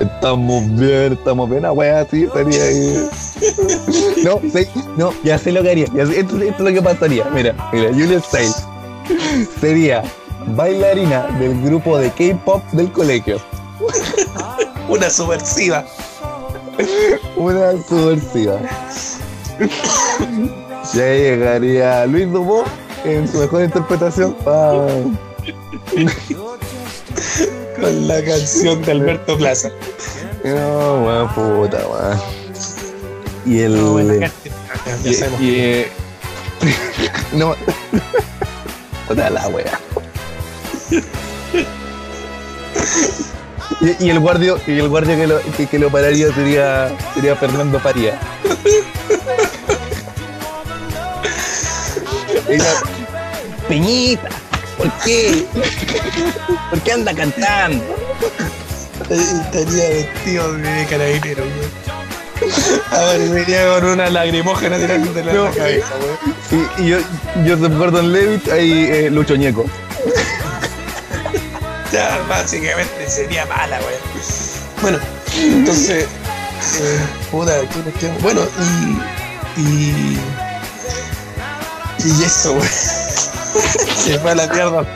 [0.00, 3.08] Estamos bien, estamos bien, una wea así estaría ahí.
[4.22, 4.66] No, sí,
[4.96, 5.86] no, ya sé lo que haría.
[5.94, 7.24] ya sé, esto, esto es lo que pasaría.
[7.32, 8.66] Mira, mira, Julia Stiles
[9.60, 10.02] sería
[10.48, 13.40] bailarina del grupo de K-pop del colegio.
[14.88, 15.84] Una subversiva.
[17.36, 18.58] Una subversiva.
[20.94, 22.64] Y ahí llegaría Luis Dubó
[23.04, 24.34] en su mejor interpretación.
[27.80, 29.70] Con la canción de Alberto Plaza.
[30.44, 32.18] no, weón, puta, weón.
[33.46, 33.74] Y el.
[33.76, 34.00] No.
[35.04, 35.92] Ya y, eh,
[37.32, 37.54] no.
[39.06, 39.80] Puta la wea.
[43.80, 47.36] Y, y el guardia, y el guardia que lo, que, que lo pararía sería, sería
[47.36, 48.18] Fernando Faría.
[53.68, 54.28] Peñita,
[54.76, 55.46] ¿por qué?
[56.70, 57.84] ¿Por qué anda cantando?
[59.08, 61.90] Estaría vestido de carabinero, weón.
[62.90, 65.50] Ahora venía con una lagrimógena tirando de la No.
[65.52, 65.88] cabeza,
[66.50, 66.68] weón.
[66.78, 66.98] Y, y yo,
[67.46, 69.66] Joseph Gordon Levitt, ahí eh, Lucho Ñeco.
[71.92, 74.00] Ya, básicamente sería mala, weón.
[74.82, 74.98] Bueno,
[75.36, 76.04] entonces.
[76.04, 77.00] eh,
[77.30, 78.16] puta, ¿qué cuestión?
[78.22, 78.42] Bueno,
[79.56, 79.60] y.
[79.60, 80.18] Y.
[82.04, 82.68] Y eso, weón.
[84.04, 84.86] Se fue a la mierda.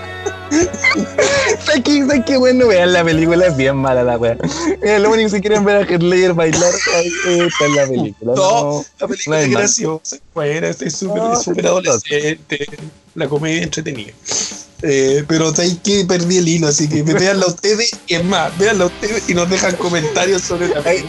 [1.64, 2.00] ¿Sabes qué?
[2.06, 2.36] ¿Sabes qué?
[2.36, 4.36] Bueno, vean la película, es bien mala la wea.
[4.80, 6.72] Mira, lo único que si quieren ver a Ledger bailar,
[7.26, 8.32] está en la película.
[8.36, 10.16] No, la película es graciosa.
[10.44, 12.66] Este es súper No, sí, adolescente.
[13.16, 14.12] La comedia entretenida.
[14.86, 18.84] Eh, pero hay que perdí el hilo, así que véanla ustedes y es más, véanla
[18.84, 21.02] ustedes y nos dejan comentarios sobre la Ahí,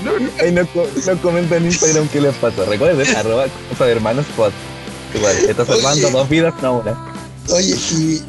[0.54, 0.68] nos,
[1.06, 2.66] nos comentan en Instagram qué les pasó.
[2.66, 4.52] Recuerden, arroba cosa de hermanos pod.
[5.14, 7.14] Igual, estás salvando dos vidas, no una.
[7.50, 8.22] Oye, y,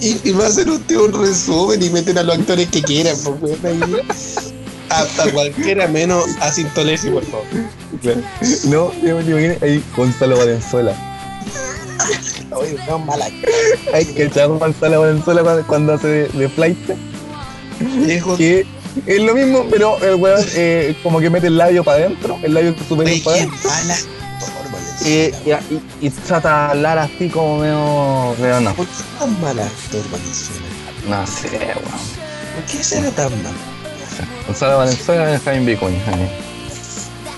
[0.00, 3.16] y, y va a hacer usted un resumen y meten a los actores que quieran,
[3.64, 3.80] ahí.
[4.88, 7.46] Hasta cualquiera menos a Sintolesi, por favor.
[8.64, 10.94] No, yo me imaginé ahí Gonzalo Valenzuela.
[12.52, 13.26] Oye, no, mala.
[13.94, 16.78] Hay que echar Gonzalo Valenzuela cuando, hace de, de flight.
[18.36, 18.66] Que
[19.06, 22.52] es lo mismo, pero el weón eh, como que mete el labio para adentro, el
[22.54, 23.58] labio superior para adentro.
[23.70, 23.96] Valenzuela.
[25.04, 28.34] Eh, y, y- y trata de hablar así como medio.
[28.40, 28.74] Pero no.
[28.74, 30.66] ¿Por qué tan mal actor, Valenzuela?
[31.08, 31.76] No sé, weón.
[32.54, 33.52] ¿Por qué será tan mal?
[34.46, 35.98] Gonzalo Valenzuela es Jaime Vicuña.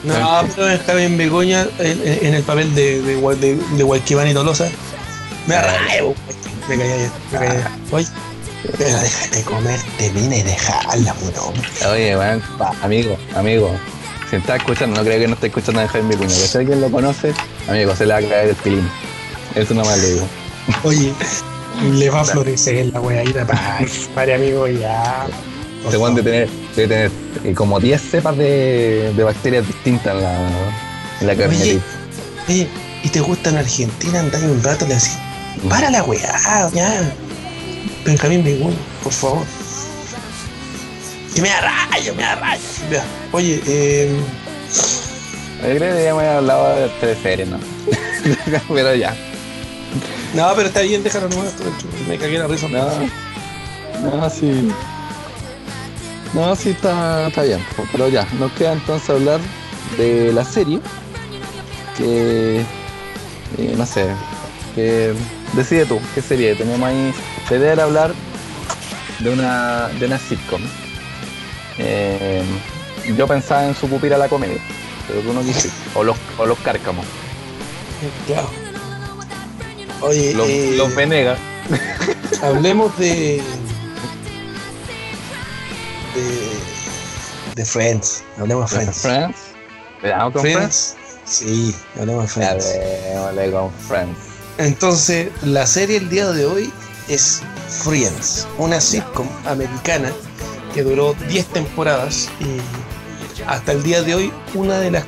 [0.05, 4.69] No, pero en Javier Begoña, en, en el papel de, de, de, de y Tolosa,
[5.47, 6.15] me arraigo.
[6.69, 7.65] Me me caía bien.
[7.91, 8.07] Oye,
[8.79, 11.93] pero déjate comerte mina y dejarla, weón.
[11.93, 13.71] Oye, weón, pa, amigo, amigo.
[14.31, 16.29] Si está escuchando, no creo que no esté escuchando a Jaime Vicuña.
[16.29, 17.33] Que si alguien lo conoce,
[17.69, 18.89] amigo, se le va a caer el pilín.
[19.55, 20.27] Eso nomás le digo.
[20.83, 21.13] Oye,
[21.93, 23.81] le va a florecer la weadita para
[24.15, 25.27] pare amigo ya.
[25.83, 26.33] Por Este weón de favor.
[26.33, 27.11] tener, debe tener
[27.45, 30.49] eh, como 10 cepas de, de bacterias distintas en la,
[31.21, 31.57] en la carne.
[31.61, 31.81] Oye,
[32.49, 32.69] oye,
[33.03, 34.21] ¿y te gusta en Argentina?
[34.21, 35.17] Andá ahí un rato le decís,
[35.69, 37.13] para la weá, ya.
[38.05, 39.45] Benjamín Begoña, por favor.
[41.35, 42.63] Que me arrayo, me arrayo.
[42.91, 43.05] Ya.
[43.33, 44.17] Oye, eh,
[45.63, 47.59] Yo creo que ya me había hablado de teleseries, ¿no?
[48.69, 49.17] Pero ya.
[50.35, 51.53] no, pero está bien, déjalo nomás.
[52.09, 52.69] Me cagué la risa.
[52.69, 54.69] No, no, sí.
[56.35, 57.65] No, sí está, está bien.
[57.93, 59.41] Pero ya, nos queda entonces hablar
[59.97, 60.81] de la serie.
[61.97, 62.61] Que.
[63.59, 64.07] eh, no sé.
[64.75, 65.15] Que.
[65.53, 66.55] Decide tú, ¿qué serie?
[66.57, 67.15] Tenemos ahí.
[67.51, 68.13] Idea era hablar
[69.21, 70.63] de una, de una sitcom.
[71.79, 72.43] Eh,
[73.17, 74.61] yo pensaba en su pupila la comedia,
[75.07, 75.71] pero tú no quisiste.
[75.95, 77.07] O los, o los cárcamos.
[78.27, 78.49] Claro.
[80.01, 81.39] Oye, Los, eh, los Venegas.
[82.43, 83.43] hablemos de,
[86.15, 87.55] de.
[87.55, 88.25] de Friends.
[88.39, 88.99] Hablemos de Friends.
[88.99, 89.37] Friends.
[90.03, 90.97] ¿Le damos con Friends?
[91.25, 92.73] Sí, hablemos de Friends.
[93.09, 94.19] démosle con Friends.
[94.59, 96.73] Entonces, la serie el día de hoy
[97.09, 100.13] es Friends, una sitcom americana
[100.73, 105.05] que duró 10 temporadas y hasta el día de hoy una de las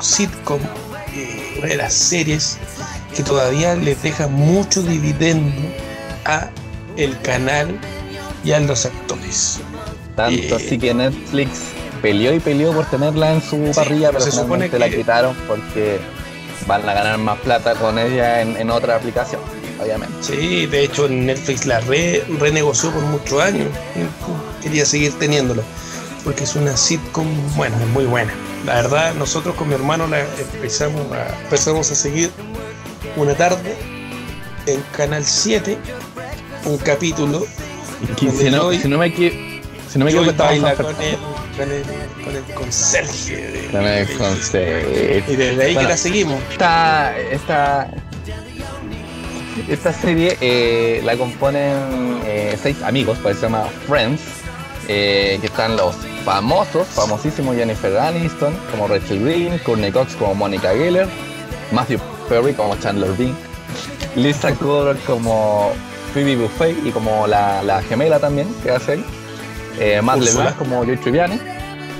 [0.00, 0.60] sitcom,
[1.14, 2.58] eh, una de las series
[3.14, 5.52] que todavía les deja mucho dividendo
[6.24, 6.50] a
[6.96, 7.78] el canal
[8.44, 9.60] y a los actores.
[10.16, 11.48] Tanto así que Netflix
[12.02, 16.00] peleó y peleó por tenerla en su parrilla, pero se supone la quitaron porque
[16.66, 19.40] van a ganar más plata con ella en, en otra aplicación,
[19.82, 20.14] obviamente.
[20.20, 23.68] Sí, de hecho Netflix la re- renegoció por muchos años.
[23.96, 25.62] y Quería seguir teniéndola.
[26.24, 27.26] Porque es una sitcom,
[27.56, 28.32] bueno, es muy buena.
[28.64, 32.30] La verdad, nosotros con mi hermano la empezamos a, empezamos a seguir
[33.16, 33.74] una tarde
[34.66, 35.76] en Canal 7,
[36.66, 37.44] un capítulo.
[38.18, 39.51] Si, no, si no me equi-
[39.92, 41.16] si no me equivoco, baila estamos con el,
[41.56, 43.36] con el, con el conserje.
[43.36, 45.32] de- Con el concepto.
[45.32, 45.80] Y desde ahí Bueno.
[45.88, 46.40] que la seguimos.
[46.50, 47.90] Esta, esta,
[49.68, 54.20] esta serie eh, la componen eh, seis amigos, pues se llama Friends,
[54.88, 55.94] eh, que están los
[56.24, 61.06] famosos, famosísimos Jennifer Aniston, como Rachel Green, Courtney Cox como Monica Geller,
[61.70, 61.98] Matthew
[62.28, 63.34] Perry como Chandler Bing,
[64.16, 65.72] Lisa Kudrow como
[66.14, 69.04] Phoebe Buffet y como la, la gemela también que hace ahí,
[69.78, 70.20] eh, Matt.
[70.20, 71.38] LeBlanc como Joey Tribbiani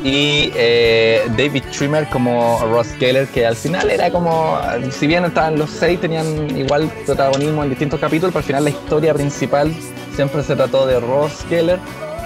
[0.04, 4.58] y eh, David Trimmer como Ross Geller, que al final era como,
[4.90, 8.70] si bien estaban los seis, tenían igual protagonismo en distintos capítulos, pero al final la
[8.70, 9.72] historia principal
[10.14, 11.78] siempre se trató de Ross Geller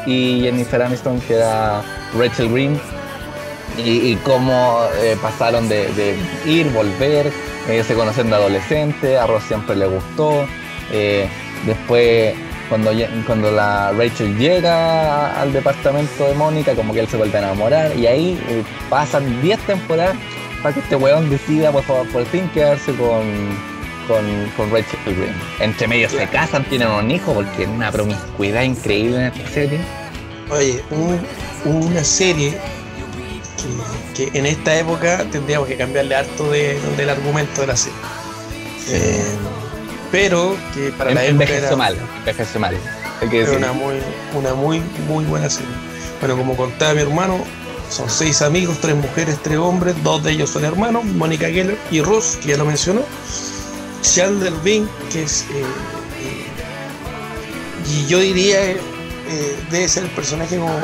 [0.06, 1.82] y Jennifer Aniston, que era
[2.18, 2.81] Rachel Green,
[3.77, 6.16] y, y cómo eh, pasaron de, de
[6.47, 7.31] ir, volver,
[7.68, 10.47] eh, se conocen de adolescente, a Ross siempre le gustó,
[11.66, 12.35] después
[12.68, 12.90] cuando,
[13.26, 17.97] cuando la Rachel llega al departamento de Mónica, como que él se vuelve a enamorar
[17.97, 20.16] y ahí eh, pasan 10 temporadas
[20.62, 23.22] para que este weón decida por, favor, por fin quedarse con,
[24.09, 24.24] con,
[24.56, 25.34] con Rachel Green.
[25.60, 29.78] Entre medio se casan, tienen un hijo porque es una promiscuidad increíble en esta serie.
[30.51, 31.20] Oye, un-
[31.64, 32.56] una serie
[34.14, 37.98] que, que en esta época tendríamos que cambiarle harto de- del argumento de la serie.
[38.88, 39.24] Eh,
[40.10, 42.76] pero que para la época envejeció era, mal, envejeció mal.
[43.20, 43.64] Hay que era decir.
[43.64, 43.96] una muy,
[44.34, 45.70] una muy, muy buena serie.
[46.20, 47.38] Bueno, como contaba mi hermano,
[47.90, 52.00] son seis amigos, tres mujeres, tres hombres, dos de ellos son hermanos, Mónica Geller y
[52.00, 53.02] Ross, que ya lo mencionó,
[54.02, 55.62] Chandler Bing, que es eh,
[56.20, 56.46] eh,
[57.88, 58.60] y yo diría
[59.28, 60.80] eh, debe ser el personaje como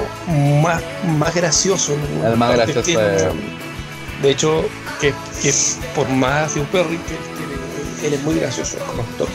[0.60, 0.82] más,
[1.18, 1.96] más gracioso.
[2.20, 2.28] ¿no?
[2.28, 3.00] El más gracioso
[4.22, 4.64] de hecho,
[5.00, 5.12] que,
[5.42, 5.52] que
[5.96, 7.51] por más de un Perry, que, que
[8.02, 9.28] él es muy gracioso como actor.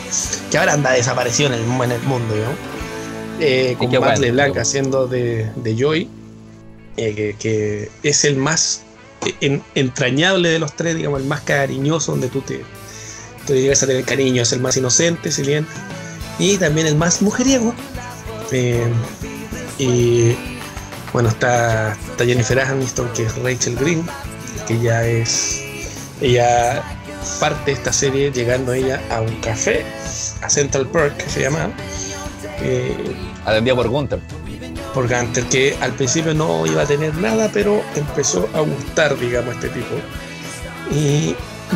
[0.50, 2.78] Que ahora anda desaparecido en el, en el mundo, ¿no?
[3.40, 4.20] Eh, con Matt bueno.
[4.20, 6.08] LeBlanc haciendo de, de Joy,
[6.96, 8.82] eh, que, que es el más
[9.40, 12.62] en- entrañable de los tres, digamos, el más cariñoso, donde tú te,
[13.46, 15.66] te llegas a tener cariño, es el más inocente, si bien,
[16.38, 17.72] y también el más mujeriego.
[18.50, 18.82] Eh,
[19.78, 20.34] y
[21.12, 24.04] bueno, está, está Jennifer Aniston, que es Rachel Green,
[24.66, 25.62] que ya es.
[26.20, 26.82] Ella
[27.40, 29.84] parte de esta serie llegando ella a un café,
[30.42, 31.70] a Central Park, que se llama.
[32.60, 32.94] eh,
[33.44, 34.20] Atendida por Gunther.
[34.94, 39.54] por Gunter, que al principio no iba a tener nada, pero empezó a gustar, digamos,
[39.54, 39.94] este tipo.
[40.90, 41.34] Y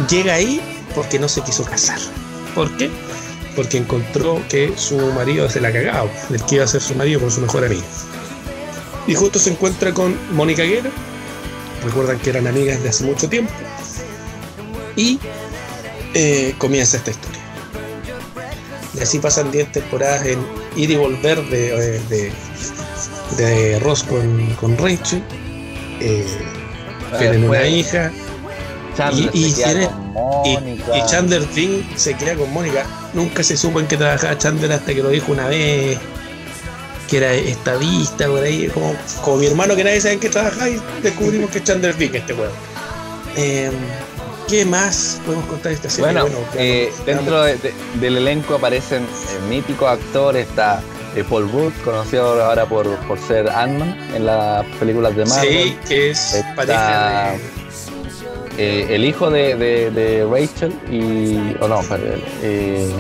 [0.09, 0.61] llega ahí
[0.95, 1.99] porque no se quiso casar.
[2.55, 2.91] ¿Por qué?
[3.55, 7.21] Porque encontró que su marido se la cagaba, el que iba a ser su marido
[7.21, 7.83] por su mejor amigo.
[9.07, 10.91] Y justo se encuentra con Mónica Guerra,
[11.85, 13.53] recuerdan que eran amigas de hace mucho tiempo,
[14.97, 15.19] y
[16.15, 17.41] eh, comienza esta historia.
[18.95, 20.39] Y así pasan 10 temporadas en
[20.77, 22.33] ir y volver de, de,
[23.37, 25.23] de Ross con, con Rachel.
[26.01, 26.27] Eh,
[27.19, 28.13] tienen una hija.
[28.97, 29.89] Chandler Y- tiene-
[30.45, 32.85] Y, Chandler Bing se queda con Mónica.
[33.15, 35.99] Nunca se supo en qué trabajaba Chandler hasta que lo dijo una vez.
[37.09, 38.69] Que era estadista por ahí.
[38.69, 41.95] Como, como mi hermano que nadie sabe en qué trabajaba y descubrimos que es Chandler
[41.95, 42.53] Bing este weón.
[43.37, 43.71] Eh,
[44.53, 46.13] ¿Qué más podemos contar de esta serie?
[46.21, 46.27] Bueno,
[46.57, 47.73] eh, dentro de- de-
[48.03, 49.07] del elenco aparecen eh,
[49.49, 50.83] míticos actores, está
[51.17, 55.69] eh, Paul Rudd, conocido ahora por, por ser Ant-Man en las películas de Marvel.
[55.71, 57.39] Sí, que es Está- pareja de.
[58.59, 61.57] Eh, el hijo de, de- de Rachel y.
[61.63, 61.81] O no,
[62.43, 62.91] eh,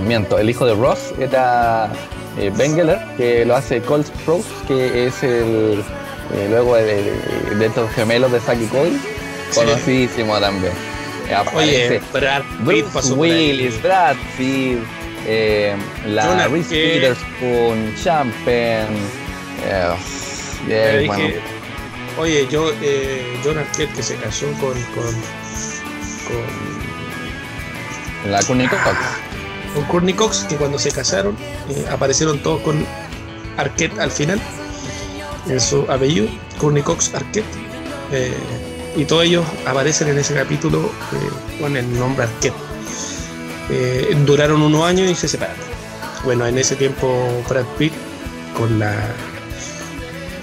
[0.00, 0.38] miento.
[0.38, 1.90] El hijo de Ross era
[2.38, 5.84] eh, Ben Geller, que lo hace Cole Sprouse, que es el.
[6.48, 7.12] luego de,
[7.60, 8.66] estos gemelos de Saki
[9.50, 9.60] Sí.
[9.60, 10.72] conocidísimo también.
[11.28, 13.12] Eh, Oye, Brad Pitt Bruce.
[13.14, 14.78] Willis, Brad Pitt,
[15.26, 15.74] eh,
[16.06, 16.94] la Reese Hill.
[17.02, 18.98] Witherspoon, Champagne.
[19.66, 19.94] eh,
[20.68, 21.34] Ya eh, dije, bueno,
[22.18, 24.72] Oye, yo, eh, John Arquette que se casó con.
[24.94, 25.14] con.
[26.26, 26.44] con,
[28.30, 28.82] la Courtney Cox.
[29.74, 31.36] con Courtney Cox, que cuando se casaron
[31.68, 32.86] eh, aparecieron todos con
[33.56, 34.40] Arquette al final,
[35.48, 36.28] en su apellido,
[36.58, 37.44] Courtney Cox Arquette.
[38.12, 38.32] eh,
[38.96, 42.54] y todos ellos aparecen en ese capítulo eh, con el nombre Arquette.
[43.70, 45.64] Eh, duraron unos años y se separaron.
[46.24, 47.92] Bueno, en ese tiempo Brad Pitt
[48.56, 48.94] con la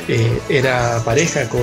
[0.08, 1.62] eh, era pareja con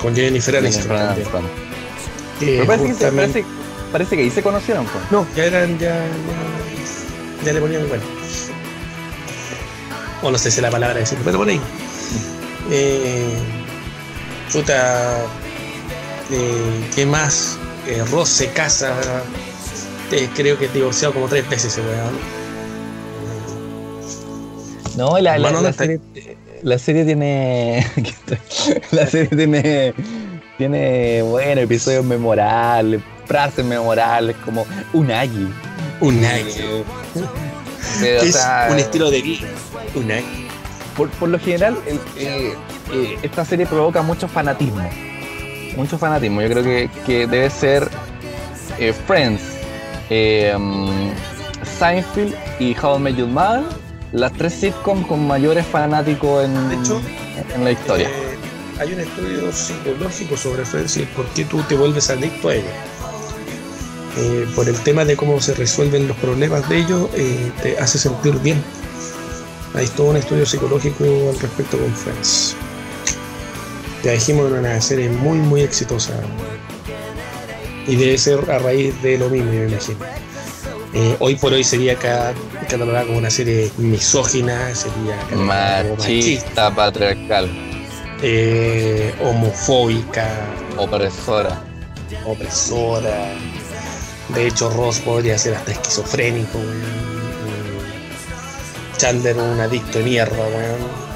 [0.00, 3.44] con Jennifer Aniston Pero parece, que, justamente- parece,
[3.92, 4.86] parece que ahí se conocieron.
[4.86, 5.04] pues.
[5.10, 8.02] no, ya eran, ya, ya, ya le ponían bueno.
[10.22, 11.60] O no sé si la palabra decir, pero por ahí.
[12.70, 13.38] Eh,
[14.52, 15.24] puta,
[16.30, 17.58] eh, ¿qué más?
[17.86, 18.94] Eh, Ross se casa,
[20.12, 22.18] eh, creo que divorciado como tres veces ese weón.
[24.96, 27.86] No, la, la- Hermano, la ¿dónde serie, la serie tiene.
[28.90, 29.94] la serie tiene.
[30.58, 35.48] Tiene, bueno, episodios memorables, frases memorables, como Unagi.
[36.02, 36.84] Unagi.
[37.98, 39.48] Pero, o es sea, un estilo de vida.
[39.94, 40.48] Unagi.
[41.00, 42.54] Por, por lo general, el- eh,
[42.92, 44.86] eh, esta serie provoca mucho fanatismo.
[45.74, 46.42] Mucho fanatismo.
[46.42, 47.88] Yo creo que, que debe ser
[48.78, 49.40] eh, Friends,
[50.58, 51.08] mm,
[51.78, 53.62] Seinfeld y How I Met Your Mother,
[54.12, 57.00] las tres sitcoms con mayores fanáticos en, De hecho,
[57.54, 58.10] en la historia.
[58.78, 62.56] Hay un estudio psicológico sobre Friends y el por qué tú te vuelves adicto a
[62.56, 62.72] ellos.
[64.18, 67.96] Eh, por el tema de cómo se resuelven los problemas de ellos, eh, te hace
[67.98, 68.62] sentir bien.
[69.74, 72.56] Hay todo un estudio psicológico al respecto con Friends.
[74.02, 76.14] Ya dijimos, era una serie muy, muy exitosa.
[77.86, 79.98] Y debe ser a raíz de lo mismo, yo me imagino.
[80.92, 82.32] Eh, hoy por hoy sería ca-
[82.68, 87.48] catalogada como una serie misógina, sería como Machista, patriarcal,
[88.22, 90.28] eh, homofóbica,
[90.76, 91.62] opresora.
[92.26, 93.32] opresora.
[94.34, 96.58] De hecho, Ross podría ser hasta esquizofrénico.
[99.00, 101.10] Chandler un adicto de mierda, weón.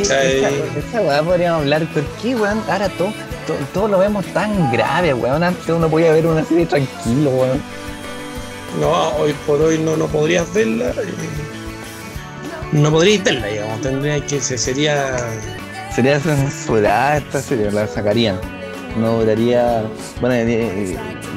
[0.00, 2.60] Esa, esa weá podríamos hablar, ¿por qué, weón?
[2.70, 3.12] Ahora todo,
[3.46, 5.42] todo, todo lo vemos tan grave, weón.
[5.42, 7.60] Antes uno podía ver una serie tranquilo, weón.
[8.80, 10.86] No, hoy por hoy no, no podrías verla.
[10.86, 11.14] eh,
[12.72, 13.80] No podríais verla, digamos.
[13.82, 15.16] Tendría que se sería.
[15.94, 18.38] Sería censurada esta serie, la sacarían.
[18.98, 19.84] No duraría.
[20.20, 20.52] Bueno, y,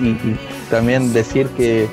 [0.02, 0.40] y- y
[0.72, 1.88] también decir que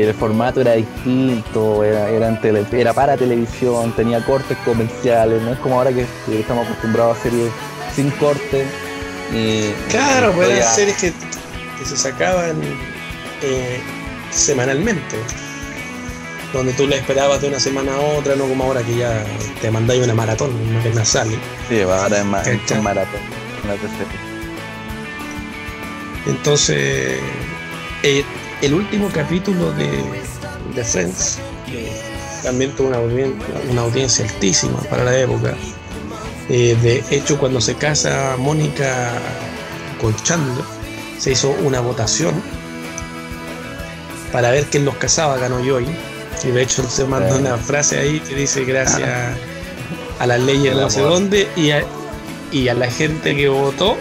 [0.00, 5.52] el formato era distinto, era, era, en tele- era para televisión, tenía cortes comerciales, no
[5.52, 7.50] es como ahora que, que estamos acostumbrados a series
[7.94, 8.64] sin corte.
[9.34, 11.12] Y, Claro, pues eran series que,
[11.78, 12.60] que se sacaban
[13.42, 13.80] eh,
[14.30, 15.16] semanalmente.
[16.52, 19.24] Donde tú la esperabas de una semana a otra, no como ahora que ya
[19.62, 21.38] te mandáis una maratón, una vez sale.
[21.68, 23.20] Sí, ahora es es maratón.
[23.62, 24.10] tercera.
[26.26, 27.20] Entonces,
[28.02, 28.24] eh,
[28.62, 29.90] el último capítulo de,
[30.74, 31.92] de Friends eh,
[32.42, 33.34] también tuvo una, audien-
[33.70, 35.54] una audiencia altísima para la época.
[36.48, 39.10] Eh, de hecho, cuando se casa Mónica
[40.00, 40.64] con Chandler,
[41.18, 42.34] se hizo una votación
[44.32, 45.86] para ver quién los casaba, ganó Joy.
[46.44, 49.36] Y de hecho, se mandó una frase ahí que dice: Gracias
[50.18, 51.84] a las leyes no sé dónde y a,
[52.50, 53.96] y a la gente que votó,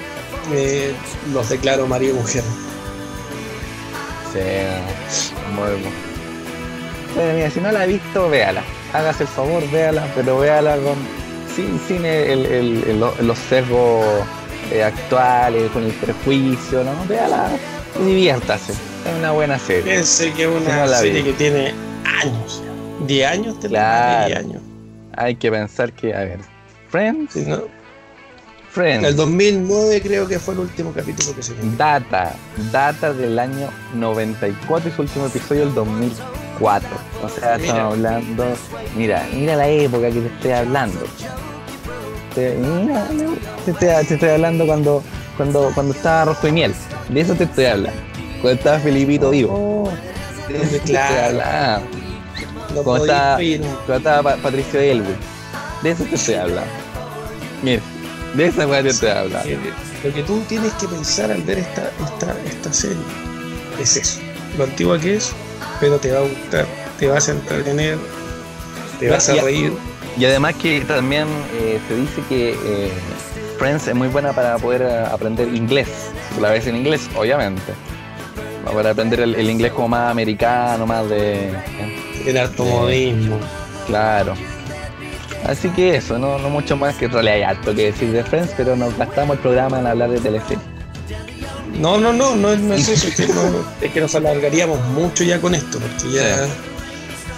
[0.53, 0.93] eh,
[1.33, 2.43] los declaro marido y mujer.
[4.39, 7.33] Muy bueno.
[7.35, 8.63] Mira, si no la ha visto, véala.
[8.93, 10.95] Hágase el favor, véala, pero véala con,
[11.55, 14.05] sin, sin el, el- el- lo- los sesgos
[14.71, 16.91] eh, actuales, con el prejuicio, ¿no?
[17.07, 17.49] Véala
[18.01, 18.71] y diviértase.
[18.73, 19.83] Es una buena serie.
[19.83, 21.23] Piense que es una no la serie vi.
[21.23, 21.73] que tiene
[22.21, 22.63] años.
[23.07, 24.27] 10 años, te Claro.
[24.27, 24.61] 10 años.
[25.17, 26.39] Hay que pensar que, a ver,
[26.89, 27.63] Friends, Sí, ¿no?
[28.71, 31.71] Friends, El 2009 creo que fue el último capítulo que se vio.
[31.77, 32.33] data,
[32.71, 36.89] data del año 94 y su último episodio el 2004.
[37.23, 37.67] O sea, Mira.
[37.67, 38.45] estamos hablando,
[38.95, 40.99] mira, mira la época que te estoy hablando.
[42.33, 43.05] Te, mira,
[43.65, 45.03] te estoy, te estoy hablando cuando,
[45.35, 46.73] cuando, cuando estaba Rojo y Miel.
[47.09, 47.99] De eso te estoy hablando.
[48.41, 49.91] Cuando estaba Felipito vivo.
[50.47, 51.25] De eso te estoy Claro.
[51.25, 51.87] hablando.
[52.73, 53.43] No ¿Cómo podía está?
[53.43, 53.61] ir.
[53.85, 55.15] Cuando estaba Pa- Patricio Elwood.
[55.83, 56.71] De eso te estoy hablando.
[57.63, 57.81] Mira,
[58.33, 58.89] de esa weá te.
[59.45, 59.57] Eh,
[60.03, 62.97] Lo que tú tienes que pensar al ver esta, esta, esta serie
[63.81, 64.19] es eso.
[64.57, 65.31] Lo antigua que es,
[65.79, 66.65] pero te va a gustar,
[66.99, 67.97] te vas a entretener,
[68.99, 69.73] te vas a reír.
[70.17, 71.25] Y además que también
[71.59, 72.91] eh, se dice que eh,
[73.57, 75.87] Friends es muy buena para poder eh, aprender inglés.
[76.41, 77.73] La ves en inglés, obviamente.
[78.65, 81.51] Para aprender el, el inglés como más americano, más de...
[82.23, 82.69] Tiene harto Sí.
[82.69, 83.37] modismo.
[83.87, 84.33] Claro.
[85.45, 88.23] Así que eso, no, no mucho más que en realidad hay harto que decir de
[88.23, 90.59] Friends, pero nos gastamos el programa en hablar de teleseries.
[91.79, 95.23] No, no, no, no, no es eso, es que, no- es que nos alargaríamos mucho
[95.23, 96.45] ya con esto, porque ya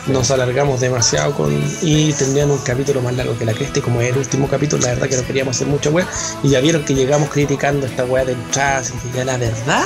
[0.07, 4.01] nos alargamos demasiado con y tendrían un capítulo más largo que la cresta, y como
[4.01, 6.05] es el último capítulo, la verdad que no queríamos hacer mucha weá,
[6.43, 9.85] y ya vieron que llegamos criticando esta weá de entradas, y que ya la verdad,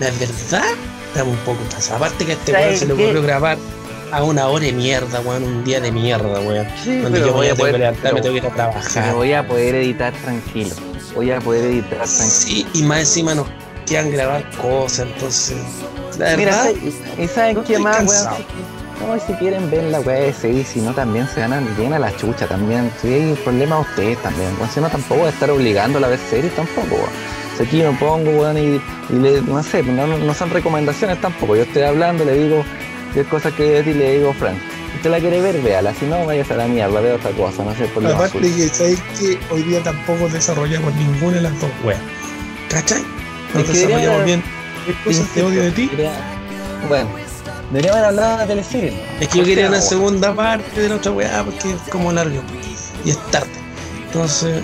[0.00, 0.64] la verdad,
[1.08, 2.00] estamos un poco cansados.
[2.02, 3.58] Aparte que a este weón ¿Sabes se le ocurrió grabar
[4.12, 6.66] a una hora de mierda, weón, un día de mierda, weón.
[6.84, 9.14] Donde pero yo voy a poder- levantarme, pero- tengo que ir a trabajar.
[9.14, 10.74] voy a poder editar tranquilo.
[11.14, 12.28] Voy a poder editar tranquilo.
[12.28, 13.46] Sí, y más encima nos
[13.86, 15.56] quedan grabar cosas, entonces.
[16.18, 16.80] La Mira, verdad,
[17.18, 18.36] ¿y saben no qué más, cansado.
[18.36, 18.78] weón?
[19.20, 22.00] No, si quieren ver la weá de serie, si no también se ganan bien a
[22.00, 22.90] la chucha también.
[23.00, 24.68] Si hay problemas ustedes también, weón.
[24.74, 27.10] Si no tampoco voy a estar obligando a ver series tampoco, weón.
[27.56, 28.80] Si aquí me pongo, weón, y,
[29.10, 31.54] y le, no sé, no, no- no son recomendaciones tampoco.
[31.54, 32.64] Yo estoy hablando, le digo
[33.14, 34.56] qué cosas que decir, le digo, Frank.
[34.90, 35.94] Si usted la quiere ver, véala.
[35.94, 38.12] Si no, vaya a la mierda, vea otra cosa, no sé por qué.
[38.12, 42.00] Aparte que sabéis que hoy día tampoco desarrollamos ninguna de las dos weas.
[42.70, 43.02] ¿Cachai?
[43.54, 44.42] No Es que desarrollamos debería- bien.
[44.86, 45.90] ¿Qué cosas te odio de ti?
[46.88, 47.08] Bueno,
[47.70, 48.92] deberíamos haber hablado de la teleserie.
[49.20, 52.40] Es que yo quería una segunda parte de la otra weá porque es como largo
[53.04, 53.48] y es tarde.
[54.06, 54.62] Entonces,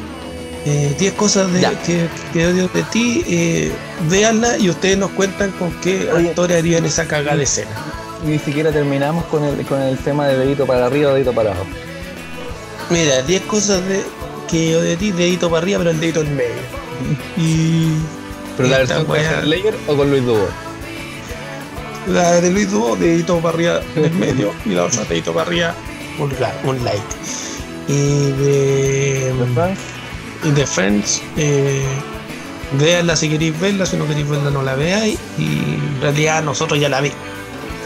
[0.65, 3.73] eh, 10 cosas de, que, que odio de ti, eh,
[4.09, 6.31] véanla y ustedes nos cuentan con qué Oye.
[6.31, 7.71] actores harían esa cagada de escena.
[8.25, 11.51] Ni siquiera terminamos con el, con el tema de dedito para arriba o dedito para
[11.51, 11.67] abajo.
[12.91, 14.03] Mira, 10 cosas de,
[14.51, 16.55] que odio de ti, dedito para arriba, pero el dedito en medio.
[17.37, 17.89] Y.
[18.57, 20.51] ¿Pero la versión con weá- Slayer o con Luis Dubois?
[22.09, 25.47] La de Luis Dubo, dedito para arriba en el medio y la otra dedito para
[25.47, 25.75] arriba,
[26.19, 26.31] un,
[26.69, 27.03] un like.
[27.89, 29.33] Y de,
[30.45, 31.83] y de Friends, eh,
[32.79, 35.19] véanla si queréis verla, si no queréis verla no la veáis.
[35.39, 37.11] Y en realidad nosotros ya la vi.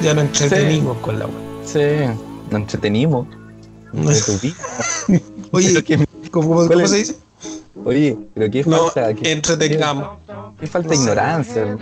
[0.01, 1.37] Ya nos entretenimos con la weá.
[1.65, 1.81] Sí,
[2.51, 3.27] nos entretenimos.
[5.53, 7.17] Oye, que- ¿cómo, ¿Cuál cómo se dice?
[7.85, 10.09] Oye, pero qué No, falta, qué, entretengamos.
[10.61, 11.65] qué falta de ignorancia.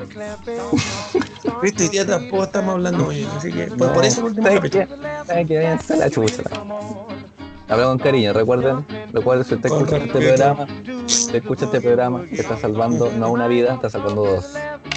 [1.63, 4.47] Viste, hoy día tampoco estamos hablando bien, así que por, No, por eso el último
[4.47, 4.87] ¿sabes capítulo.
[4.87, 5.27] qué?
[5.27, 5.57] ¿Sabes qué?
[5.57, 6.43] Váyanse a la chucha.
[7.69, 10.67] Habla con cariño, recuerden, recuerden si usted escucha este programa,
[11.07, 14.55] si escucha este programa, que está salvando no una vida, está salvando dos.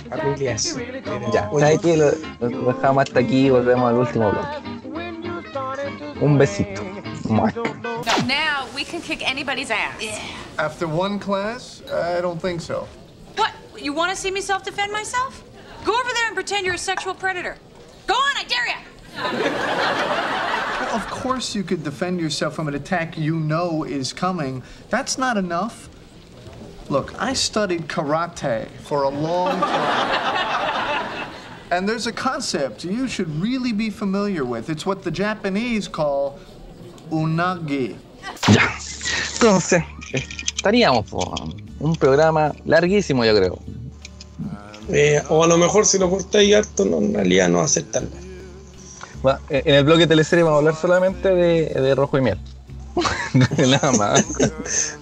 [0.10, 0.76] Familias.
[1.34, 1.98] Ya, ¿sabes qué?
[1.98, 2.12] Lo,
[2.48, 4.58] lo dejamos hasta aquí y volvemos al último bloque.
[6.22, 6.82] Un besito.
[7.28, 7.52] Mua.
[8.28, 10.02] Now we can kick anybody's ass.
[10.58, 12.88] After one class, I don't think so.
[13.36, 13.52] What?
[13.78, 15.44] You want to see me self defend myself?
[15.86, 17.56] Go over there and pretend you're a sexual predator.
[18.08, 20.66] Go on, I dare ya!
[20.90, 24.64] Well, of course, you could defend yourself from an attack you know is coming.
[24.90, 25.88] That's not enough.
[26.90, 31.32] Look, I studied karate for a long time.
[31.70, 34.72] and there's a concept you should really be familiar with.
[34.72, 36.40] It's what the Japanese call
[37.12, 37.96] unagi.
[38.50, 38.70] Ya.
[39.36, 43.60] Entonces, estaríamos por un programa larguísimo, yo creo.
[44.90, 48.10] eh, o a lo mejor si lo cortáis harto, no, en realidad no aceptan.
[49.26, 52.38] Va, En el bloque de teleserie vamos a hablar solamente de, de rojo y miel.
[53.58, 54.24] Nada más.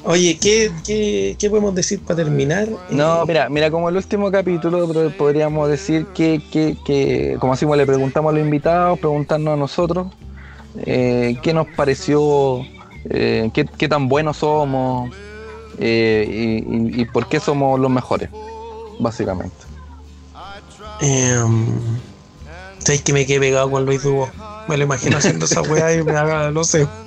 [0.03, 2.67] Oye, ¿qué, qué, qué podemos decir para terminar?
[2.89, 4.87] No, Eh, mira, mira, como el último capítulo
[5.17, 10.07] podríamos decir que, que, que como así le preguntamos a los invitados, preguntarnos a nosotros
[10.85, 12.65] eh, qué nos pareció,
[13.09, 15.13] eh, qué, qué tan buenos somos
[15.79, 18.29] eh, y, y- y por qué somos los mejores,
[18.99, 19.55] básicamente.
[20.99, 21.99] Em,
[22.87, 24.29] ¿Sabes que me quedé pegado con Luis Dubo?
[24.69, 26.87] Me lo imagino haciendo esa weá y me haga, no sé.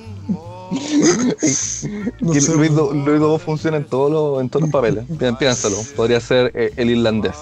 [2.20, 5.04] No Que sé, Luis, Do- Luis Dubo funciona en todos los, en todos los papeles.
[5.18, 7.34] Pi- Piénsalo, podría ser eh, el irlandés.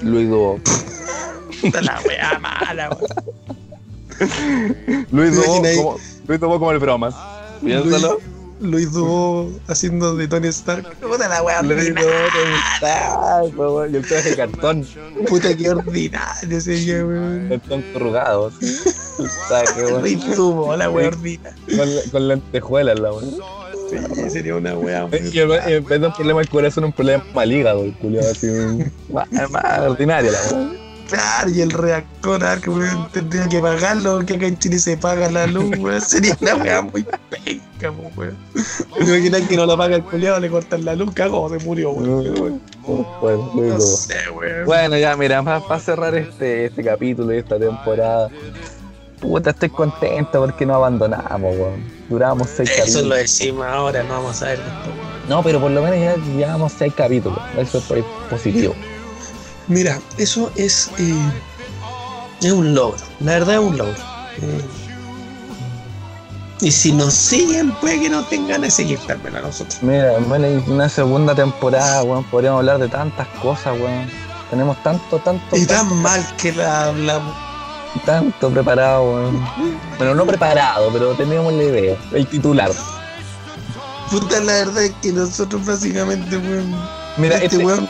[0.00, 0.58] Luis Dubo.
[1.82, 3.06] la weá mala, weón.
[5.12, 5.96] Luis ¿Te Dubo como,
[6.26, 7.14] Luis Dubo como el bromas.
[7.62, 8.12] Piénsalo.
[8.14, 8.24] Luis
[8.60, 10.96] Dubo haciendo de Tony Stark.
[11.00, 12.10] Puta la weá Luis ordinaria.
[12.32, 14.86] Tony Stark, weón, y el traje de cartón.
[15.28, 17.48] Puta que ordinario sería, weón.
[17.48, 18.52] Cartón corrugado.
[20.00, 21.54] Luis Dubo, la weá ordinaria.
[21.76, 23.34] con, con lentejuelas, la weón.
[24.14, 25.06] Sí, sería una weá.
[25.06, 28.30] muy- Y en vez de un problema del corazón, un problema al hígado, el culiado
[28.30, 28.46] así.
[28.48, 30.83] un- Más, más ordinaria la weón.
[31.08, 34.96] Claro, y el reactor, ah, que weón tendría que pagarlo, porque acá en Chile se
[34.96, 36.00] paga la luz, weón.
[36.06, 38.36] Sería una weá muy penca, weón.
[38.96, 41.90] ¿Te imaginas que no lo paga el culiado, le cortan la luz, cagó, se murió,
[41.90, 42.60] weón.
[43.20, 44.64] Bueno, No sé, weón.
[44.66, 48.30] Bueno, ya, mira, para cerrar este, este capítulo y esta temporada,
[49.20, 51.94] puta, estoy contento porque no abandonamos, weón.
[52.08, 53.06] Duramos seis Eso capítulos.
[53.08, 54.94] lo decimos ahora, no vamos a ver después.
[55.28, 57.38] No, pero por lo menos ya llevamos seis capítulos.
[57.56, 58.74] Eso es positivo.
[59.68, 61.32] Mira, eso es, eh,
[62.42, 62.98] es un logro.
[63.20, 63.94] La verdad es un logro.
[64.42, 64.64] Eh,
[66.60, 69.78] y si nos siguen, puede que no tengan ese seguir a nosotros.
[69.82, 74.08] Mira, bueno, y una segunda temporada, weón, podríamos hablar de tantas cosas, weón.
[74.50, 77.34] Tenemos tanto, tanto, Y tan tanto, mal que la hablamos.
[78.06, 79.44] tanto preparado, weón.
[79.98, 81.96] Bueno, no preparado, pero teníamos la idea.
[82.12, 82.70] El titular.
[84.10, 86.74] Puta, la verdad es que nosotros básicamente, weón.
[87.16, 87.88] Mira, este, este, weón,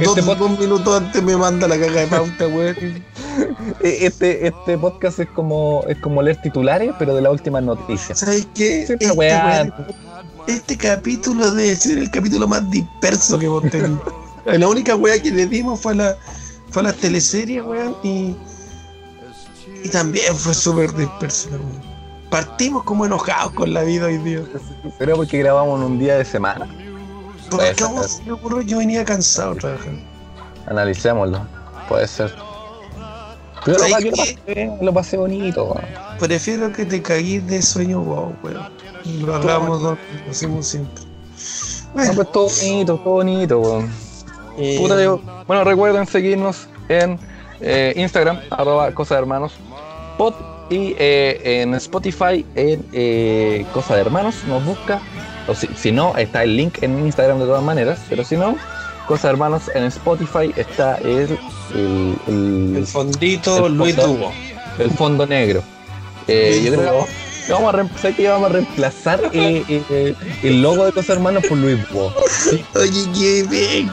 [0.00, 2.76] este dos, dos minutos antes me manda la caga de pauta, weón.
[3.80, 8.18] eh, este, este podcast es como, es como leer titulares, pero de las últimas noticias.
[8.18, 8.82] ¿Sabes qué?
[8.82, 9.72] Este, weón.
[10.46, 14.02] este capítulo debe ser el capítulo más disperso que hemos tenido.
[14.44, 16.16] la única weá que le dimos fue a la,
[16.70, 18.36] fue a la teleserie, weón, y,
[19.82, 21.96] y también fue súper disperso, weón.
[22.30, 24.42] Partimos como enojados con la vida hoy día.
[24.98, 26.68] Pero porque grabamos en un día de semana.
[27.50, 28.32] Porque Puede ¿cómo ser.
[28.32, 28.60] ocurrió?
[28.62, 29.92] Yo venía cansado de trabajar.
[30.66, 31.40] Analicémoslo.
[31.88, 32.34] Puede ser.
[33.64, 35.84] Pero ¿Sabes pa, que lo, pasé, lo pasé bonito, weón.
[36.18, 38.68] Prefiero que te cagues de sueño, wow, weón.
[39.24, 39.98] Lo hagamos, lo
[40.30, 41.04] hacemos siempre.
[41.04, 43.90] No, Bueno, pues todo bonito, todo bonito, weón.
[44.58, 47.18] eh, Puta, digo, bueno, recuerden seguirnos en
[47.60, 49.52] eh, Instagram, arroba Cosa de Hermanos
[50.18, 50.34] Pod,
[50.70, 55.00] y eh, en Spotify, en eh, Cosa de Hermanos, nos busca.
[55.48, 58.56] O si, si no, está el link en Instagram de todas maneras, pero si no,
[59.06, 61.38] Cosa Hermanos en Spotify está el,
[61.74, 64.32] el, el- el fondito el Luis fondo- Dubo.
[64.78, 65.62] el fondo negro.
[66.26, 67.06] Eh, yo creo Dubo.
[67.46, 68.28] que vamos a, reem- ¿sabes qué?
[68.28, 72.12] vamos a reemplazar eh, eh, eh, el logo de Cosa Hermanos por Luis Bo.
[72.74, 73.92] Oye, qué bien.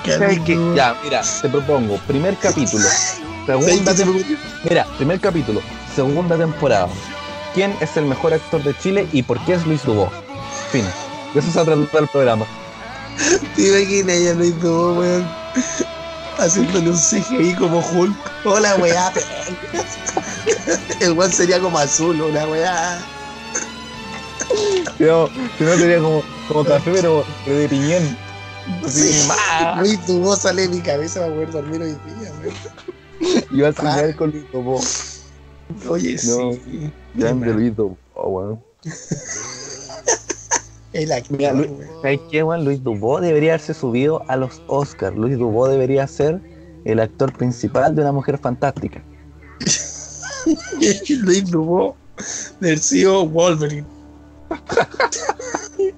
[0.75, 2.83] Ya, mira, te propongo, primer capítulo,
[3.45, 3.93] segunda
[4.67, 5.61] Mira, primer capítulo,
[5.95, 6.87] segunda temporada.
[7.53, 10.09] ¿Quién es el mejor actor de Chile y por qué es Luis Dubó?
[10.71, 10.85] Fin.
[11.33, 12.45] De eso se ha tratado el programa.
[13.55, 15.25] Te imaginas ya Luis Dubo, weón.
[16.37, 18.15] Haciéndole un CGI como Hulk.
[18.45, 19.11] Hola, weá.
[20.99, 22.99] El weón sería como azul, una weá.
[24.99, 25.27] No,
[25.57, 28.17] si no sería como, como café, pero, pero de piñón.
[28.87, 29.79] Sí, más.
[29.79, 33.45] Luis, tu voz sale de mi cabeza para poder dormir hoy día, weón.
[33.51, 34.81] Iba a soñar con Luis Dubó.
[35.89, 36.91] Oye, No, sí.
[37.15, 38.59] grande Luis Dubó, weón.
[40.93, 41.69] El actor, Mira, Luis.
[42.01, 42.65] ¿sabes qué, weón?
[42.65, 45.17] Luis Dubó debería haberse subido a los Oscars.
[45.17, 46.39] Luis Dubó debería ser
[46.85, 49.03] el actor principal de una mujer fantástica.
[51.23, 51.97] Luis Dubó
[52.59, 53.87] del CEO Wolverine.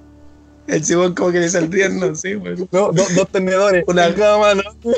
[0.66, 2.34] El CEO como que le saldrían, no sé.
[2.34, 3.84] No, no, dos tenedores.
[3.86, 4.62] Una cama, ¿no?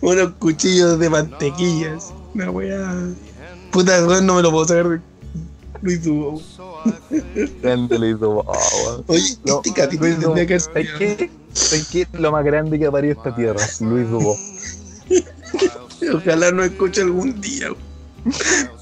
[0.00, 2.14] Unos cuchillos de mantequillas.
[2.34, 3.08] Una weá.
[3.70, 5.00] Puta, no me lo puedo sacar de
[5.82, 6.40] Luis Dubó.
[7.62, 7.96] Grande.
[9.06, 11.30] Oye, No, este capítulo tendría que ¿Sabes haber qué?
[11.52, 12.06] ¿Sabes qué?
[12.12, 14.36] Lo más grande que ha parido esta tierra, Luis Dubó.
[16.14, 17.68] Ojalá no escuche algún día.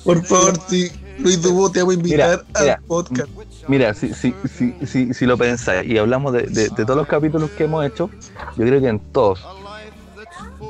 [0.05, 2.75] Por favor, si Luis Dubó te voy a invitar Mira, mira.
[2.75, 3.29] al podcast.
[3.69, 7.07] Mira, si, si, si, si, si lo pensáis y hablamos de, de- de todos los
[7.07, 8.09] capítulos que hemos hecho,
[8.57, 9.45] yo creo que en todos.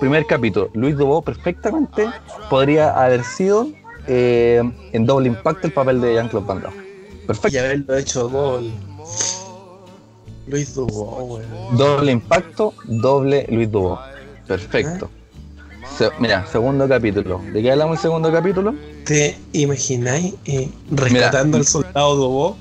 [0.00, 2.09] Primer capítulo, Luis Dubó perfectamente
[2.50, 3.68] podría haber sido
[4.06, 6.88] eh, en doble impacto el papel de Jean-Claude Van Damme.
[7.28, 7.56] Perfecto.
[7.56, 8.72] Y haberlo hecho gol.
[10.48, 11.76] Luis Dubó, weón.
[11.76, 14.00] Doble impacto, doble Luis Dubó.
[14.46, 15.10] Perfecto.
[15.96, 17.40] Se- mira, segundo capítulo.
[17.52, 18.74] ¿De qué hablamos el segundo capítulo?
[19.05, 21.59] ¿Te imagináis eh, rescatando Mira.
[21.59, 22.56] al soldado Dubó?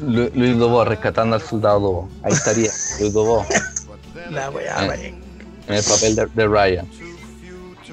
[0.00, 2.08] Lu- Luis Dubó rescatando al soldado Dubó.
[2.22, 2.70] Ahí estaría,
[3.00, 3.44] Luis Dubó.
[4.30, 4.88] La weá, Eh.
[4.88, 5.00] weón.
[5.68, 6.86] en el papel de, de Ryan.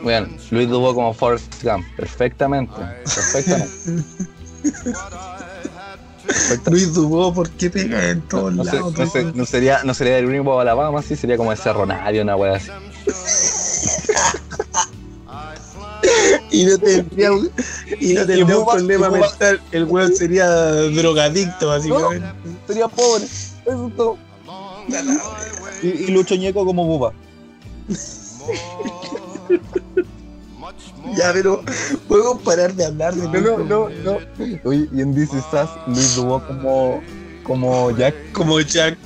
[0.02, 2.74] Bueno, Luis Dubó como Forrest Gump, perfectamente,
[3.04, 4.04] perfectamente.
[6.70, 8.94] Luis Dubó, ¿por qué pega en todos No, lados?
[9.36, 12.70] no sería, no sería el único Alabama, sí, sería como ese Ronario, una wea así.
[16.52, 17.50] Y no tendría un,
[18.00, 19.62] y no Y tendría un Bubba- problema y mental.
[19.72, 22.28] El weón sería drogadicto, básicamente.
[22.68, 24.18] Sería pobre, eso es todo.
[25.82, 27.14] Y, y Lucho Ñeco como Buba.
[31.18, 31.62] Ya, pero
[32.08, 34.18] podemos parar de hablar de No, no, no, no.
[34.64, 37.02] Oye, y en This Is Us, Luis Dubó como,
[37.44, 38.16] como Jack.
[38.32, 38.98] Como Jack.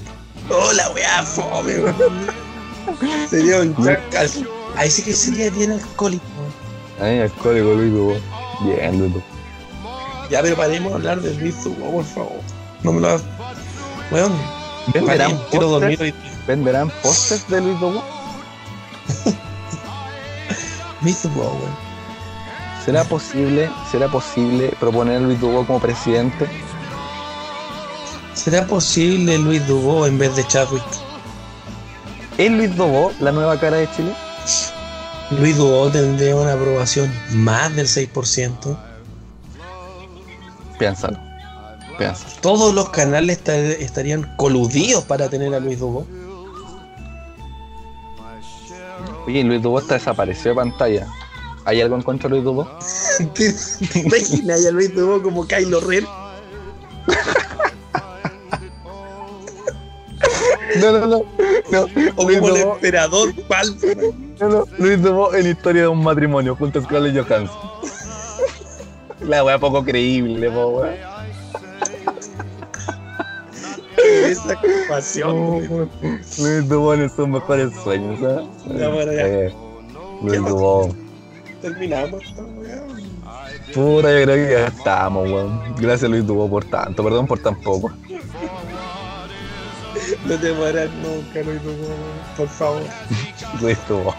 [0.50, 2.28] Hola, weá, fome, weón.
[3.30, 4.16] Sería un Jack.
[4.16, 6.24] al- Ahí sí que sería bien alcohólico.
[7.02, 8.16] Ay, alcohólico Luis Dubó.
[8.64, 9.24] Bien, Luis Dubó.
[10.30, 12.40] Ya, pero paremos de hablar de Luis Dubó, por favor.
[12.84, 13.24] No me lo hagas.
[14.12, 14.32] Weón,
[14.94, 16.48] ¿Venderán paremos, quiero dormir pósters?
[16.48, 18.04] ¿Venderán pósters de Luis Dubó?
[21.02, 21.87] Luis Dubó, weón.
[22.88, 26.48] ¿Será posible, será posible proponer a Luis Dubó como presidente?
[28.34, 30.82] ¿Será posible Luis Dubó en vez de Chadwick?
[32.38, 34.16] ¿Es Luis Dubó la nueva cara de Chile?
[35.38, 38.78] Luis Dubó tendría una aprobación más del 6%.
[40.80, 41.20] Piénsalo.
[41.98, 42.32] Piénsalo.
[42.40, 46.08] Todos los canales esta- estarían coludidos para tener a Luis Dubó.
[49.26, 51.08] Oye, Luis Dubó está desaparecido de pantalla.
[51.68, 52.66] ¿Hay algo en contra de Luis Dubó?
[53.34, 53.54] ¿Te,
[53.92, 56.06] te imaginas a Luis Dubó como Kylo Ren?
[60.80, 61.26] No, no, no.
[61.70, 61.88] no.
[62.16, 64.14] O Luis como el emperador Palpatine.
[64.40, 64.66] no, no.
[64.78, 67.58] Luis Dubó en historia de un matrimonio junto a Scarlett Johansson.
[69.20, 71.28] La wea poco creíble, po, wea.
[74.26, 75.90] Esa ocupación.
[76.40, 78.46] Luis Dubó en sus mejores sueños, ¿sabes?
[78.80, 79.28] Ya, bueno, ya.
[79.28, 79.54] Eh,
[80.22, 81.07] Luis Dubó.
[81.62, 82.82] Terminamos esta weá.
[83.74, 85.76] Puta, yo creo que ya estamos, weón.
[85.78, 87.92] Gracias Luis Dubó por tanto, perdón por tan poco.
[90.26, 91.96] No te mueras nunca, Luis Dubó.
[92.38, 92.84] Por favor.
[93.62, 94.16] Luis Dubó.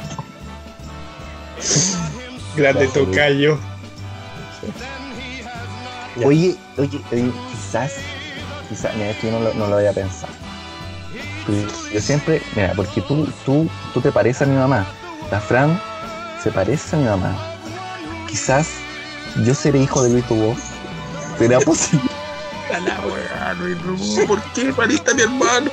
[2.57, 3.59] Grande tocayo.
[6.17, 6.27] Ya.
[6.27, 7.95] Oye, oye, oye, quizás,
[8.69, 10.33] quizás, mira, esto yo no lo, no lo había pensado.
[11.93, 14.87] Yo siempre, mira, porque tú, tú, tú te pareces a mi mamá.
[15.31, 15.81] La Fran
[16.43, 17.37] se parece a mi mamá.
[18.29, 18.69] Quizás
[19.45, 20.57] yo seré hijo de Luis Dubó.
[21.39, 22.09] ¿Será posible?
[22.75, 24.27] A la weá, Luis Dubó.
[24.27, 25.71] ¿Por qué pariste a mi hermano?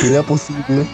[0.00, 0.86] ¿Será posible?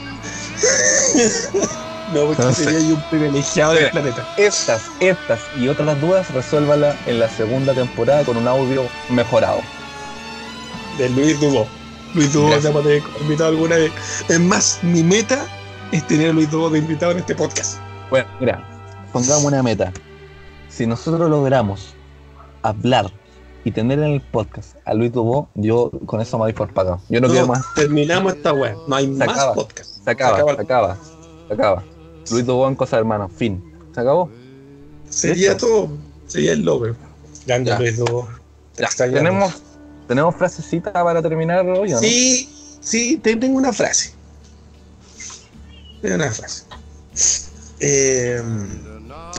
[2.14, 2.64] No, porque No sé.
[2.64, 4.26] sería yo un privilegiado del planeta.
[4.36, 9.60] Estas, estas y otras dudas, resuélvala en la segunda temporada con un audio mejorado.
[10.98, 11.66] De Luis Dubó.
[12.14, 13.92] Luis Dubó se tener invitado alguna vez.
[14.28, 15.44] Es más, mi meta
[15.92, 17.78] es tener a Luis Dubó de invitado en este podcast.
[18.11, 18.62] Bueno, mira,
[19.12, 19.93] pongamos una meta.
[20.69, 21.95] Si nosotros logramos
[22.62, 23.11] hablar
[23.65, 27.01] y tener en el podcast a Luis Dubó, yo con eso me doy por pagado.
[27.09, 27.65] Yo no, quiero más.
[27.74, 28.77] Terminamos esta weá.
[28.87, 29.55] No hay Se más acaba.
[29.55, 30.05] podcast.
[30.05, 30.57] Se acaba, Se acaba.
[30.57, 30.99] se acaba,
[31.49, 31.85] se acaba.
[32.31, 33.31] Luis Dubón, Cosa de Hermanos.
[33.37, 33.62] Fin.
[33.95, 34.31] ¿Se acabó?
[35.09, 35.66] Sería Listo.
[35.66, 35.89] todo.
[36.27, 36.97] Sería el López.
[37.47, 37.78] Grande Ya.
[37.78, 38.28] Luis Dubó.
[38.99, 39.62] Tenemos,
[40.07, 42.01] tenemos frasecita para terminar hoy, ¿o ¿no?
[42.01, 44.12] Sí, sí, te- tengo una frase.
[46.03, 46.65] Tengo una frase.
[47.81, 48.43] Eh,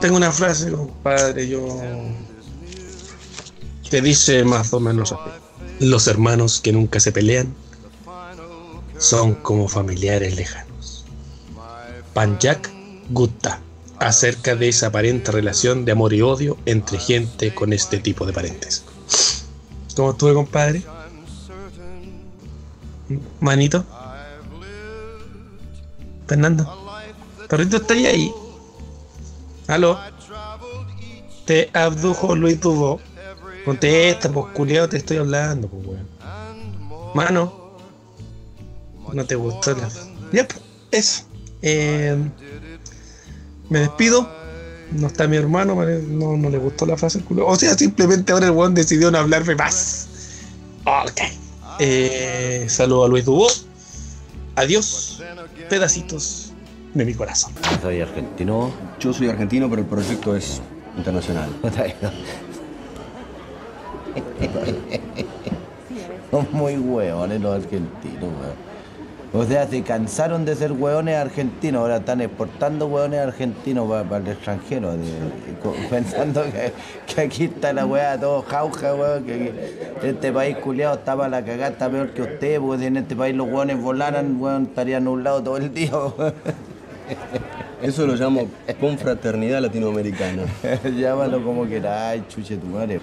[0.00, 1.80] tengo una frase, compadre, yo.
[3.90, 5.30] Que dice más o menos así.
[5.80, 7.54] Los hermanos que nunca se pelean
[8.98, 11.04] son como familiares lejanos.
[12.14, 12.70] Panjak
[13.10, 13.60] Gupta,
[13.98, 18.32] acerca de esa aparente relación de amor y odio entre gente con este tipo de
[18.32, 18.92] parentesco.
[19.96, 20.82] ¿Cómo estuve, compadre?
[23.40, 23.84] Manito.
[26.26, 26.77] Fernando.
[27.48, 28.32] Perrito, ¿está ahí?
[29.68, 29.98] ¿Aló?
[31.46, 33.00] Te abdujo Luis Dubó.
[33.64, 36.08] Contesta, pues culiao, te estoy hablando, pues weón.
[37.14, 37.68] Mano.
[39.12, 39.88] No te gustó la.
[40.32, 40.60] Ya, pues,
[40.90, 41.22] eso.
[41.62, 42.16] Eh,
[43.70, 44.28] me despido.
[44.92, 47.20] No está mi hermano, no, no le gustó la frase.
[47.20, 47.46] culo.
[47.46, 50.08] O sea, simplemente ahora el weón decidió no hablarme más.
[50.84, 51.20] Ok.
[51.78, 53.48] Eh, saludo a Luis Dubó.
[54.56, 55.22] Adiós.
[55.68, 56.47] Pedacitos
[56.98, 57.52] de mi corazón.
[57.80, 58.70] Soy argentino.
[59.00, 60.60] Yo soy argentino, pero el proyecto es
[60.96, 61.48] internacional.
[66.30, 68.68] Son muy hueones los argentinos, weón.
[69.32, 74.28] O sea, se cansaron de ser hueones argentinos, ahora están exportando hueones argentinos para, el
[74.28, 76.72] extranjero, de- pensando que,
[77.06, 79.52] que aquí está la hueá todo jauja, weón, que,
[80.00, 82.96] que este país culiado está para la cagada, está peor que usted, porque si en
[82.96, 86.32] este país los hueones volaran, weón, estarían nublados todo el día, weón.
[87.82, 88.48] Eso lo llamo
[88.80, 90.42] confraternidad latinoamericana.
[90.84, 93.00] Llámalo como queráis, chuche tu madre.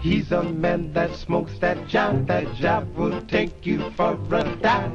[0.00, 2.26] He's a man that smokes that job.
[2.26, 4.92] That job will take you for a dive.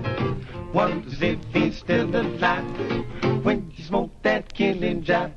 [0.74, 2.66] Wonders if he's still alive
[3.44, 5.32] when you smoke that killing job.